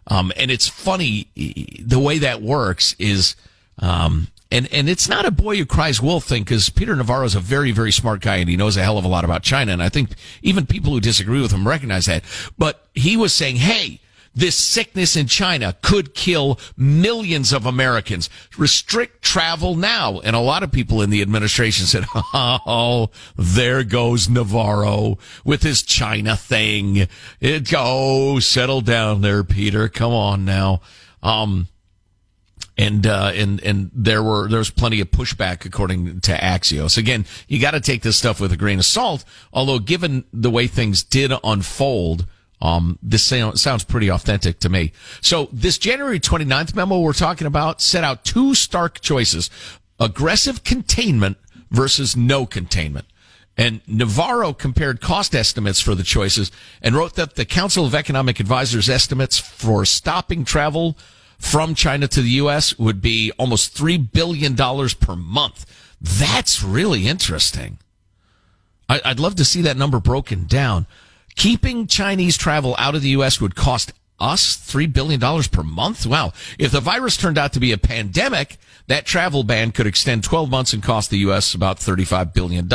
Um, 0.06 0.32
and 0.36 0.52
it's 0.52 0.68
funny 0.68 1.28
the 1.34 1.98
way 1.98 2.18
that 2.18 2.42
works 2.42 2.94
is 3.00 3.34
um, 3.80 4.28
and, 4.50 4.72
and 4.72 4.88
it's 4.88 5.08
not 5.08 5.24
a 5.24 5.30
boy 5.30 5.56
who 5.56 5.66
cries 5.66 6.00
wolf 6.00 6.24
thing 6.24 6.42
because 6.42 6.70
Peter 6.70 6.96
Navarro 6.96 7.24
is 7.24 7.34
a 7.34 7.40
very, 7.40 7.70
very 7.70 7.92
smart 7.92 8.20
guy 8.20 8.36
and 8.36 8.48
he 8.48 8.56
knows 8.56 8.76
a 8.76 8.82
hell 8.82 8.98
of 8.98 9.04
a 9.04 9.08
lot 9.08 9.24
about 9.24 9.42
China. 9.42 9.72
And 9.72 9.82
I 9.82 9.88
think 9.88 10.10
even 10.42 10.66
people 10.66 10.92
who 10.92 11.00
disagree 11.00 11.40
with 11.40 11.52
him 11.52 11.68
recognize 11.68 12.06
that. 12.06 12.24
But 12.58 12.84
he 12.94 13.16
was 13.16 13.32
saying, 13.32 13.56
hey, 13.56 14.00
this 14.34 14.56
sickness 14.56 15.16
in 15.16 15.26
China 15.26 15.76
could 15.82 16.14
kill 16.14 16.58
millions 16.76 17.52
of 17.52 17.66
Americans. 17.66 18.30
Restrict 18.56 19.22
travel 19.22 19.74
now. 19.74 20.20
And 20.20 20.34
a 20.34 20.40
lot 20.40 20.62
of 20.62 20.72
people 20.72 21.02
in 21.02 21.10
the 21.10 21.22
administration 21.22 21.86
said, 21.86 22.04
oh, 22.14 23.10
there 23.36 23.84
goes 23.84 24.28
Navarro 24.28 25.18
with 25.44 25.62
his 25.62 25.82
China 25.82 26.36
thing. 26.36 27.08
It 27.40 27.70
go, 27.70 28.38
settle 28.40 28.80
down 28.80 29.20
there, 29.20 29.44
Peter. 29.44 29.88
Come 29.88 30.12
on 30.12 30.44
now. 30.44 30.80
Um, 31.22 31.68
and 32.80 33.06
uh, 33.06 33.30
and 33.34 33.60
and 33.60 33.90
there 33.94 34.22
were 34.22 34.48
there 34.48 34.58
was 34.58 34.70
plenty 34.70 35.02
of 35.02 35.10
pushback 35.10 35.66
according 35.66 36.20
to 36.22 36.32
Axios. 36.32 36.96
Again, 36.96 37.26
you 37.46 37.60
got 37.60 37.72
to 37.72 37.80
take 37.80 38.00
this 38.00 38.16
stuff 38.16 38.40
with 38.40 38.52
a 38.52 38.56
grain 38.56 38.78
of 38.78 38.86
salt. 38.86 39.22
Although, 39.52 39.80
given 39.80 40.24
the 40.32 40.50
way 40.50 40.66
things 40.66 41.02
did 41.02 41.30
unfold, 41.44 42.24
um, 42.62 42.98
this 43.02 43.22
sounds 43.22 43.84
pretty 43.84 44.10
authentic 44.10 44.60
to 44.60 44.70
me. 44.70 44.92
So, 45.20 45.50
this 45.52 45.76
January 45.76 46.18
29th 46.18 46.74
memo 46.74 47.00
we're 47.00 47.12
talking 47.12 47.46
about 47.46 47.82
set 47.82 48.02
out 48.02 48.24
two 48.24 48.54
stark 48.54 49.02
choices: 49.02 49.50
aggressive 49.98 50.64
containment 50.64 51.36
versus 51.70 52.16
no 52.16 52.46
containment. 52.46 53.06
And 53.58 53.82
Navarro 53.86 54.54
compared 54.54 55.02
cost 55.02 55.34
estimates 55.34 55.82
for 55.82 55.94
the 55.94 56.02
choices 56.02 56.50
and 56.80 56.94
wrote 56.94 57.16
that 57.16 57.34
the 57.34 57.44
Council 57.44 57.84
of 57.84 57.94
Economic 57.94 58.40
Advisors 58.40 58.88
estimates 58.88 59.38
for 59.38 59.84
stopping 59.84 60.46
travel 60.46 60.96
from 61.40 61.74
China 61.74 62.06
to 62.06 62.20
the 62.20 62.30
U.S. 62.30 62.78
would 62.78 63.00
be 63.00 63.32
almost 63.38 63.74
$3 63.76 64.12
billion 64.12 64.54
per 64.54 65.16
month. 65.16 65.66
That's 66.00 66.62
really 66.62 67.08
interesting. 67.08 67.78
I, 68.88 69.00
would 69.06 69.18
love 69.18 69.36
to 69.36 69.44
see 69.44 69.62
that 69.62 69.76
number 69.76 69.98
broken 70.00 70.44
down. 70.46 70.86
Keeping 71.36 71.86
Chinese 71.86 72.36
travel 72.36 72.76
out 72.78 72.94
of 72.94 73.02
the 73.02 73.08
U.S. 73.10 73.40
would 73.40 73.56
cost 73.56 73.92
us 74.20 74.56
$3 74.56 74.92
billion 74.92 75.20
per 75.20 75.62
month? 75.62 76.06
Wow. 76.06 76.32
If 76.58 76.72
the 76.72 76.80
virus 76.80 77.16
turned 77.16 77.38
out 77.38 77.52
to 77.54 77.60
be 77.60 77.72
a 77.72 77.78
pandemic, 77.78 78.58
that 78.86 79.06
travel 79.06 79.44
ban 79.44 79.72
could 79.72 79.86
extend 79.86 80.24
12 80.24 80.50
months 80.50 80.72
and 80.72 80.82
cost 80.82 81.10
the 81.10 81.18
U.S. 81.18 81.54
about 81.54 81.78
$35 81.78 82.34
billion. 82.34 82.68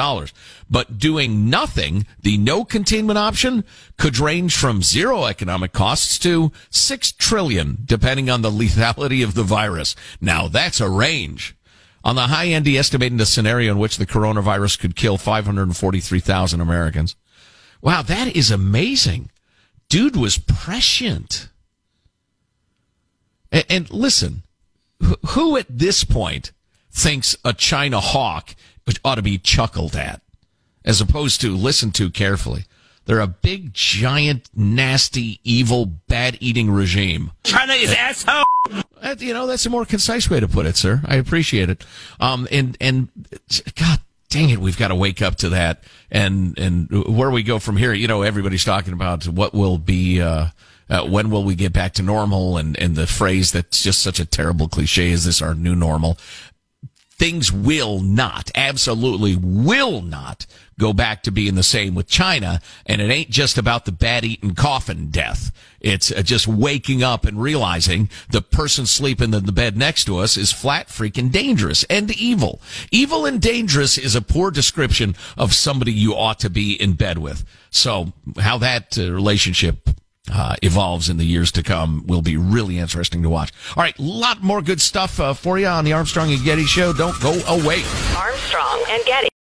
But 0.69 0.97
doing 0.97 1.49
nothing, 1.49 2.05
the 2.21 2.37
no 2.37 2.63
containment 2.63 3.19
option, 3.19 3.63
could 3.97 4.17
range 4.17 4.55
from 4.55 4.81
zero 4.81 5.25
economic 5.25 5.73
costs 5.73 6.17
to 6.19 6.51
6 6.69 7.11
trillion, 7.13 7.79
depending 7.85 8.29
on 8.29 8.41
the 8.41 8.51
lethality 8.51 9.23
of 9.23 9.33
the 9.33 9.43
virus. 9.43 9.95
Now 10.21 10.47
that's 10.47 10.79
a 10.79 10.89
range. 10.89 11.55
On 12.03 12.15
the 12.15 12.27
high 12.27 12.47
end, 12.47 12.65
he 12.65 12.77
estimated 12.77 13.19
a 13.19 13.25
scenario 13.25 13.71
in 13.71 13.79
which 13.79 13.97
the 13.97 14.05
coronavirus 14.05 14.79
could 14.79 14.95
kill 14.95 15.17
543,000 15.17 16.61
Americans. 16.61 17.15
Wow, 17.81 18.03
that 18.03 18.35
is 18.35 18.51
amazing 18.51 19.29
dude 19.95 20.17
was 20.17 20.37
prescient. 20.37 21.47
And, 23.49 23.65
and 23.69 23.89
listen, 23.89 24.43
who 25.27 25.55
at 25.55 25.67
this 25.69 26.03
point 26.03 26.51
thinks 26.91 27.37
a 27.45 27.53
China 27.53 28.01
hawk 28.01 28.55
ought 29.05 29.15
to 29.15 29.21
be 29.21 29.37
chuckled 29.37 29.95
at 29.95 30.21
as 30.83 30.99
opposed 30.99 31.39
to 31.39 31.55
listened 31.55 31.95
to 31.95 32.09
carefully? 32.09 32.65
They're 33.05 33.21
a 33.21 33.27
big, 33.27 33.73
giant, 33.73 34.49
nasty, 34.53 35.39
evil, 35.45 35.85
bad 35.85 36.39
eating 36.41 36.71
regime. 36.71 37.31
China 37.45 37.71
is 37.71 37.93
asshole. 37.93 38.43
You 39.19 39.33
know, 39.33 39.47
that's 39.47 39.65
a 39.65 39.69
more 39.69 39.85
concise 39.85 40.29
way 40.29 40.41
to 40.41 40.47
put 40.49 40.65
it, 40.65 40.75
sir. 40.75 41.03
I 41.05 41.15
appreciate 41.15 41.69
it. 41.69 41.85
Um, 42.19 42.49
and, 42.51 42.75
and 42.81 43.07
God 43.75 44.01
dang 44.29 44.49
it, 44.49 44.59
we've 44.59 44.77
got 44.77 44.89
to 44.89 44.95
wake 44.95 45.21
up 45.21 45.35
to 45.37 45.49
that. 45.49 45.83
And, 46.11 46.57
and 46.57 46.89
where 47.07 47.31
we 47.31 47.43
go 47.43 47.59
from 47.59 47.77
here, 47.77 47.93
you 47.93 48.07
know, 48.07 48.21
everybody's 48.21 48.65
talking 48.65 48.93
about 48.93 49.27
what 49.27 49.53
will 49.53 49.77
be, 49.77 50.21
uh, 50.21 50.47
uh, 50.89 51.05
when 51.05 51.29
will 51.29 51.43
we 51.43 51.55
get 51.55 51.73
back 51.73 51.93
to 51.93 52.03
normal? 52.03 52.57
And, 52.57 52.77
and 52.77 52.95
the 52.95 53.07
phrase 53.07 53.51
that's 53.51 53.81
just 53.81 54.01
such 54.01 54.19
a 54.19 54.25
terrible 54.25 54.67
cliche 54.67 55.09
is 55.09 55.25
this 55.25 55.41
our 55.41 55.55
new 55.55 55.75
normal? 55.75 56.17
Things 57.17 57.51
will 57.51 58.01
not, 58.01 58.51
absolutely 58.55 59.35
will 59.35 60.01
not 60.01 60.45
go 60.77 60.91
back 60.91 61.23
to 61.23 61.31
being 61.31 61.55
the 61.55 61.63
same 61.63 61.95
with 61.95 62.07
China. 62.07 62.59
And 62.85 63.01
it 63.01 63.09
ain't 63.09 63.29
just 63.29 63.57
about 63.57 63.85
the 63.85 63.91
bad 63.91 64.25
eaten 64.25 64.55
coffin 64.55 65.09
death. 65.09 65.51
It's 65.79 66.11
uh, 66.11 66.21
just 66.21 66.47
waking 66.47 67.03
up 67.03 67.25
and 67.25 67.41
realizing 67.41 68.09
the 68.29 68.41
person 68.41 68.85
sleeping 68.85 69.33
in 69.33 69.45
the 69.45 69.51
bed 69.51 69.77
next 69.77 70.05
to 70.05 70.17
us 70.17 70.35
is 70.35 70.51
flat 70.51 70.87
freaking 70.87 71.31
dangerous 71.31 71.83
and 71.85 72.11
evil. 72.11 72.59
Evil 72.91 73.25
and 73.25 73.41
dangerous 73.41 73.97
is 73.97 74.15
a 74.15 74.21
poor 74.21 74.51
description 74.51 75.15
of 75.37 75.53
somebody 75.53 75.93
you 75.93 76.13
ought 76.13 76.39
to 76.39 76.49
be 76.49 76.73
in 76.73 76.93
bed 76.93 77.17
with. 77.17 77.45
So 77.69 78.13
how 78.39 78.57
that 78.57 78.97
uh, 78.97 79.11
relationship 79.11 79.89
uh, 80.31 80.55
evolves 80.61 81.09
in 81.09 81.17
the 81.17 81.25
years 81.25 81.51
to 81.53 81.63
come 81.63 82.03
will 82.07 82.21
be 82.21 82.37
really 82.37 82.79
interesting 82.79 83.23
to 83.23 83.29
watch. 83.29 83.51
All 83.75 83.83
right, 83.83 83.97
a 83.97 84.01
lot 84.01 84.41
more 84.41 84.61
good 84.61 84.81
stuff 84.81 85.19
uh, 85.19 85.33
for 85.33 85.59
you 85.59 85.67
on 85.67 85.85
the 85.85 85.93
Armstrong 85.93 86.31
and 86.31 86.43
Getty 86.43 86.65
show. 86.65 86.93
Don't 86.93 87.19
go 87.21 87.33
away. 87.47 87.83
Armstrong 88.15 88.83
and 88.89 89.03
Getty. 89.05 89.29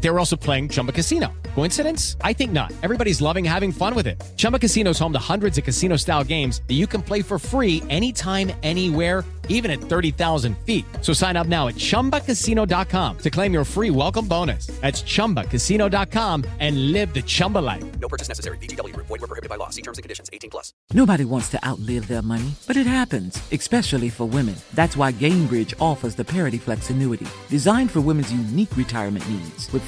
They 0.00 0.10
were 0.10 0.18
also 0.18 0.36
playing 0.36 0.70
Chumba 0.70 0.92
Casino. 0.92 1.32
Coincidence? 1.54 2.16
I 2.22 2.32
think 2.32 2.52
not. 2.52 2.72
Everybody's 2.82 3.20
loving 3.20 3.44
having 3.44 3.72
fun 3.72 3.94
with 3.94 4.06
it. 4.06 4.22
Chumba 4.36 4.58
Casino 4.58 4.90
is 4.90 4.98
home 4.98 5.12
to 5.12 5.18
hundreds 5.18 5.58
of 5.58 5.64
casino 5.64 5.96
style 5.96 6.24
games 6.24 6.62
that 6.68 6.74
you 6.74 6.86
can 6.86 7.02
play 7.02 7.22
for 7.22 7.38
free 7.38 7.82
anytime, 7.88 8.52
anywhere 8.62 9.24
even 9.48 9.70
at 9.70 9.80
30,000 9.80 10.56
feet. 10.58 10.84
So 11.02 11.12
sign 11.12 11.36
up 11.36 11.46
now 11.46 11.68
at 11.68 11.74
ChumbaCasino.com 11.74 13.18
to 13.18 13.30
claim 13.30 13.52
your 13.52 13.64
free 13.64 13.90
welcome 13.90 14.26
bonus. 14.26 14.68
That's 14.80 15.02
ChumbaCasino.com 15.02 16.44
and 16.60 16.92
live 16.92 17.12
the 17.12 17.22
Chumba 17.22 17.58
life. 17.58 17.84
No 17.98 18.08
purchase 18.08 18.28
necessary. 18.28 18.58
VGW. 18.58 18.94
Void 18.94 19.20
were 19.20 19.26
prohibited 19.26 19.48
by 19.48 19.56
law. 19.56 19.70
See 19.70 19.82
terms 19.82 19.98
and 19.98 20.02
conditions. 20.04 20.30
18 20.32 20.50
plus. 20.50 20.72
Nobody 20.92 21.24
wants 21.24 21.48
to 21.50 21.66
outlive 21.66 22.08
their 22.08 22.22
money, 22.22 22.52
but 22.66 22.76
it 22.76 22.86
happens, 22.86 23.40
especially 23.52 24.10
for 24.10 24.26
women. 24.26 24.54
That's 24.74 24.96
why 24.96 25.12
Gainbridge 25.12 25.74
offers 25.80 26.14
the 26.14 26.24
Parity 26.24 26.58
Flex 26.58 26.90
annuity, 26.90 27.26
designed 27.48 27.90
for 27.90 28.00
women's 28.00 28.32
unique 28.32 28.76
retirement 28.76 29.28
needs, 29.28 29.72
with 29.72 29.87